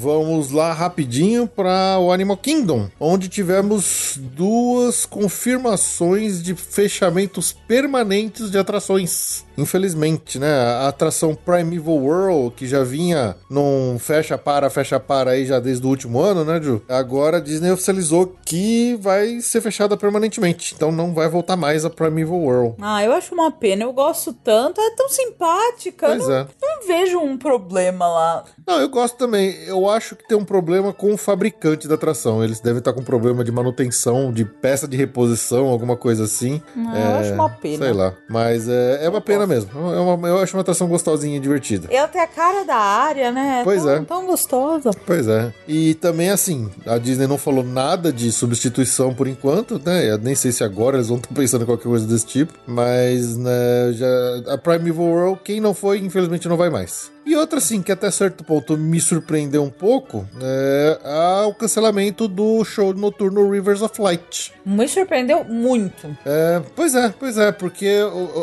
[0.00, 8.56] Vamos lá rapidinho para o Animal Kingdom, onde tivemos duas confirmações de fechamentos permanentes de
[8.56, 9.44] atrações.
[9.58, 10.48] Infelizmente, né?
[10.48, 15.84] A atração Primeval World, que já vinha num fecha para, fecha para aí já desde
[15.84, 16.80] o último ano, né, Ju?
[16.88, 20.74] Agora a Disney oficializou que vai ser fechada permanentemente.
[20.76, 22.76] Então não vai voltar mais a Primeval World.
[22.80, 23.82] Ah, eu acho uma pena.
[23.82, 24.80] Eu gosto tanto.
[24.80, 26.06] É tão simpática.
[26.06, 26.46] Pois não, é.
[26.62, 28.44] não vejo um problema lá.
[28.64, 29.56] Não, eu gosto também.
[29.66, 32.42] Eu acho que tem um problema com o fabricante da atração.
[32.42, 36.60] Eles devem estar com problema de manutenção, de peça de reposição, alguma coisa assim.
[36.76, 37.84] Ah, eu acho uma pena.
[37.84, 38.14] Sei lá.
[38.28, 39.70] Mas é, é uma pena mesmo.
[39.92, 41.88] É uma- eu acho uma atração gostosinha e divertida.
[41.90, 43.60] Ela tem a cara da área, né?
[43.64, 44.00] Pois tão, é.
[44.04, 44.90] Tão gostosa.
[45.06, 45.52] Pois é.
[45.66, 50.10] E também, assim, a Disney não falou nada de substituição por enquanto, né?
[50.10, 52.52] Eu nem sei se agora eles vão estar pensando em qualquer coisa desse tipo.
[52.66, 54.08] Mas, né, já.
[54.54, 57.10] A Primeval World, quem não foi, infelizmente não vai mais.
[57.28, 60.98] E outra, assim, que até certo ponto me surpreendeu um pouco, é
[61.46, 64.52] o cancelamento do show noturno Rivers of Light.
[64.64, 66.16] Me surpreendeu muito.
[66.24, 67.86] É, pois é, pois é, porque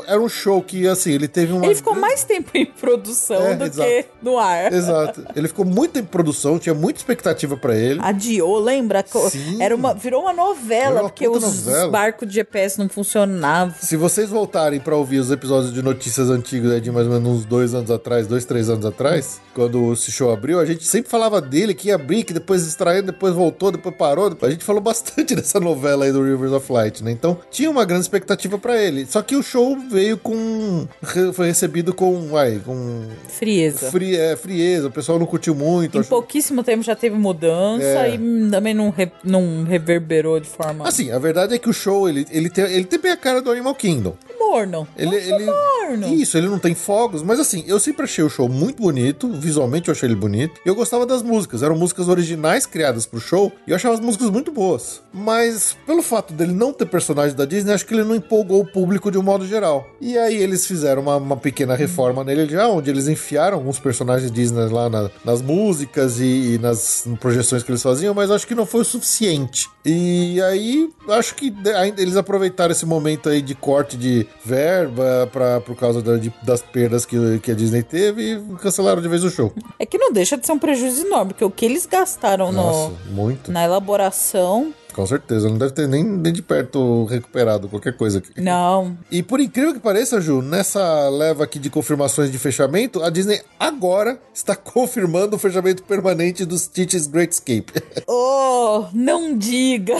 [0.07, 1.65] era um show que, assim, ele teve uma.
[1.65, 3.89] Ele ficou mais tempo em produção É, do exato.
[3.89, 4.71] que no ar.
[4.71, 5.25] Exato.
[5.35, 7.99] Ele ficou muito em produção, tinha muita expectativa pra ele.
[8.03, 9.03] Adiou, lembra?
[9.31, 9.61] Sim.
[9.63, 11.89] Era uma, virou uma novela, uma porque os novela.
[11.89, 13.73] barcos de GPS não funcionavam.
[13.81, 17.29] Se vocês voltarem pra ouvir os episódios de notícias antigos aí de mais ou menos
[17.39, 21.11] uns dois anos atrás, dois, três anos atrás, quando esse show abriu, a gente sempre
[21.11, 24.35] falava dele, que ia abrir, que depois extraiu, depois voltou, depois parou.
[24.41, 27.11] A gente falou bastante dessa novela aí do Rivers of Light, né?
[27.11, 29.05] Então tinha uma grande expectativa pra ele.
[29.05, 30.87] Só que o show veio com.
[31.33, 32.31] Foi recebido com.
[32.31, 33.03] Uai, com.
[33.29, 33.91] Frieza.
[33.91, 34.15] Fri...
[34.17, 35.97] é, frieza, o pessoal não curtiu muito.
[35.97, 38.15] Em achou- pouquíssimo tempo já teve mudança É.
[38.15, 40.87] e também não, re- não reverberou de forma.
[40.87, 43.41] Assim, a verdade é que o show, ele, ele, tem, ele tem bem a cara
[43.41, 44.15] do Animal Kingdom.
[44.55, 44.87] Morno.
[44.97, 45.45] Ele, ele...
[45.45, 46.07] morno.
[46.13, 49.89] Isso, ele não tem fogos, mas assim, eu sempre achei o show muito bonito, visualmente
[49.89, 53.51] eu achei ele bonito, e eu gostava das músicas, eram músicas originais criadas pro show,
[53.67, 55.01] e eu achava as músicas muito boas.
[55.13, 58.65] Mas, pelo fato dele não ter personagem da Disney, acho que ele não empolgou o
[58.65, 59.87] público de um modo geral.
[59.99, 64.31] E aí eles fizeram uma, uma pequena reforma nele já, onde eles enfiaram alguns personagens
[64.31, 68.55] Disney lá na- nas músicas e, e nas projeções que eles faziam, mas acho que
[68.55, 69.67] não foi o suficiente.
[69.85, 71.53] E aí, acho que
[71.97, 76.61] eles aproveitaram esse momento aí de corte de verba pra, por causa da- de- das
[76.61, 79.51] perdas que, que a Disney teve e cancelaram de vez o show.
[79.79, 82.93] É que não deixa de ser um prejuízo enorme, porque o que eles gastaram Nossa,
[83.07, 83.51] no, muito.
[83.51, 84.73] na elaboração.
[84.95, 85.49] Com certeza.
[85.49, 88.39] Não deve ter nem, nem de perto recuperado qualquer coisa aqui.
[88.39, 88.97] Não.
[89.11, 93.41] E por incrível que pareça, Ju, nessa leva aqui de confirmações de fechamento, a Disney
[93.59, 97.73] agora está confirmando o fechamento permanente dos Stitch's Great Escape.
[98.07, 99.95] Oh, não diga.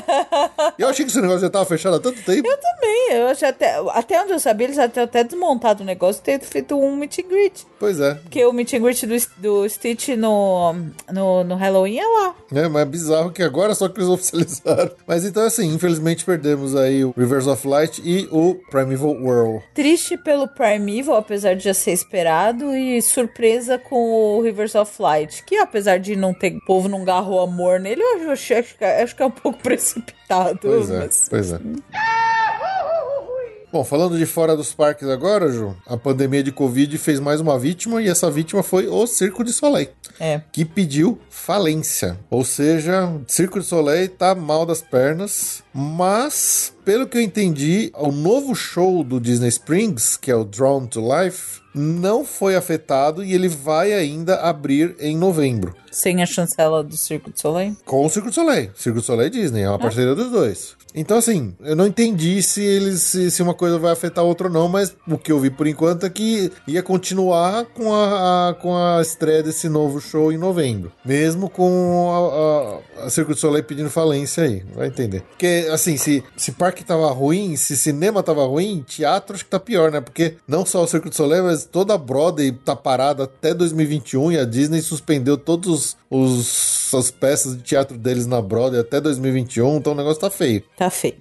[0.78, 2.48] eu achei que esse negócio já estava fechado há tanto tempo.
[2.48, 3.12] Eu também.
[3.12, 6.40] Eu achei até, até onde eu sabia, eles até, até desmontado o negócio e ter
[6.40, 7.66] feito um meet and greet.
[7.78, 8.14] Pois é.
[8.14, 10.74] Porque o meet and greet do, do Stitch no,
[11.12, 12.34] no, no Halloween é lá.
[12.54, 14.90] É, mas é bizarro que agora só que eles oficializaram.
[15.06, 19.64] Mas então, assim, infelizmente perdemos aí o Rivers of Light e o Primeval World.
[19.74, 25.42] Triste pelo Primeval, apesar de já ser esperado, e surpresa com o Rivers of Light,
[25.44, 28.84] que apesar de não ter, o povo não garrou amor nele, eu acho, acho, que-
[28.84, 30.58] acho que é um pouco precipitado.
[30.62, 31.58] Pois é, mas- pois é.
[33.72, 37.58] Bom, falando de fora dos parques agora, Ju, a pandemia de Covid fez mais uma
[37.58, 39.88] vítima e essa vítima foi o Circo de Soleil.
[40.20, 40.42] É.
[40.52, 42.18] que pediu falência.
[42.30, 47.92] Ou seja, o Circo de Soleil tá mal das pernas, mas pelo que eu entendi,
[47.96, 53.24] o novo show do Disney Springs, que é o Drawn to Life, não foi afetado
[53.24, 55.74] e ele vai ainda abrir em novembro.
[55.90, 57.76] Sem a chancela do Circo de Soleil.
[57.84, 58.70] Com o Circo du Soleil.
[58.74, 60.74] Circo du Soleil e Disney, é uma parceria dos dois.
[60.94, 64.48] Então, assim, eu não entendi se eles se, se uma coisa vai afetar a outra
[64.48, 68.50] ou não, mas o que eu vi por enquanto é que ia continuar com a,
[68.50, 70.92] a- com a estreia desse novo show em novembro.
[71.02, 75.22] Mesmo com a, a, a Circo du Soleil pedindo falência aí, vai entender.
[75.22, 79.60] Porque, assim, se, se parque tava ruim, se cinema tava ruim, teatro acho que tá
[79.60, 80.00] pior, né?
[80.00, 84.32] Porque não só o Circo du Soleil, mas toda a Broadway tá parada até 2021
[84.32, 89.78] e a Disney suspendeu todos os as peças de teatro deles na Broadway até 2021,
[89.78, 90.62] então o negócio tá feio.
[90.76, 91.16] Tá feio.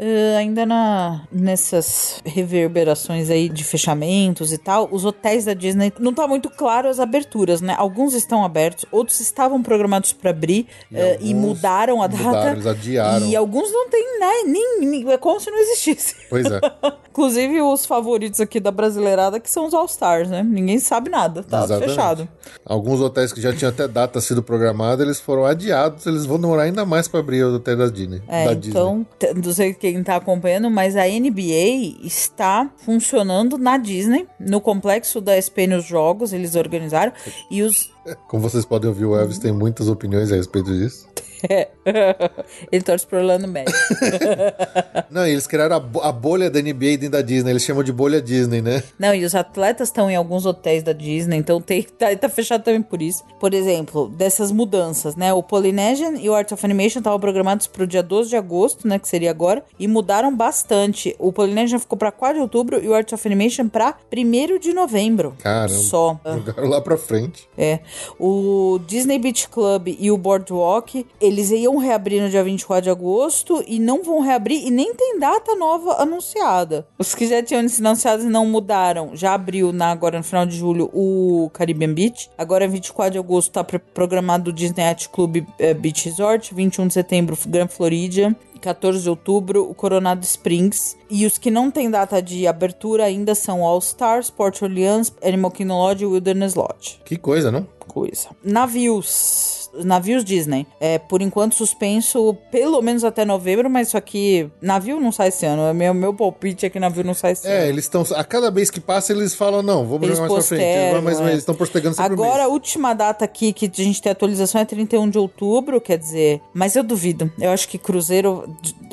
[0.00, 6.14] Ah, ainda na, nessas reverberações aí de fechamentos e tal, os hotéis da Disney não
[6.14, 7.74] tá muito claro as aberturas, né?
[7.76, 12.22] Alguns estão abertos, outros estavam programados para abrir E eh, e mudaram a data.
[12.24, 13.26] mudaram, adiaram.
[13.26, 16.16] E alguns não tem né, nem, nem- é como se não existisse.
[16.30, 16.60] Pois é.
[17.10, 20.42] Inclusive os favoritos aqui da brasileirada que são os All Stars, né?
[20.42, 21.88] Ninguém sabe nada, tá Exatamente.
[21.90, 22.28] fechado.
[22.64, 26.62] Alguns hotéis que já tinham até data sido programada, eles foram adiados, eles vão demorar
[26.62, 28.22] ainda mais pra abrir o hotel da Disney.
[28.28, 28.70] É, da Disney.
[28.70, 34.60] então, t- não sei quem tá acompanhando, mas a NBA está funcionando na Disney, no
[34.60, 37.12] complexo da SP nos jogos, eles organizaram,
[37.50, 37.90] e os...
[38.28, 41.08] Como vocês podem ouvir, o Elvis tem muitas opiniões a respeito disso.
[42.70, 43.72] Ele torce pro Orlando Magic.
[45.10, 47.82] Não, e eles criaram a, bo- a bolha da NBA dentro da Disney, eles chamam
[47.82, 48.82] de bolha Disney, né?
[48.98, 52.62] Não, e os atletas estão em alguns hotéis da Disney, então tem, tá, tá fechado
[52.62, 53.24] também por isso.
[53.38, 55.32] Por exemplo, dessas mudanças, né?
[55.32, 58.98] O Polynesian e o Art of Animation estavam programados pro dia 12 de agosto, né?
[58.98, 61.14] Que seria agora, e mudaram bastante.
[61.18, 64.72] O Polynesian ficou pra 4 de outubro e o Art of Animation pra 1 de
[64.72, 65.34] novembro.
[65.42, 65.68] Caramba.
[65.68, 66.20] Só.
[66.24, 67.48] Jogaram lá pra frente.
[67.56, 67.80] É.
[68.18, 73.62] O Disney Beach Club e o Boardwalk, eles iam reabrir no dia 24 de agosto
[73.66, 76.86] e não vão reabrir e nem tem data nova anunciada.
[76.98, 79.10] Os que já tinham sido anunciados não mudaram.
[79.14, 82.30] Já abriu na, agora no final de julho o Caribbean Beach.
[82.36, 86.54] Agora 24 de agosto tá programado o Disney Yacht Club eh, Beach Resort.
[86.54, 88.34] 21 de setembro Grand Floridian.
[88.60, 90.94] 14 de outubro, o Coronado Springs.
[91.08, 95.50] E os que não têm data de abertura ainda são All Stars, Port Orleans, Animal
[95.50, 97.66] Kingdom Lodge e Wilderness Lodge Que coisa, não?
[97.88, 98.28] coisa.
[98.44, 99.59] Navios.
[99.84, 100.66] Navios Disney.
[100.80, 104.50] É, por enquanto, suspenso pelo menos até novembro, mas isso aqui.
[104.60, 105.62] Navio não sai esse ano.
[105.62, 107.68] É Meu, meu palpite é que navio não sai esse É, ano.
[107.68, 108.04] eles estão.
[108.14, 111.02] A cada vez que passa, eles falam, não, vamos Eles jogar mais pra frente.
[111.02, 111.24] Mas, é.
[111.24, 112.52] eles estão postergando sempre Agora, a mês.
[112.52, 116.40] última data aqui que a gente tem atualização é 31 de outubro, quer dizer.
[116.52, 117.30] Mas eu duvido.
[117.38, 118.44] Eu acho que Cruzeiro.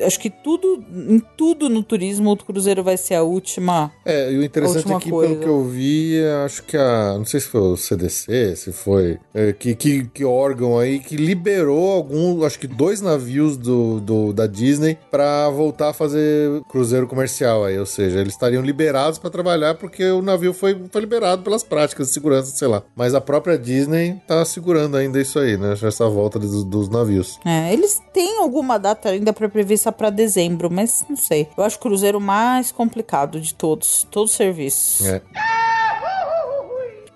[0.01, 0.83] Acho que tudo.
[1.09, 3.91] Em tudo no turismo, o Cruzeiro vai ser a última.
[4.05, 5.33] É, e o interessante última aqui, coisa.
[5.33, 7.15] pelo que eu vi, acho que a.
[7.17, 9.17] Não sei se foi o CDC, se foi.
[9.33, 13.99] é, que, que, que órgão órgão aí que liberou algum, acho que dois navios do,
[13.99, 19.19] do- da Disney pra voltar a fazer cruzeiro comercial aí, ou seja, eles estariam liberados
[19.19, 22.83] pra trabalhar porque o navio foi, foi liberado pelas práticas de segurança, sei lá.
[22.95, 25.73] Mas a própria Disney tá segurando ainda isso aí, né?
[25.81, 27.39] Essa volta dos, dos navios.
[27.45, 31.47] É, eles têm alguma data ainda pra prevista pra dezembro, mas não sei.
[31.57, 35.05] Eu acho o cruzeiro mais complicado de todos, todos os serviços.
[35.05, 35.21] É.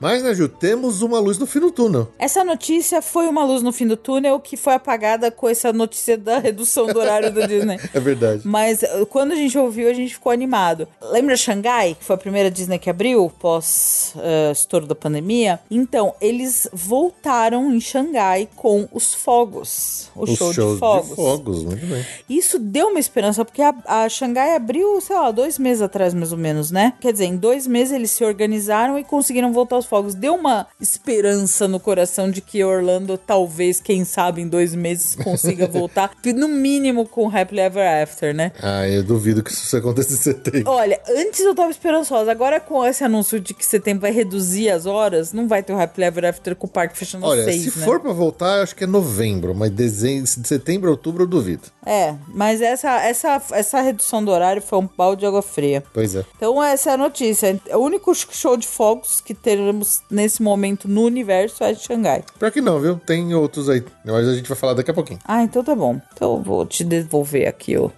[0.02, 2.08] Mas, né, Ju, temos uma luz no fim do túnel.
[2.18, 6.18] Essa notícia foi uma luz no fim do túnel que foi apagada com essa notícia
[6.18, 7.80] da redução do horário da Disney.
[7.94, 8.42] É verdade.
[8.44, 10.88] Mas eh, quando a gente ouviu, a gente ficou animado.
[11.12, 15.60] Lembra Xangai, que foi a primeira Disney que abriu pós eh, estouro da pandemia?
[15.70, 20.10] Então, eles voltaram em Xangai com os fogos.
[20.16, 21.10] O Os show shows de fogos.
[21.10, 22.04] de fogos, muito bem.
[22.28, 26.32] Isso deu uma esperança, porque a, a Xangai abriu, sei lá, dois meses atrás, mais
[26.32, 26.94] ou menos, né?
[27.00, 30.16] Quer dizer, em dois meses eles se organizaram e conseguiram voltar aos fogos.
[30.16, 35.68] Deu uma esperança no coração de que Orlando, talvez, quem sabe, em dois meses consiga
[35.68, 36.12] voltar.
[36.34, 38.54] No mínimo com Happily Ever After, né?
[38.64, 40.72] Ah, eu duvido que isso aconteça em setembro.
[40.72, 42.32] Olha, antes eu tava esperançosa.
[42.32, 45.80] Agora, com esse anúncio de que setembro vai reduzir as horas, não vai ter o
[45.80, 47.86] Happily Ever After com o parque fechando Olha, seis, se né?
[47.86, 51.64] for pra voltar, eu acho que é novembro, mas dezembro, setembro, outubro eu duvido.
[51.86, 55.84] É, mas essa, essa, essa redução do horário foi um balde de água fria.
[55.94, 56.24] Pois é.
[56.38, 57.60] Então essa é a notícia.
[57.74, 62.24] O único show de fogos que teremos nesse momento no universo é de Xangai.
[62.38, 63.00] Pior que não, viu?
[63.06, 63.84] Tem outros aí.
[64.06, 65.20] Mas a gente vai falar daqui a pouquinho.
[65.26, 66.00] Ah, então tá bom.
[66.14, 67.90] Então eu vou te devolver aqui, ó.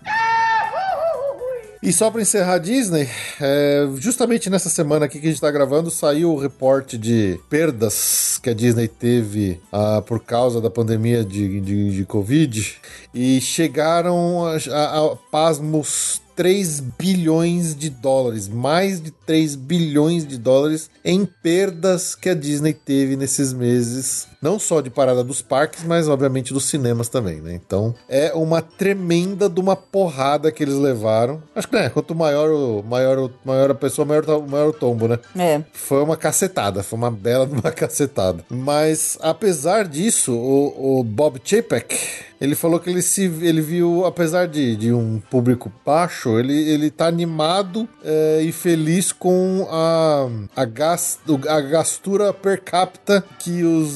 [1.83, 3.09] E só pra encerrar a Disney,
[3.41, 8.39] é, justamente nessa semana aqui que a gente tá gravando, saiu o reporte de perdas
[8.41, 12.75] que a Disney teve ah, por causa da pandemia de, de, de Covid.
[13.13, 20.37] E chegaram a, a, a pasmos 3 bilhões de dólares, mais de 3 bilhões de
[20.37, 25.83] dólares em perdas que a Disney teve nesses meses, não só de parada dos parques,
[25.83, 27.53] mas obviamente dos cinemas também, né?
[27.53, 31.41] Então é uma tremenda de uma porrada que eles levaram.
[31.55, 34.73] Acho que né, quanto maior o maior, o- maior a pessoa, maior, o- maior o
[34.73, 35.17] tombo, né?
[35.37, 35.61] É.
[35.73, 38.43] Foi uma cacetada, foi uma bela de uma cacetada.
[38.49, 41.97] Mas apesar disso, o, o Bob Chapek,
[42.41, 46.91] ele falou que ele se ele viu, apesar de, de um público baixo, ele, ele
[46.91, 53.95] tá animado é, e feliz com a, a, gas, a gastura per capita que os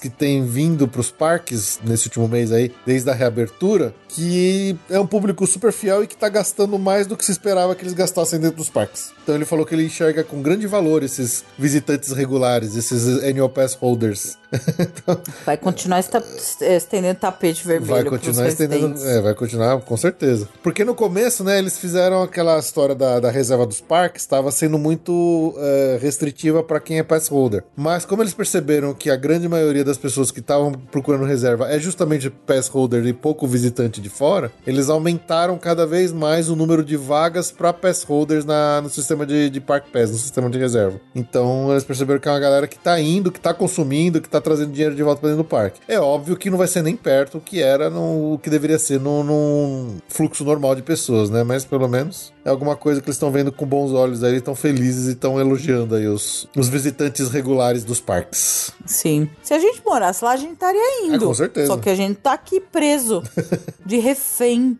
[0.00, 5.06] que têm vindo pros parques nesse último mês aí, desde a reabertura, que é um
[5.06, 8.40] público super fiel e que tá gastando mais do que se esperava que eles gastassem
[8.40, 9.12] dentro dos parques.
[9.22, 13.74] Então ele falou que ele enxerga com grande valor esses visitantes regulares, esses annual pass
[13.74, 14.38] holders.
[14.78, 17.90] Então, Vai continuar estendendo tapete vermelho.
[17.90, 19.04] vai continuar estendendo.
[19.04, 20.48] É, vai continuar, com certeza.
[20.62, 24.78] Porque no começo, né, eles fizeram aquela história da, da reserva dos parques, estava sendo
[24.78, 27.64] muito é, restritiva para quem é pass holder.
[27.76, 31.78] Mas como eles perceberam que a grande maioria das pessoas que estavam procurando reserva é
[31.78, 36.84] justamente pass holder e pouco visitante de fora, eles aumentaram cada vez mais o número
[36.84, 40.58] de vagas para pass holders na, no sistema de, de Park Pass, no sistema de
[40.58, 41.00] reserva.
[41.14, 44.40] Então eles perceberam que é uma galera que tá indo, que tá consumindo, que tá
[44.40, 45.80] trazendo dinheiro de volta para dentro do parque.
[45.88, 48.78] É óbvio que não vai ser nem perto o que era no o que deveria
[48.78, 51.42] ser num, num fluxo normal de pessoas, né?
[51.42, 54.54] Mas pelo menos é alguma coisa que eles estão vendo com bons olhos aí, estão
[54.54, 58.72] felizes e estão elogiando aí os, os visitantes regulares dos parques.
[58.86, 59.28] Sim.
[59.42, 61.16] Se a gente morasse lá, a gente estaria indo.
[61.16, 61.66] É, com certeza.
[61.66, 63.20] Só que a gente tá aqui preso.
[63.84, 64.78] de refém.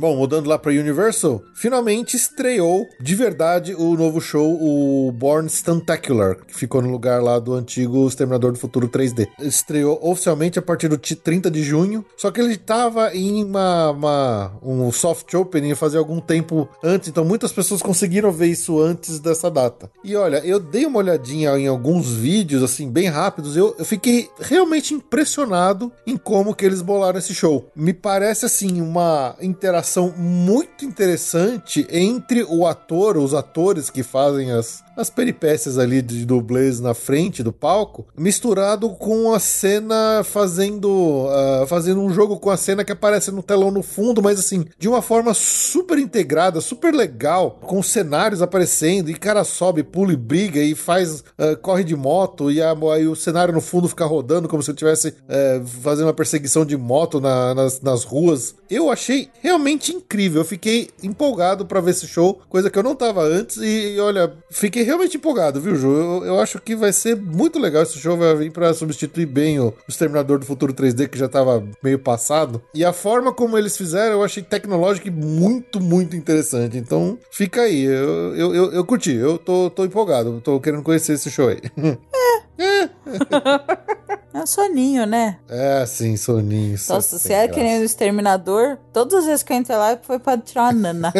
[0.00, 6.38] Bom, mudando lá pra Universal, finalmente estreou de verdade o novo show, o Born Stuntacular,
[6.46, 9.28] que ficou no lugar lá do antigo Exterminador do Futuro 3D.
[9.38, 13.90] Estreou oficialmente a partir do ti- 30 de junho, só que ele tava em uma,
[13.90, 19.18] uma- um soft opening fazia algum tempo antes, então muitas pessoas conseguiram ver isso antes
[19.18, 19.90] dessa data.
[20.02, 24.30] E olha, eu dei uma olhadinha em alguns vídeos, assim, bem rápidos, eu, eu fiquei
[24.40, 27.70] realmente impressionado em como que eles bolaram esse show.
[27.76, 34.84] Me parece, assim, uma interação muito interessante entre o ator, os atores que fazem as,
[35.00, 41.64] as peripécias ali de dublês na frente do palco, misturado com a cena fazendo, ah,
[41.66, 44.88] fazendo um jogo com a cena que aparece no telão no fundo, mas assim, de
[44.88, 50.16] uma forma super integrada, super legal, com os cenários aparecendo, e cara sobe, pula e
[50.16, 54.48] briga, e faz, ah, corre de moto, e aí o cenário no fundo fica rodando
[54.48, 58.54] como se eu estivesse eh, fazendo uma perseguição de moto na- nas, nas ruas.
[58.70, 62.94] Eu achei realmente incrível, eu fiquei empolgado pra ver esse show, coisa que eu não
[62.94, 65.88] tava antes, e, e olha, fiquei realmente empolgado, viu, Ju?
[65.88, 69.58] Eu, eu acho que vai ser muito legal esse show, vai vir pra substituir bem
[69.58, 72.62] o Exterminador do Futuro 3D, que já tava meio passado.
[72.74, 76.76] E a forma como eles fizeram, eu achei tecnológico e muito, muito interessante.
[76.76, 81.14] Então, fica aí, eu, eu, eu, eu curti, eu tô, tô empolgado, tô querendo conhecer
[81.14, 81.60] esse show aí.
[84.32, 85.38] É um soninho, né?
[85.48, 86.76] É, sim, soninho.
[86.88, 90.20] Nossa, se é que nem o Exterminador, todas as vezes que eu entrei lá foi
[90.20, 91.12] pra tirar uma nana.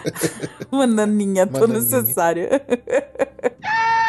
[0.72, 1.82] uma naninha Uma tão naninha.
[1.82, 2.62] necessária.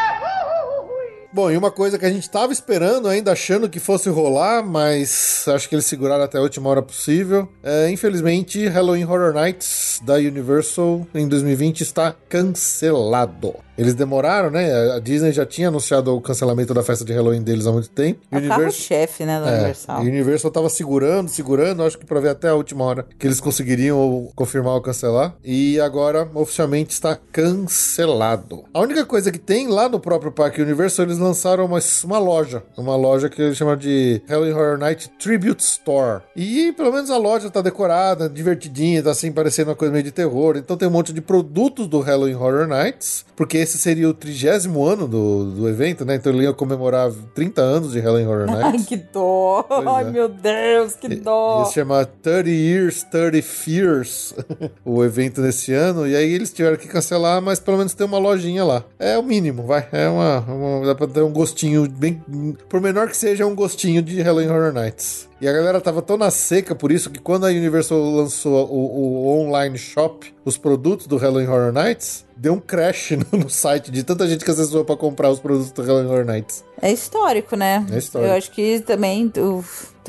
[1.31, 5.45] Bom, e uma coisa que a gente tava esperando, ainda achando que fosse rolar, mas
[5.47, 7.47] acho que eles seguraram até a última hora possível.
[7.61, 13.53] É, infelizmente, Halloween Horror Nights da Universal em 2020 está cancelado.
[13.80, 14.91] Eles demoraram, né?
[14.93, 18.19] A Disney já tinha anunciado o cancelamento da festa de Halloween deles há muito tempo.
[18.31, 20.03] É o carro-chefe, né, da É, Universal.
[20.03, 23.26] e o Universal tava segurando, segurando, acho que pra ver até a última hora que
[23.26, 25.35] eles conseguiriam confirmar ou cancelar.
[25.43, 28.64] E agora, oficialmente, está cancelado.
[28.73, 32.64] A única coisa que tem lá no próprio Parque Universal, eles lançaram uma, uma loja.
[32.77, 36.22] Uma loja que eles chamam de Halloween Horror Night Tribute Store.
[36.35, 40.11] E pelo menos a loja tá decorada, divertidinha, tá assim, parecendo uma coisa meio de
[40.11, 40.57] terror.
[40.57, 44.84] Então tem um monte de produtos do Halloween Horror Nights, porque esse seria o trigésimo
[44.84, 46.16] ano do, do evento, né?
[46.16, 48.82] Então ele ia comemorar 30 anos de Halloween Horror Nights.
[48.82, 49.64] Ai, que dó!
[49.68, 50.12] Pois Ai, é.
[50.12, 51.60] meu Deus, que dó!
[51.60, 54.34] Ia se chamar 30 Years, 30 Fears,
[54.84, 56.08] o evento nesse ano.
[56.08, 58.84] E aí eles tiveram que cancelar, mas pelo menos tem uma lojinha lá.
[58.98, 59.88] É o mínimo, vai.
[59.91, 60.40] É uma.
[60.40, 62.22] uma dá pra ter um gostinho bem.
[62.68, 65.28] Por menor que seja, um gostinho de Halloween Horror Nights.
[65.41, 69.28] E a galera tava tão na seca por isso que quando a Universal lançou o,
[69.28, 73.90] o online shop, os produtos do Halloween Horror Nights, deu um crash no, no site
[73.90, 76.66] de tanta gente que acessou pra comprar os produtos do Halloween Horror Nights.
[76.82, 77.86] É histórico, né?
[77.90, 78.30] É histórico.
[78.32, 79.64] Eu acho que também o-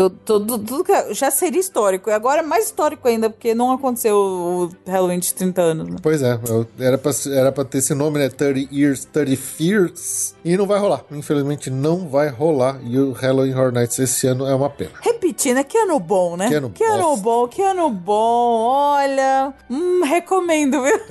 [0.08, 2.08] tu- tudo, tudo que já seria histórico.
[2.08, 5.96] E agora é mais histórico ainda, porque não aconteceu o Halloween de 30 anos, né?
[6.02, 6.38] Pois é,
[6.78, 8.28] era pra, era pra ter esse nome, né?
[8.30, 10.34] 30 Years, 30 Fears.
[10.44, 11.02] E não vai rolar.
[11.10, 12.78] Infelizmente não vai rolar.
[12.84, 14.92] E o Halloween Horror Nights esse ano é uma pena.
[15.02, 16.48] Repetindo, é que ano bom, né?
[16.48, 18.60] Que ano que ano bom, que ano bom.
[18.70, 21.00] Olha, hum, recomendo, viu?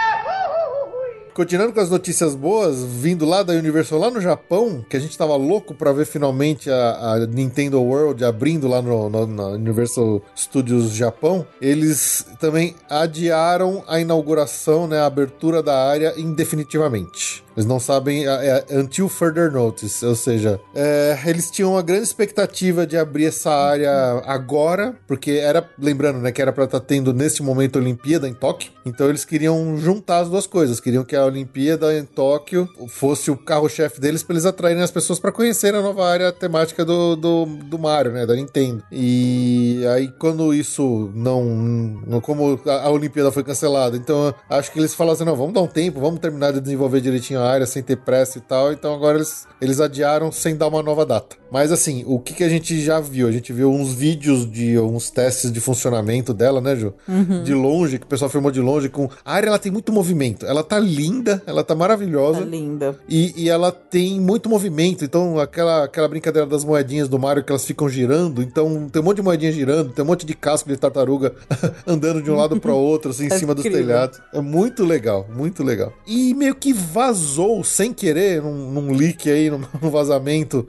[1.34, 5.18] Continuando com as notícias boas, vindo lá da Universal, lá no Japão, que a gente
[5.18, 10.92] tava louco pra ver finalmente a, a Nintendo World abrindo lá no, no- Universal Studios
[10.92, 17.44] Japão, eles também adiaram a inauguração, né, a abertura da área indefinitivamente.
[17.56, 22.04] Eles não sabem, é, é until further notice, ou seja, é, eles tinham uma grande
[22.04, 23.92] expectativa de abrir essa área
[24.26, 28.34] agora, porque era, lembrando, né, que era pra estar tendo nesse momento a Olimpíada em
[28.34, 33.30] Tóquio, então eles queriam juntar as duas coisas, queriam que a Olimpíada em Tóquio fosse
[33.30, 37.16] o carro-chefe deles pra eles atraírem as pessoas pra conhecer a nova área temática do,
[37.16, 38.84] do, do Mario, né, da Nintendo.
[38.92, 44.96] E aí quando isso não, como a, a Olimpíada foi cancelada, então acho que eles
[44.96, 47.98] falaram assim, não, vamos dar um tempo, vamos terminar de desenvolver direitinho área sem ter
[47.98, 51.43] pressa e tal, então agora eles, eles adiaram sem dar uma nova data.
[51.54, 53.28] Mas assim, o que, que a gente já viu?
[53.28, 56.96] A gente viu uns vídeos de uns testes de funcionamento dela, né, Ju?
[57.44, 59.08] De longe, que o pessoal filmou de longe com...
[59.24, 62.40] A área, ela tem muito movimento, ela tá linda, ela tá maravilhosa.
[62.40, 62.98] Tá linda.
[63.08, 67.52] E, e ela tem muito movimento, então aquela, aquela brincadeira das moedinhas do Mario que
[67.52, 70.68] elas ficam girando, então tem um monte de moedinha girando, tem um monte de casco
[70.70, 71.34] de tartaruga
[71.86, 73.86] andando de um lado para outro, assim, em É cima dos incrível.
[73.88, 74.20] telhados.
[74.34, 75.94] É muito legal, muito legal.
[76.08, 80.68] E meio que vazou, sem querer, num, num leak aí, num, num vazamento,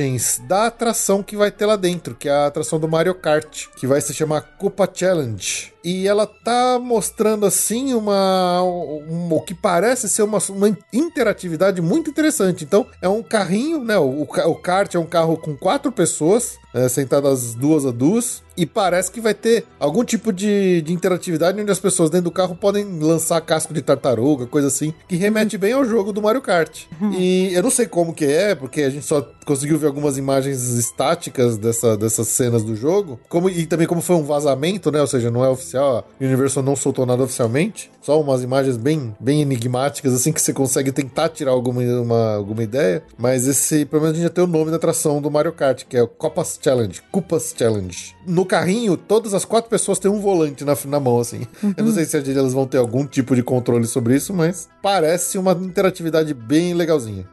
[0.00, 3.66] imagens da atração que vai ter lá dentro, que é a atração do Mario Kart,
[3.76, 5.72] que vai se chamar Copa Challenge.
[5.82, 12.10] E ela tá mostrando assim uma, um- o que parece ser uma, uma interatividade muito
[12.10, 12.64] interessante.
[12.64, 13.96] Então, é um carrinho, né?
[13.98, 18.42] O, o kart é um carro com quatro pessoas, é, sentadas duas a duas.
[18.56, 22.30] E parece que vai ter algum tipo de, de interatividade onde as pessoas dentro do
[22.30, 26.40] carro podem lançar casco de tartaruga, coisa assim, que remete bem ao jogo do Mario
[26.40, 26.84] Kart.
[27.18, 30.62] E eu não sei como que é, porque a gente só conseguiu ver algumas imagens
[30.70, 33.20] estáticas dessa, dessas cenas do jogo.
[33.28, 35.00] Como, e também como foi um vazamento, né?
[35.00, 37.90] Ou seja, não é oficial, a Universal não soltou nada oficialmente.
[38.00, 42.62] Só umas imagens bem, bem enigmáticas, assim, que você consegue tentar tirar alguma, uma, alguma
[42.62, 43.02] ideia.
[43.18, 45.84] Mas esse, pelo menos a gente já tem o nome da atração do Mario Kart,
[45.88, 47.02] que é o Copas Challenge.
[47.10, 48.14] Cupas Challenge.
[48.26, 51.46] No carrinho, todas as quatro pessoas têm um volante na, na mão, assim.
[51.76, 55.36] Eu não sei se elas vão ter algum tipo de controle sobre isso, mas parece
[55.38, 57.26] uma interatividade bem legalzinha.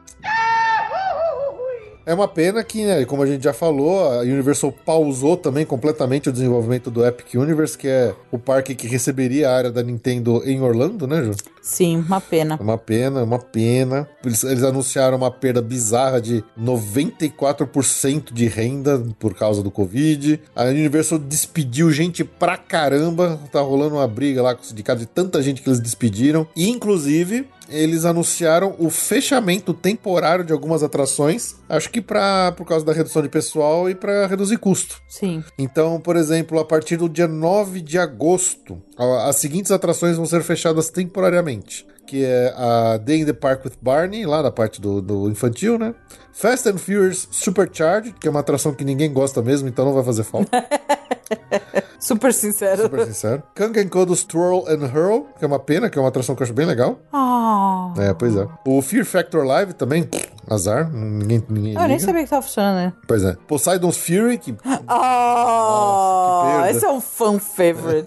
[2.06, 6.28] É uma pena que, né, como a gente já falou, a Universal pausou também completamente
[6.28, 10.42] o desenvolvimento do Epic Universe, que é o parque que receberia a área da Nintendo
[10.44, 11.32] em Orlando, né, Ju?
[11.62, 12.58] Sim, uma pena.
[12.60, 14.06] É uma pena, é uma pena.
[14.22, 20.40] Eles, eles anunciaram uma perda bizarra de 94% de renda por causa do Covid.
[20.54, 23.40] A Universal despediu gente pra caramba.
[23.50, 26.46] Tá rolando uma briga lá com o sindicato de tanta gente que eles despediram.
[26.54, 32.84] E, inclusive, eles anunciaram o fechamento temporário de algumas atrações, acho que pra, por causa
[32.84, 35.00] da redução de pessoal e para reduzir custo.
[35.08, 35.42] Sim.
[35.58, 38.82] Então, por exemplo, a partir do dia 9 de agosto,
[39.26, 41.86] as seguintes atrações vão ser fechadas temporariamente.
[42.06, 45.78] Que é a Day in the Park with Barney, lá na parte do, do infantil,
[45.78, 45.94] né?
[46.34, 50.04] Fast and Furious Supercharged, que é uma atração que ninguém gosta mesmo, então não vai
[50.04, 50.50] fazer falta.
[52.04, 52.82] Super sincero.
[52.82, 53.42] Super sincero.
[53.54, 56.42] Kang and Kodos Twirl and Hurl, que é uma pena, que é uma atração que
[56.42, 56.98] eu acho bem legal.
[57.10, 57.94] Ah.
[57.96, 58.46] É, pois é.
[58.66, 60.06] O Fear Factor Live também,
[60.48, 62.92] azar, ninguém, ninguém Eu nem sabia que tava funcionando, né?
[63.06, 63.36] Pois é.
[63.46, 64.54] Poseidon's Fury, que
[64.88, 68.04] Ah, que esse é um fan favorite.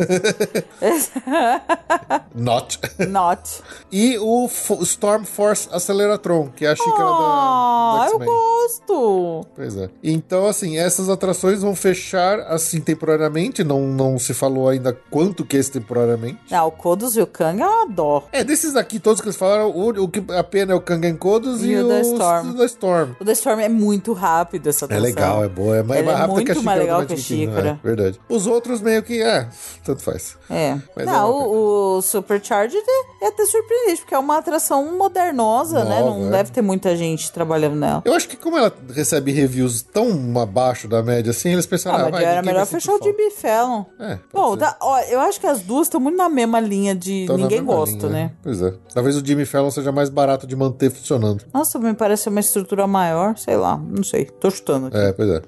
[2.36, 2.80] not.
[3.08, 3.62] Not.
[3.92, 9.48] e o Fo- Storm Force Acceleratron, que é a xícara da, Ah, eu gosto.
[9.56, 9.90] Pois é.
[10.04, 13.64] Então, assim, essas atrações vão fechar, assim, temporariamente.
[13.64, 16.40] Não, não se falou ainda quanto que é esse temporariamente.
[16.54, 18.24] Ah, o Kodos e o Kang uma dó.
[18.32, 21.16] É, desses aqui, todos que eles falaram, o, o que a pena é o Kangen
[21.16, 22.00] Kodos e, E o da
[22.36, 22.54] Storm.
[22.58, 23.10] da Storm.
[23.20, 25.04] O The Storm é muito rápido essa É atração.
[25.06, 25.78] legal, é boa.
[25.78, 27.20] É mais, Ela é mais rápida que a muito xícara mais do legal Magic que
[27.22, 27.80] a xícara.
[27.84, 28.20] É, verdade.
[28.30, 29.48] Os outros meio que, é,
[29.84, 30.38] tanto faz.
[30.50, 30.78] É.
[30.96, 34.98] Mas é não, uma o, o Supercharged é, é até surpreendente, porque é uma atração
[34.98, 36.00] modernosa, né?
[36.00, 36.32] Nova, Não é.
[36.32, 38.02] deve ter muita gente trabalhando nela.
[38.06, 40.08] Eu acho que como ela recebe reviews tão
[40.40, 43.04] abaixo da média assim, eles pensaram, Ah, ah, mas vai, era melhor fechar o.
[43.04, 43.86] Jimmy Fallon.
[44.00, 47.26] É, Bom, tá, ó, eu acho que as duas estão muito na mesma linha de
[47.28, 48.32] na ninguém gosta, linha, né?
[48.44, 48.74] Pois é.
[48.94, 51.44] Talvez o Jimmy Fallon seja mais barato de manter funcionando.
[51.54, 54.26] Nossa, me parece uma estrutura maior, sei lá, não sei.
[54.26, 54.98] Tô chutando aqui.
[54.98, 55.42] É, pois é.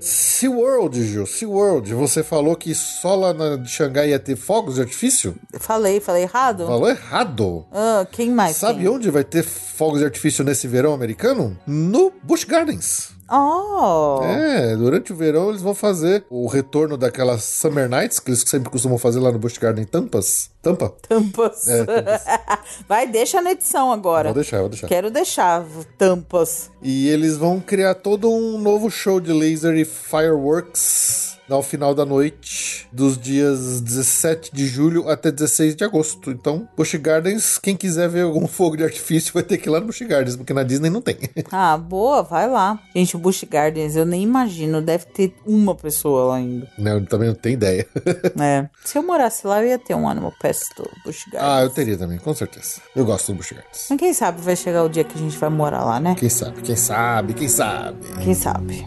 [0.00, 4.80] SeaWorld, Gil, SeaWorld, você falou que só lá na de Xangai ia ter fogos de
[4.80, 5.36] artifício?
[5.58, 6.66] Falei, falei errado?
[6.66, 7.66] Falou errado.
[7.70, 8.56] Ah, quem mais?
[8.56, 8.88] Sabe tem?
[8.88, 11.56] onde vai ter fogos de artifício nesse verão americano?
[11.66, 13.10] No Busch Gardens.
[13.30, 18.42] Oh, É, durante o verão eles vão fazer o retorno daquelas Summer Nights que eles
[18.46, 20.50] sempre costumam fazer lá no Busch Garden Tampas.
[20.60, 20.92] Tampa?
[21.08, 21.68] tampas.
[21.68, 22.22] É, tampas.
[22.88, 24.28] Vai, deixa na edição agora.
[24.30, 24.88] Vou deixar, vou deixar.
[24.88, 25.64] Quero deixar
[25.96, 26.70] tampas.
[26.82, 32.04] E eles vão criar todo um novo show de laser e fireworks ao final da
[32.04, 36.30] noite, dos dias 17 de julho até 16 de agosto.
[36.30, 39.80] Então, Busch Gardens, quem quiser ver algum fogo de artifício vai ter que ir lá
[39.80, 41.16] no Busch Gardens, porque na Disney não tem.
[41.52, 42.78] Ah, boa, vai lá.
[42.94, 46.68] Gente, o Busch Gardens, eu nem imagino, deve ter uma pessoa lá ainda.
[46.78, 47.86] Né, eu também não tenho ideia.
[48.40, 48.68] É.
[48.84, 51.52] Se eu morasse lá, eu ia ter um Animal Pass do Busch Gardens.
[51.52, 52.80] ah, eu teria também, com certeza.
[52.94, 53.86] Eu gosto do Busch Gardens.
[53.90, 56.14] Mas quem sabe vai chegar o dia que a gente vai morar lá, né?
[56.18, 57.98] Quem sabe, quem sabe, quem sabe.
[58.22, 58.86] Quem sabe?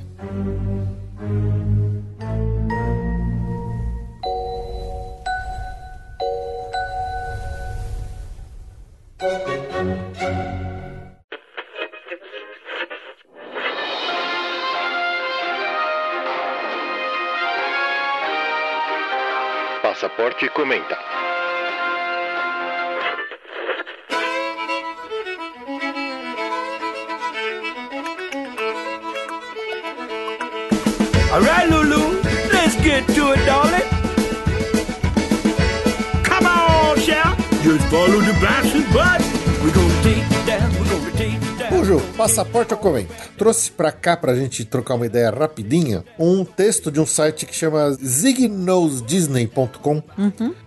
[19.82, 20.98] Passaporte comenta.
[31.32, 32.22] All right, Lulu,
[32.52, 33.93] let's get to it, darling.
[37.74, 39.26] Just follow the bouncing button.
[39.64, 40.70] We're gonna take it down.
[40.80, 41.74] We're gonna take it down.
[41.74, 43.16] Ô, Ju, passaporte ou comenta?
[43.36, 47.56] Trouxe pra cá pra gente trocar uma ideia rapidinha um texto de um site que
[47.56, 50.04] chama zigknowsdisney.com,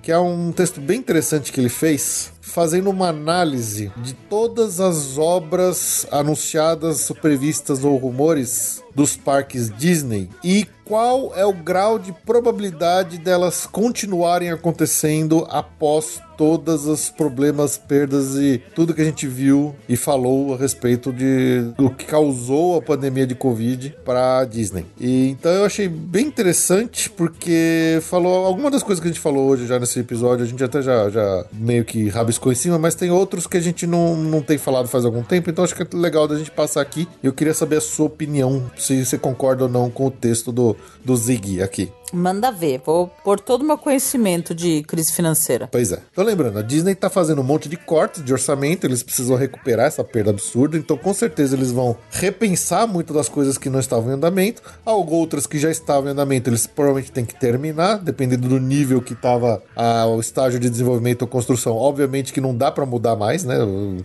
[0.02, 5.18] que é um texto bem interessante que ele fez, fazendo uma análise de todas as
[5.18, 13.18] obras anunciadas, previstas ou rumores dos parques Disney e qual é o grau de probabilidade
[13.18, 19.96] delas continuarem acontecendo após todos os problemas, perdas e tudo que a gente viu e
[19.96, 24.86] falou a respeito de do que causou a pandemia de Covid para Disney.
[25.00, 29.48] E então eu achei bem interessante porque falou alguma das coisas que a gente falou
[29.48, 32.94] hoje já nesse episódio, a gente até já, já meio que rabiscou em cima, mas
[32.94, 35.82] tem outros que a gente não, não tem falado faz algum tempo, então acho que
[35.82, 37.08] é legal da gente passar aqui.
[37.22, 40.76] Eu queria saber a sua opinião, se você concorda ou não com o texto do,
[41.04, 41.92] do Zig aqui.
[42.12, 42.80] Manda ver.
[42.84, 45.68] Vou pôr todo o meu conhecimento de crise financeira.
[45.70, 46.00] Pois é.
[46.10, 49.86] Então lembrando, a Disney tá fazendo um monte de cortes de orçamento, eles precisam recuperar
[49.86, 54.10] essa perda absurda, então com certeza eles vão repensar muito das coisas que não estavam
[54.10, 58.48] em andamento, algo outras que já estavam em andamento, eles provavelmente têm que terminar, dependendo
[58.48, 61.76] do nível que tava ah, o estágio de desenvolvimento ou construção.
[61.76, 63.56] Obviamente que não dá para mudar mais, né?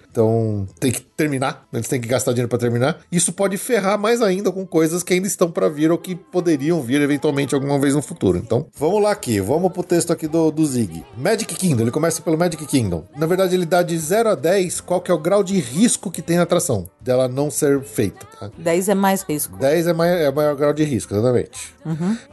[0.09, 2.99] Então tem que terminar, eles têm que gastar dinheiro para terminar.
[3.11, 6.81] Isso pode ferrar mais ainda com coisas que ainda estão para vir ou que poderiam
[6.81, 8.37] vir eventualmente alguma vez no futuro.
[8.37, 11.03] Então, vamos lá aqui, vamos pro texto aqui do, do Zig.
[11.17, 13.03] Magic Kingdom, ele começa pelo Magic Kingdom.
[13.17, 16.09] Na verdade, ele dá de 0 a 10 qual que é o grau de risco
[16.11, 16.87] que tem a atração.
[17.01, 18.51] dela não ser feita, tá?
[18.57, 19.57] 10 é mais risco.
[19.57, 21.73] 10 é, mai- é o maior grau de risco, exatamente.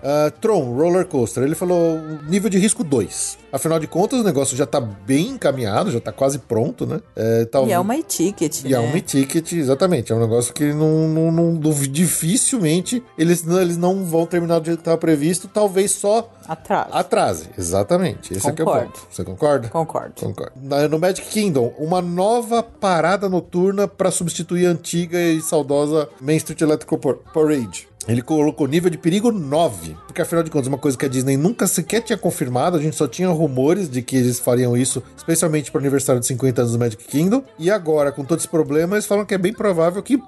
[0.03, 1.99] Ah, Tron, Roller Coaster, ele falou
[2.29, 3.39] nível de risco 2.
[3.53, 7.01] Afinal de contas, o negócio já tá bem encaminhado, já tá quase pronto, né?
[7.17, 8.93] É, E talvez- é uma e-ticket, E é né?
[8.93, 10.13] um e-ticket, exatamente.
[10.13, 11.59] É um negócio que não, não, não-
[11.91, 16.89] dificilmente eles, não- eles não vão terminar do jeito que estava previsto, talvez só Atraso.
[16.93, 17.49] atrase.
[17.57, 18.33] Exatamente.
[18.35, 18.87] Esse aqui é o Concordo.
[18.93, 19.07] ponto.
[19.11, 19.69] Você concorda?
[19.69, 20.15] Concordo.
[20.21, 20.53] Concordo.
[20.63, 26.37] Na- No Magic Kingdom, uma nova parada noturna para substituir a antiga e saudosa Main
[26.37, 27.89] Street Electrical Par- Parade.
[28.09, 29.97] Ele colocou nível de perigo 9.
[30.07, 32.97] Porque afinal de contas, uma coisa que a Disney nunca sequer tinha confirmado, a gente
[32.97, 36.73] só tinha rumores de que eles fariam isso, especialmente para o aniversário de 50 anos
[36.73, 37.43] do Magic Kingdom.
[37.59, 40.19] E agora, com todo esse problema, eles falam que é bem provável que,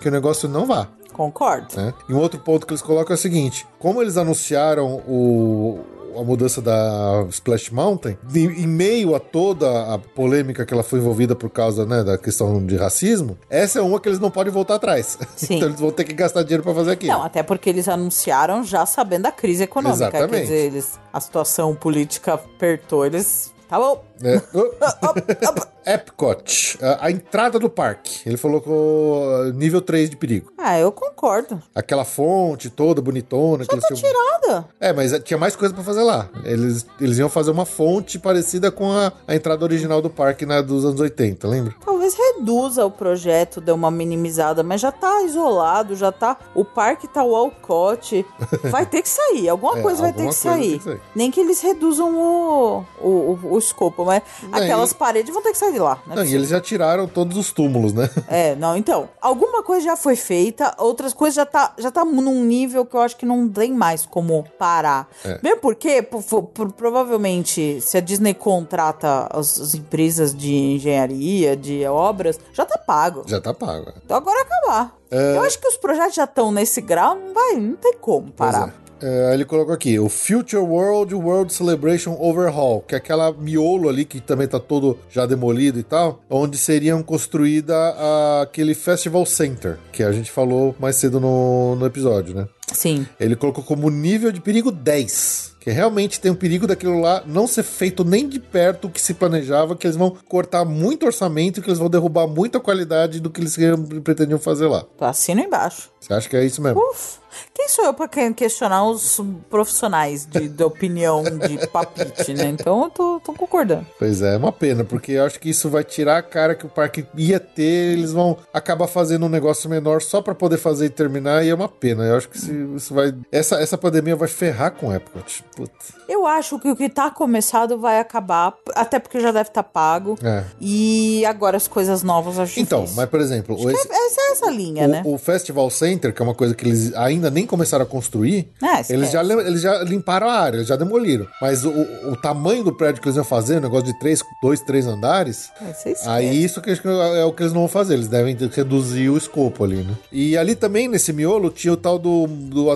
[0.00, 0.88] que o negócio não vá.
[1.12, 1.76] Concordo.
[1.76, 1.92] né?
[2.08, 5.80] E um outro ponto que eles colocam é o seguinte: como eles anunciaram o,
[6.16, 11.34] a mudança da Splash Mountain, em, meio a toda a polêmica que ela foi envolvida
[11.34, 14.76] por causa né, da questão de racismo, essa é uma que eles não podem voltar
[14.76, 15.18] atrás.
[15.36, 15.56] Sim.
[15.56, 17.12] então eles vão ter que gastar dinheiro para fazer aquilo.
[17.12, 20.10] Não, até porque eles anunciaram já sabendo da crise econômica.
[20.10, 20.42] Quer Exatamente.
[20.42, 23.52] dizer, eles, a situação política apertou, eles.
[23.68, 24.04] Tá bom.
[24.22, 24.40] É.
[25.84, 28.20] Epcot, a, a entrada do parque.
[28.28, 30.52] Ele colocou uh, nível 3 de perigo.
[30.58, 31.60] Ah, eu concordo.
[31.74, 33.64] Aquela fonte toda bonitona.
[33.64, 34.68] Já tá tinham- tirada.
[34.80, 36.28] É, mas tinha mais coisa pra fazer lá.
[36.44, 40.60] Eles, eles iam fazer uma fonte parecida com a, a entrada original do parque na,
[40.60, 41.74] dos anos 80, lembra?
[41.84, 46.36] Talvez reduza o projeto, dê uma minimizada, mas já tá isolado, já tá.
[46.54, 48.24] O parque tá Walcott.
[48.70, 50.78] Vai ter que sair, alguma É, coisa vai ter alguma que coisa sair.
[50.78, 51.00] que sair.
[51.14, 55.58] Nem que eles reduzam o, o, o, o escopo, mas aquelas paredes vão ter que
[55.58, 56.00] sair de lá.
[56.06, 58.08] Não é Não, e eles já tiraram todos os túmulos, né?
[58.28, 62.44] É, não, então, alguma coisa já foi feita, outras coisas já tá, já tá num
[62.44, 65.08] nível que eu acho que não tem mais como parar.
[65.24, 65.38] É.
[65.42, 71.56] Mesmo porque, po- po- po- provavelmente, se a Disney contrata as, as empresas de engenharia,
[71.56, 73.22] de obras, já tá pago.
[73.26, 73.90] Já tá pago.
[73.90, 73.94] é.
[74.04, 74.96] Então agora é acabar.
[75.10, 78.72] Eu acho que os projetos já estão nesse grau, não vai, não tem como parar.
[79.02, 84.04] É, ele colocou aqui o Future World World Celebration Overhaul, que é aquela miolo ali
[84.04, 89.76] que também tá todo já demolido e tal, onde seriam construída a- aquele Festival Center,
[89.92, 92.46] que a gente falou mais cedo no, no episódio, né?
[92.72, 93.06] Sim.
[93.20, 95.51] Ele colocou como nível de perigo 10.
[95.62, 99.00] Que realmente tem um perigo daquilo lá não ser feito nem de perto o que
[99.00, 103.20] se planejava, que eles vão cortar muito orçamento e que eles vão derrubar muita qualidade
[103.20, 103.56] do que eles
[104.02, 104.84] pretendiam fazer lá.
[105.00, 105.90] Assina embaixo.
[106.00, 106.80] Você acha que é isso mesmo?
[106.80, 107.18] Uf,
[107.54, 112.46] quem sou eu pra que- questionar os profissionais de, de opinião de papite, né?
[112.46, 113.86] Então eu tô, tô concordando.
[114.00, 116.66] Pois é, é uma pena, porque eu acho que isso vai tirar a cara que
[116.66, 120.86] o parque ia ter, eles vão acabar fazendo um negócio menor só pra poder fazer
[120.86, 122.04] e terminar, e é uma pena.
[122.04, 123.14] Eu acho que isso, isso vai.
[123.30, 125.44] Essa, essa pandemia vai ferrar com o Epcot.
[125.56, 126.01] Puta.
[126.12, 130.18] Eu acho que o que tá começado vai acabar, até porque já deve estar pago.
[130.22, 130.44] É.
[130.60, 132.96] E agora as coisas novas acho Então, difícil.
[133.00, 135.02] mas por exemplo, esse- Essa é essa linha, né?
[135.04, 138.50] o, o Festival Center, que é uma coisa que eles ainda nem começaram a construir,
[138.60, 138.92] esquece.
[138.92, 141.26] eles, já, eles já limparam a área, eles já demoliram.
[141.40, 144.20] Mas o, o- o tamanho do prédio que eles iam fazer, um negócio de três,
[144.42, 146.08] dois, três andares, Aí você esquece.
[146.08, 147.94] Aí isso que acho que é o que eles não vão fazer.
[147.94, 149.94] Eles devem reduzir o escopo ali, né?
[150.10, 152.66] E ali também, nesse miolo, tinha o tal do, do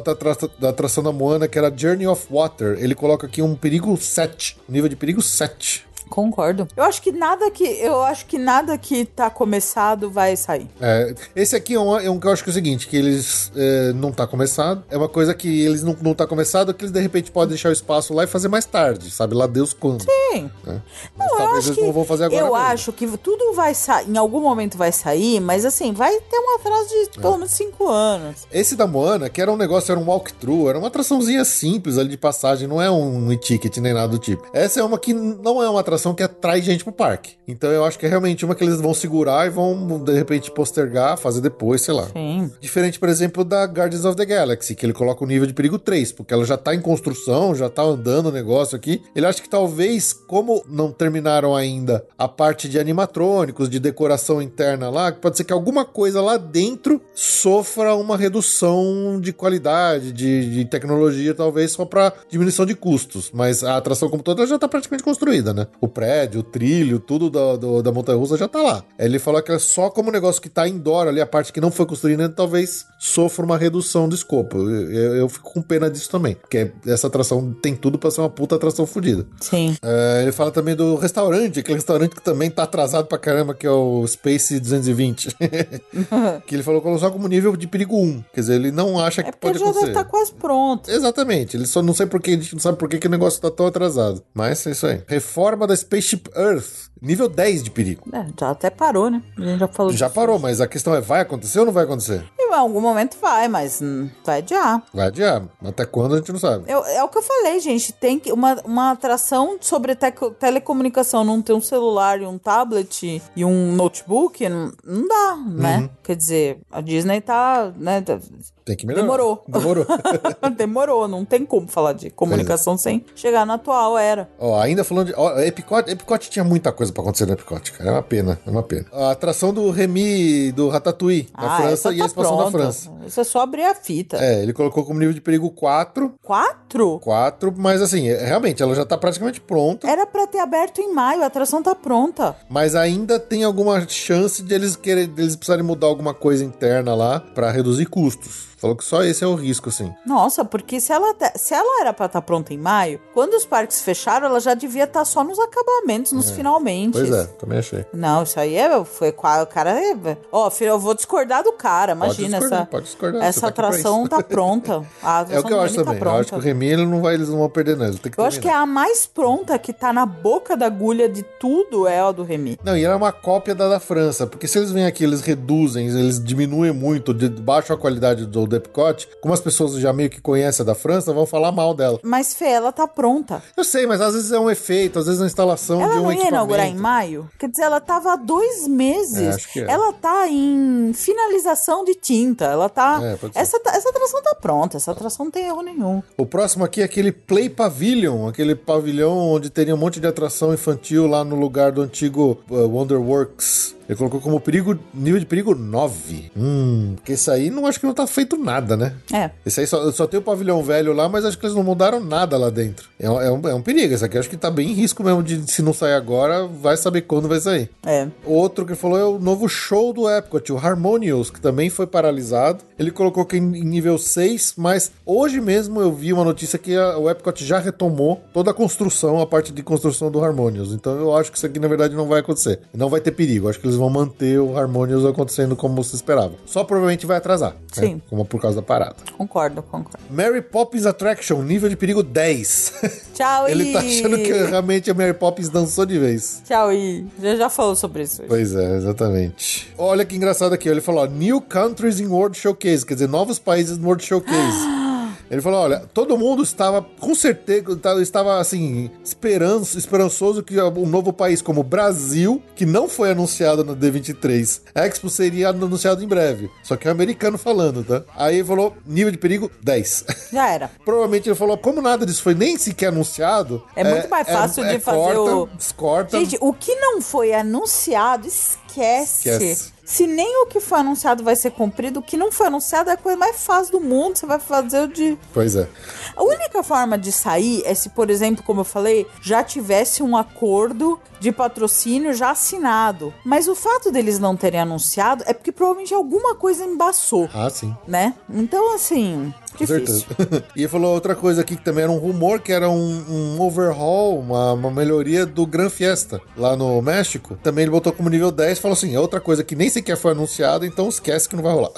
[0.59, 2.77] da atração da Moana, que era Journey of Water.
[2.81, 4.57] Ele coloca aqui um perigo 7.
[4.69, 5.86] Um nível de perigo 7.
[6.09, 6.69] Concordo.
[6.77, 10.69] Eu acho que nada que eu acho que nada que tá começado vai sair.
[10.81, 12.97] É, esse aqui é um, é um que eu acho que é o seguinte, que
[12.97, 14.85] eles é, não tá começado.
[14.91, 17.69] É uma coisa que eles não, não tá começado, que eles de repente podem deixar
[17.71, 19.35] o espaço lá e fazer mais tarde, sabe?
[19.35, 20.03] Lá Deus quando.
[20.03, 20.51] Sim.
[20.65, 20.77] Mas
[21.17, 22.57] Não, eu talvez acho eles que não vão fazer agora eu mesmo.
[22.69, 26.55] acho que tudo vai sair, em algum momento vai sair, mas assim, vai ter um
[26.57, 27.03] atraso É.
[27.11, 28.47] de pelo menos cinco anos.
[28.53, 32.11] Esse da Moana, que era um negócio, era um walkthrough, era uma atraçãozinha simples ali
[32.11, 34.47] de passagem, não é um e-ticket nem nada do tipo.
[34.53, 37.37] Essa é uma que não é uma atração que atrai gente pro parque.
[37.47, 40.51] Então eu acho que é realmente uma que eles vão segurar e vão, de repente,
[40.51, 42.09] postergar, fazer depois, sei lá.
[42.13, 42.51] Sim.
[42.61, 45.79] Diferente, por exemplo, da Guardians of the Galaxy, que ele coloca o nível de perigo
[45.79, 49.03] 3, porque ela já tá em construção, já tá andando o negócio aqui.
[49.15, 54.91] Ele acha que talvez, como não terminaram ainda a parte de animatrônicos, de decoração interna
[54.91, 60.65] lá, pode ser que alguma coisa lá dentro sofra uma redução de qualidade, de, de
[60.65, 63.31] tecnologia, talvez só pra diminuição de custos.
[63.33, 65.67] Mas a atração como toda já tá praticamente construída, né?
[65.81, 68.85] O prédio, o trilho, tudo da, do- da montanha russa já tá lá.
[68.99, 71.71] Ele falou que é só como negócio que tá indoor ali, a parte que não
[71.71, 74.57] foi construída, talvez sofra uma redução do escopo.
[74.59, 78.21] Eu, eu- eu fico com pena disso também, porque essa atração tem tudo pra ser
[78.21, 79.27] uma puta atração fodida.
[79.41, 79.77] Sim.
[79.83, 83.67] É, ele fala também do restaurante, aquele restaurante que também tá atrasado pra caramba, que
[83.67, 85.37] é o Space 220.
[86.47, 88.25] que ele falou só como nível de perigo 1.
[88.33, 89.93] Quer dizer, ele não acha que É pode já deve acontecer.
[89.99, 90.91] estar quase pronto.
[90.91, 93.41] Exatamente, ele só não sei porque, a gente não sabe por que que o negócio
[93.41, 94.23] tá tão atrasado.
[94.35, 95.03] Mas é isso aí.
[95.07, 98.09] Reforma da Spaceship Earth, nível 10 de perigo.
[98.13, 99.23] É, já até parou, né?
[99.37, 100.15] A gente já falou Já disso.
[100.15, 102.25] parou, mas a questão é, vai acontecer ou não vai acontecer?
[102.39, 104.83] Em algum momento vai, mas hum, vai adiar.
[104.93, 105.43] Vai adiar.
[105.65, 106.65] Até quando a gente não sabe.
[106.71, 107.93] Eu- é o que eu falei, gente.
[107.93, 113.23] Tem que uma, uma atração sobre teco- telecomunicação, não ter um celular e um tablet
[113.35, 115.79] e um notebook, não, não dá, né?
[115.79, 115.89] Uhum.
[116.03, 118.01] Quer dizer, a Disney tá, né?
[118.01, 118.19] tá-
[118.65, 119.03] Tem que melhorar.
[119.07, 119.45] Demorou.
[119.49, 119.87] Demorou.
[120.57, 124.29] Demorou, não tem como falar de comunicação sem chegar na atual era.
[124.39, 125.15] Ó, ainda falando de.
[125.17, 127.91] Ó, Epcot, Epcot tinha muita coisa pra acontecer no Epcot, cara.
[127.91, 128.87] É uma pena, é uma pena.
[128.93, 132.57] A atração do Remy do Ratatouille, na França essa e a expansão da pronta.
[132.85, 133.07] França.
[133.07, 134.17] Isso é só abrir a fita.
[134.19, 136.15] É, ele colocou como nível de perigo 4.
[136.23, 136.99] Quatro?
[137.01, 139.89] 4, mas assim, é- realmente, ela já tá praticamente pronta.
[139.89, 142.37] Era pra ter aberto em maio, a atração tá pronta.
[142.49, 146.95] Mas ainda tem alguma chance de eles querer, de eles precisarem mudar alguma coisa interna
[146.95, 148.56] lá pra reduzir custos.
[148.57, 149.93] Falou que só esse é o risco, assim.
[150.07, 153.83] Nossa, porque se ela, se ela era pra estar pronta em maio, quando os parques
[153.83, 156.93] fecharam, ela já devia estar só nos acabamentos, nos finalmente.
[156.93, 157.85] Pois é, também achei.
[157.93, 159.71] Não, isso aí é, foi o cara.
[159.71, 161.93] É, ó, filho, eu vou discordar do cara.
[161.93, 162.71] Imagina discordar, essa.
[162.71, 164.83] pode discordar, essa tá atração tá pronta.
[165.03, 166.01] A É atração o que eu acho Remy também.
[166.01, 166.41] tá eu acho que o.
[166.41, 167.87] Remy ele não vai, eles não vão perder, não.
[167.87, 168.63] Eu acho que é terminar.
[168.63, 172.59] a mais pronta que tá na boca da agulha de tudo é a do Remy.
[172.65, 175.21] Não, e ela é uma cópia da da França, porque se eles vêm aqui, eles
[175.21, 179.93] reduzem, eles diminuem muito, de, baixam a qualidade do, do Epcot, como as pessoas já
[179.93, 181.99] meio que conhecem a da França, vão falar mal dela.
[182.03, 183.43] Mas, Fê, ela tá pronta.
[183.57, 185.99] Eu sei, mas às vezes é um efeito, às vezes é uma instalação Ela de
[185.99, 186.35] um não ia equipamento.
[186.35, 187.31] inaugurar em maio?
[187.39, 189.47] Quer dizer, ela tava há dois meses.
[189.57, 189.71] É, é.
[189.71, 192.45] Ela tá em finalização de tinta.
[192.47, 193.01] Ela tá.
[193.03, 194.77] É, essa, essa atração tá pronta.
[194.77, 196.03] Essa atração não tem erro nenhum.
[196.17, 200.53] O próximo aqui é aquele Play Pavilion, aquele pavilhão onde teria um monte de atração
[200.53, 203.75] infantil lá no lugar do antigo uh, Wonderworks.
[203.89, 206.33] Ele colocou como perigo, nível de perigo 9.
[206.37, 208.95] Hum, porque esse aí não acho que não tá feito nada, né?
[209.13, 209.31] É.
[209.45, 212.01] Esse aí só, só tem o pavilhão velho lá, mas acho que eles não mudaram
[212.01, 212.89] nada lá dentro.
[212.99, 213.95] É, um- é um, é um perigo.
[213.95, 216.77] Esse aqui acho que tá bem em risco mesmo de se não sair agora, vai
[216.77, 217.71] saber quando vai sair.
[217.85, 218.07] É.
[218.25, 222.65] Outro que falou é o novo show do Epcot, o Harmonious, que também foi paralisado.
[222.79, 226.99] Ele colocou que em nível 6, mas hoje mesmo eu vi uma notícia que a-
[226.99, 230.73] o Epcot já retomou toda a construção, a parte de construção do Harmonious.
[230.73, 232.61] Então eu acho que isso aqui na verdade não vai acontecer.
[232.75, 233.49] Não vai ter perigo.
[233.49, 236.35] Acho que eles vão manter o Harmonious acontecendo como se esperava.
[236.45, 237.53] Só provavelmente vai atrasar.
[237.53, 237.57] né?
[237.73, 238.03] Sim.
[238.11, 238.97] Como por causa da parada.
[239.17, 239.99] Concordo, concordo.
[240.11, 242.73] Mary Poppins Attraction, nível de perigo 10.
[243.15, 246.43] Tchau, Ele tá achando que realmente a Mary Poppins dançou de vez.
[246.47, 247.07] Tchau, I.
[247.21, 248.21] Já, já falou sobre isso.
[248.23, 248.29] hoje.
[248.29, 249.73] Pois é, exatamente.
[249.79, 250.69] Olha que engraçado aqui.
[250.69, 254.77] Ele falou: ó, New Countries in World Showcase, quer dizer, novos países no World Showcase.
[255.31, 260.87] Ele falou: olha, todo mundo estava, com certeza, tá- estava assim, esperanço, esperançoso que um
[260.87, 266.07] novo país como o Brasil, que não foi anunciado no D23, Expo seria anunciado em
[266.09, 266.51] breve.
[266.63, 268.03] Só que é americano falando, tá?
[268.17, 270.05] Aí ele falou: nível de perigo 10.
[270.33, 270.71] Já era.
[270.85, 273.63] Provavelmente ele falou: como nada disso foi nem sequer anunciado.
[273.75, 278.27] É muito mais fácil de fazer corta, o- Corta, Gente, o que não foi anunciado,
[278.27, 278.66] esquece.
[278.81, 279.73] Esquece.
[279.85, 282.95] Se nem o que foi anunciado vai ser cumprido, o que não foi anunciado é
[282.95, 284.19] a coisa mais fácil do mundo.
[284.19, 285.17] Você vai fazer o de.
[285.33, 285.69] Pois é.
[286.17, 290.17] A única forma de sair é se, por exemplo, como eu falei, já tivesse um
[290.17, 293.15] acordo de patrocínio já assinado.
[293.25, 297.75] Mas o fato deles não terem anunciado é porque provavelmente alguma coisa embaçou, Ah, sim.
[297.87, 298.13] né?
[298.29, 300.05] Então, assim, Com certeza.
[300.55, 303.41] e ele falou outra coisa aqui que também era um rumor, que era um, um
[303.41, 307.39] overhaul, uma, uma melhoria do Gran Fiesta lá no México.
[307.43, 309.97] Também ele botou como nível 10 e falou assim: é outra coisa que nem sequer
[309.97, 311.73] foi anunciada, então esquece que não vai rolar.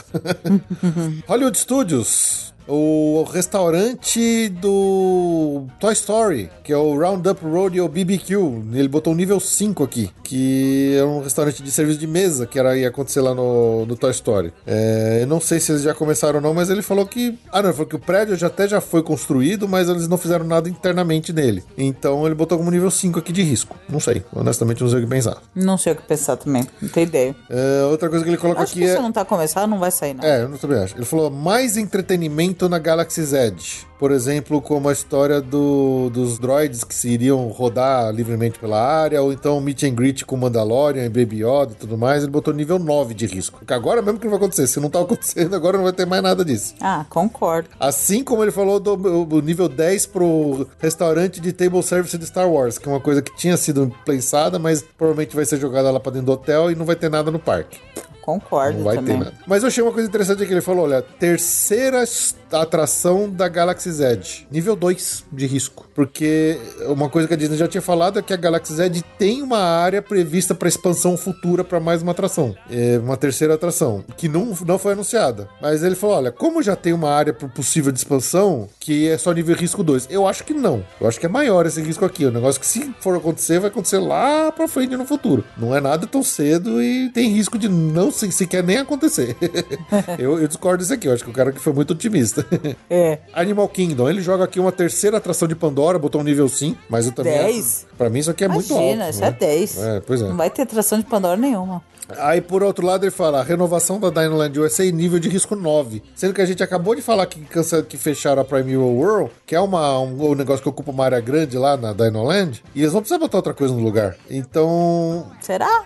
[1.26, 2.55] Hollywood Studios.
[2.69, 8.35] O restaurante do Toy Story, que é o Roundup Rodeo BBQ.
[8.74, 12.59] Ele botou um nível 5 aqui, que é um restaurante de serviço de mesa que
[12.59, 14.53] era, ia acontecer lá no, no Toy Story.
[14.66, 17.39] É, eu não sei se eles já começaram ou não, mas ele falou que.
[17.51, 20.19] Ah, não, ele falou que o prédio já até já foi construído, mas eles não
[20.19, 21.65] fizeram nada internamente nele.
[21.77, 23.77] Então ele botou como nível 5 aqui de risco.
[23.89, 25.39] Não sei, honestamente não sei o que pensar.
[25.55, 26.66] Não sei o que pensar também.
[26.82, 27.36] Não tenho ideia.
[27.49, 28.95] É, outra coisa que ele coloca Acho aqui que é.
[28.95, 30.23] se não tá começado, não vai sair, não.
[30.23, 30.95] É, eu não também acho.
[30.95, 33.86] Ele falou mais entretenimento na Galaxy's Edge.
[33.98, 39.20] Por exemplo, como a história do- dos droids que se iriam rodar livremente pela área,
[39.20, 42.22] ou então meet and greet com Mandalorian e Baby Yoda e tudo mais.
[42.22, 43.59] Ele botou nível 9 de risco.
[43.59, 44.68] Porque agora mesmo que não vai acontecer.
[44.68, 46.74] Se não tá acontecendo, agora não vai ter mais nada disso.
[46.80, 47.68] Ah, concordo.
[47.78, 52.48] Assim como ele falou do, do nível 10 pro restaurante de table service de Star
[52.48, 55.98] Wars, que é uma coisa que tinha sido pensada, mas provavelmente vai ser jogada lá
[55.98, 57.78] pra dentro do hotel e não vai ter nada no parque.
[58.22, 59.18] concordo Não vai também.
[59.18, 59.36] ter nada.
[59.47, 62.05] Mas eu achei uma coisa interessante que ele falou: olha, terceira
[62.51, 64.20] s- atração da Galaxy Z,
[64.51, 65.87] nível 2 de risco.
[65.95, 69.43] Porque uma coisa que a Disney já tinha falado é que a Galaxy Z tem
[69.43, 72.55] uma área prevista para expansão futura para mais uma atração.
[72.70, 75.49] É uma terceira atração, que não, não foi anunciada.
[75.61, 79.33] Mas ele falou: olha, como já tem uma área possível de expansão, que é só
[79.33, 80.85] nível risco 2, eu acho que não.
[81.01, 82.25] Eu acho que é maior esse risco aqui.
[82.25, 85.45] O negócio que, se for acontecer, vai acontecer lá pra frente no futuro.
[85.57, 89.37] Não é nada tão cedo e tem risco de não se, sequer nem acontecer.
[90.19, 91.09] eu, eu discordo disso aqui.
[91.09, 92.38] Eu acho que o cara que foi muito otimista.
[92.90, 93.19] É.
[93.32, 97.06] Animal Kingdom, ele joga aqui uma terceira atração de Pandora, botou um nível sim, mas
[97.06, 97.32] eu também.
[97.32, 97.86] 10?
[97.86, 98.82] acho- Pra mim, isso aqui é muito alto.
[98.85, 99.27] Imagina, isso né?
[99.28, 99.78] é 10.
[99.78, 100.28] É, pois é.
[100.28, 101.82] Não vai ter tração de Pandora nenhuma.
[102.16, 105.55] Aí, por outro lado, ele fala: a renovação da Dinoland USA em nível de risco
[105.55, 106.02] 9.
[106.14, 109.55] Sendo que a gente acabou de falar que, cansa- que fecharam a Primeval World, que
[109.55, 112.93] é uma, um, um negócio que ocupa uma área grande lá na Dinoland, e eles
[112.93, 114.16] vão precisar botar outra coisa no lugar.
[114.30, 115.26] Então.
[115.40, 115.85] Será?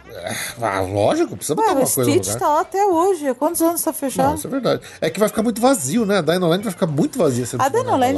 [0.60, 2.38] Ah, lógico, precisa botar Ué, o uma coisa no Stitch lugar.
[2.40, 3.34] tá lá até hoje.
[3.34, 4.36] Quantos anos tá Não, fechado?
[4.36, 4.82] isso é verdade.
[5.00, 6.18] É que vai ficar muito vazio, né?
[6.18, 7.44] A Dinoland vai ficar muito vazia.
[7.58, 7.68] A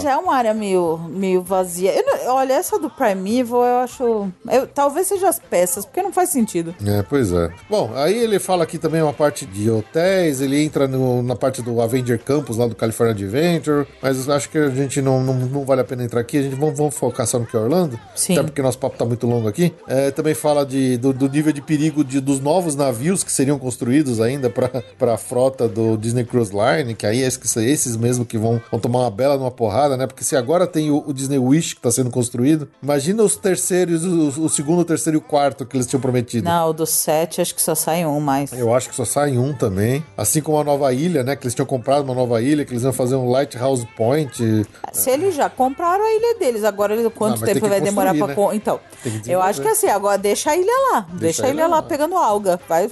[0.05, 0.13] lá.
[0.13, 1.95] é uma área meio, meio vazia.
[1.95, 4.29] Eu não- olha, essa do Primeval eu acho.
[4.51, 6.75] eu- talvez seja as peças, porque não faz sentido.
[6.85, 7.51] É, pois é.
[7.69, 11.63] Bom, aí ele fala aqui também uma parte de hotéis, ele entra no- na parte
[11.63, 15.65] do Avenger Campus lá do California Adventure, mas acho que a gente não, não, não
[15.65, 17.99] vale a pena entrar aqui, a gente vamos, vamos focar só no que é Orlando,
[18.15, 18.35] Sim.
[18.35, 19.73] até porque nosso papo tá muito longo aqui.
[19.87, 23.59] É, também fala de, do, do nível de perigo de, dos novos navios que seriam
[23.59, 28.25] construídos ainda para a frota do Disney Cruise Line, que aí é esses, esses mesmo
[28.25, 30.07] que vão, vão tomar uma bela numa porrada, né?
[30.07, 34.05] Porque se agora tem o, o Disney Wish que tá sendo construído, imagina os terceiros,
[34.05, 36.45] o, o segundo, o terceiro e o quarto que eles tinham prometido.
[36.45, 38.53] Não, o do 7 acho que só sai um mais.
[38.53, 40.05] Eu acho que só sai um também.
[40.17, 41.37] Assim como a nova ilha, né?
[41.37, 44.65] Que eles tinham comprado uma nova ilha, que eles iam fazer um Lighthouse Point.
[44.93, 48.27] Se eles já compraram a ilha deles, agora quanto Não, tempo vai demorar pra.
[48.29, 48.35] né?
[48.35, 48.81] con- Então,
[49.27, 51.07] eu acho que assim, agora deixa a ilha lá.
[51.15, 52.59] Deixa, a ilha lá, pegando alga.
[52.69, 52.89] Vai,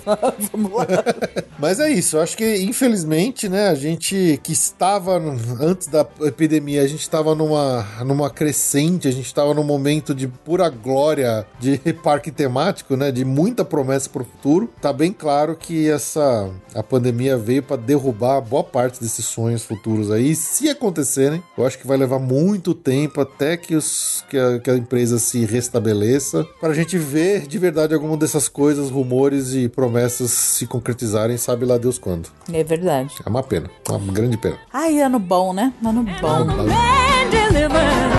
[0.52, 0.86] vamos lá.
[1.58, 5.16] Mas é isso, eu acho que infelizmente, né, a gente que estava
[5.60, 10.26] antes da epidemia, a gente estava numa, numa crescente, a gente estava num momento de
[10.28, 14.68] pura glória de parque temático, né, de muita promessa para o futuro.
[14.82, 20.10] Tá bem claro que essa a pandemia veio para derrubar boa parte desses sonhos futuros
[20.10, 20.32] aí.
[20.32, 24.58] E se acontecerem, eu acho que vai levar muito tempo até que, os, que, a,
[24.58, 29.54] que a empresa se restabeleça para a gente ver de verdade alguma dessas coisas, rumores
[29.54, 32.28] e promessas se concretizarem, sabe lá Deus quando.
[32.52, 33.14] É verdade.
[33.24, 34.58] É uma pena, uma grande pena.
[34.72, 35.72] Ai, ano bom, né?
[35.84, 36.44] Ano bom.
[36.44, 38.11] Man delivered.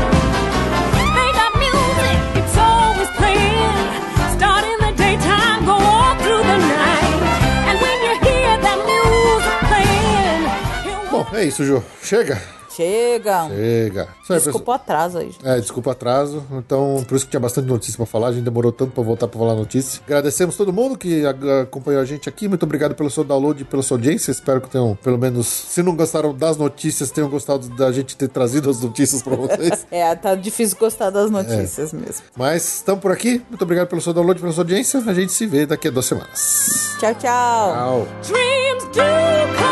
[11.34, 11.84] É isso, Ju.
[12.02, 12.42] Chega?
[12.76, 13.50] Chega.
[13.50, 14.08] Chega.
[14.30, 15.32] Aí, Desculpa o atraso aí.
[15.44, 16.44] É, desculpa o atraso.
[16.54, 18.30] Então, por isso que tinha bastante notícia pra falar.
[18.30, 20.02] A gente demorou tanto pra voltar pra falar notícia.
[20.08, 21.24] Agradecemos todo mundo que
[21.62, 22.48] acompanhou a gente aqui.
[22.48, 24.32] Muito obrigado pelo seu download e pela sua audiência.
[24.32, 28.28] Espero que tenham, pelo menos, se não gostaram das notícias, tenham gostado da gente ter
[28.28, 29.84] trazido as notícias pra vocês.
[29.94, 32.24] É, tá difícil gostar das notícias mesmo.
[32.36, 33.44] Mas estamos por aqui.
[33.50, 35.04] Muito obrigado pelo seu download e pela sua audiência.
[35.06, 36.96] A gente se vê daqui a duas semanas.
[37.00, 38.08] Tchau, tchau.
[38.24, 39.63] Tchau.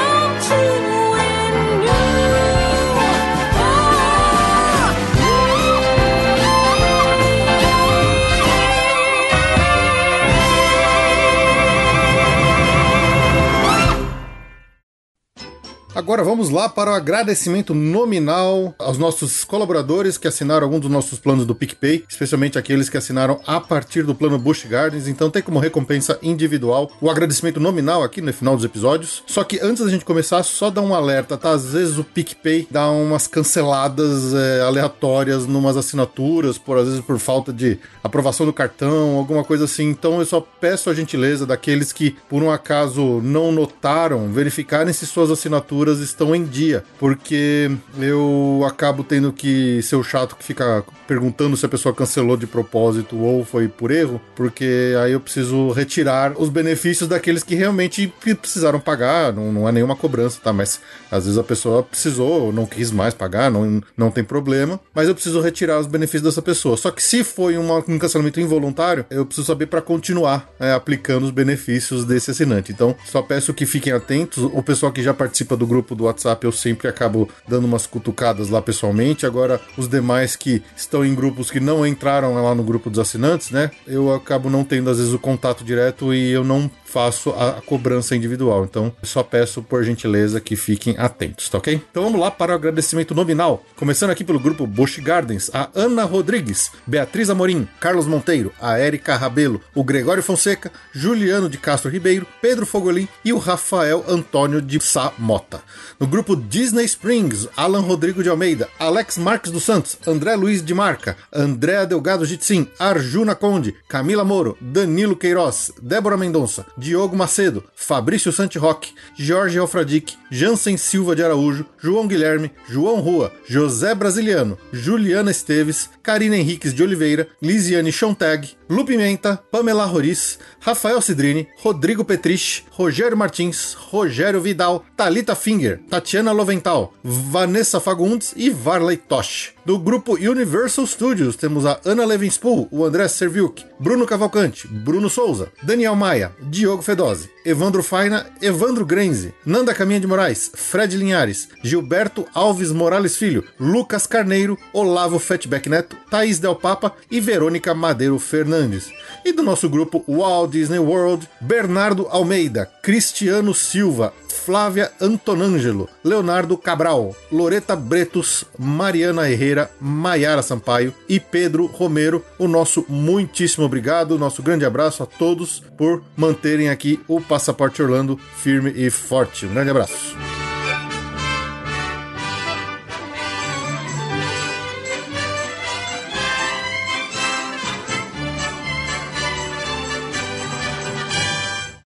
[15.94, 21.20] Agora vamos lá para o agradecimento nominal aos nossos colaboradores que assinaram algum dos nossos
[21.20, 25.10] planos do PicPay, especialmente aqueles que assinaram a partir do plano Bush Gardens.
[25.10, 29.22] Então tem como recompensa individual o agradecimento nominal aqui no final dos episódios.
[29.28, 31.52] Só que antes da gente começar, só dá um alerta, tá?
[31.52, 37.20] Às vezes o PicPay dá umas canceladas é, aleatórias numas assinaturas, por às vezes por
[37.20, 39.90] falta de aprovação do cartão, alguma coisa assim.
[39.90, 45.06] Então eu só peço a gentileza daqueles que por um acaso não notaram, verificarem se
[45.06, 50.84] suas assinaturas estão em dia, porque eu acabo tendo que ser o chato que fica
[51.08, 55.72] perguntando se a pessoa cancelou de propósito ou foi por erro, porque aí eu preciso
[55.72, 60.54] retirar os benefícios daqueles que realmente precisaram pagar, não, não é nenhuma cobrança, tá?
[60.54, 60.80] Mas
[61.12, 65.14] às vezes a pessoa precisou, não quis mais pagar, não, não tem problema, mas eu
[65.14, 66.78] preciso retirar os benefícios dessa pessoa.
[66.78, 71.24] Só que se foi uma- um cancelamento involuntário, eu preciso saber para continuar é, aplicando
[71.26, 72.72] os benefícios desse assinante.
[72.72, 74.44] Então, só peço que fiquem atentos.
[74.44, 78.50] O pessoal que já participa do grupo do WhatsApp, eu sempre acabo dando umas cutucadas
[78.50, 79.26] lá pessoalmente.
[79.26, 83.52] Agora, os demais que estão em grupos que não entraram lá no grupo dos assinantes,
[83.52, 83.72] né?
[83.88, 88.16] Eu acabo não tendo, às vezes, o contato direto e eu não faço a, cobrança
[88.16, 88.66] individual.
[88.66, 91.82] Então, só peço por gentileza que fiquem atentos, tá ok?
[91.90, 93.64] Então vamos lá para o agradecimento nominal.
[93.76, 99.16] Começando aqui pelo grupo Bush Gardens, a Ana Rodrigues, Beatriz Amorim, Carlos Monteiro, a Érica
[99.16, 104.82] Rabelo, o Gregório Fonseca, Juliano de Castro Ribeiro, Pedro Fogolin e o Rafael Antônio de
[104.82, 105.62] Sá Mota.
[106.00, 110.74] No grupo Disney Springs, Alan Rodrigo de Almeida, Alex Marques dos Santos, André Luiz de
[110.74, 118.32] Marca, Andréa Delgado Jitsin, Arjuna Conde, Camila Moro, Danilo Queiroz, Débora Mendonça, Diogo Macedo, Fabrício
[118.32, 125.92] Santiroque, Jorge Alfradique, Jansen Silva de Araújo, João Guilherme, João Rua, José Brasiliano, Juliana Esteves,
[126.02, 133.18] Karina Henriques de Oliveira, Lisiane Chontag, Lu Pimenta, Pamela Roriz, Rafael Cidrini, Rodrigo Petrich, Rogério
[133.18, 139.52] Martins, Rogério Vidal, Talita Finger, Tatiana Lovental, Vanessa Fagundes e Varley Tosh.
[139.66, 145.52] Do grupo Universal Studios temos a Ana Levinspool, o André Serviuk, Bruno Cavalcante, Bruno Souza,
[145.62, 152.26] Daniel Maia, Diogo Fedose, Evandro Faina, Evandro Grenze, Nanda Caminha de Moraes, Fred Linhares, Gilberto
[152.34, 158.92] Alves Morales Filho, Lucas Carneiro, Olavo Fatback Neto, Thaís Del Papa e Verônica Madeiro Fernandes.
[159.26, 167.16] E do nosso grupo Walt Disney World, Bernardo Almeida, Cristiano Silva, Flávia Antonângelo, Leonardo Cabral,
[167.32, 172.26] Loreta Bretos, Mariana Herrera, Maiara Sampaio e Pedro Romero.
[172.40, 178.20] O nosso muitíssimo obrigado, nosso grande abraço a todos por manterem aqui o Passaporte Orlando
[178.36, 179.46] firme e forte.
[179.46, 180.18] Um grande abraço.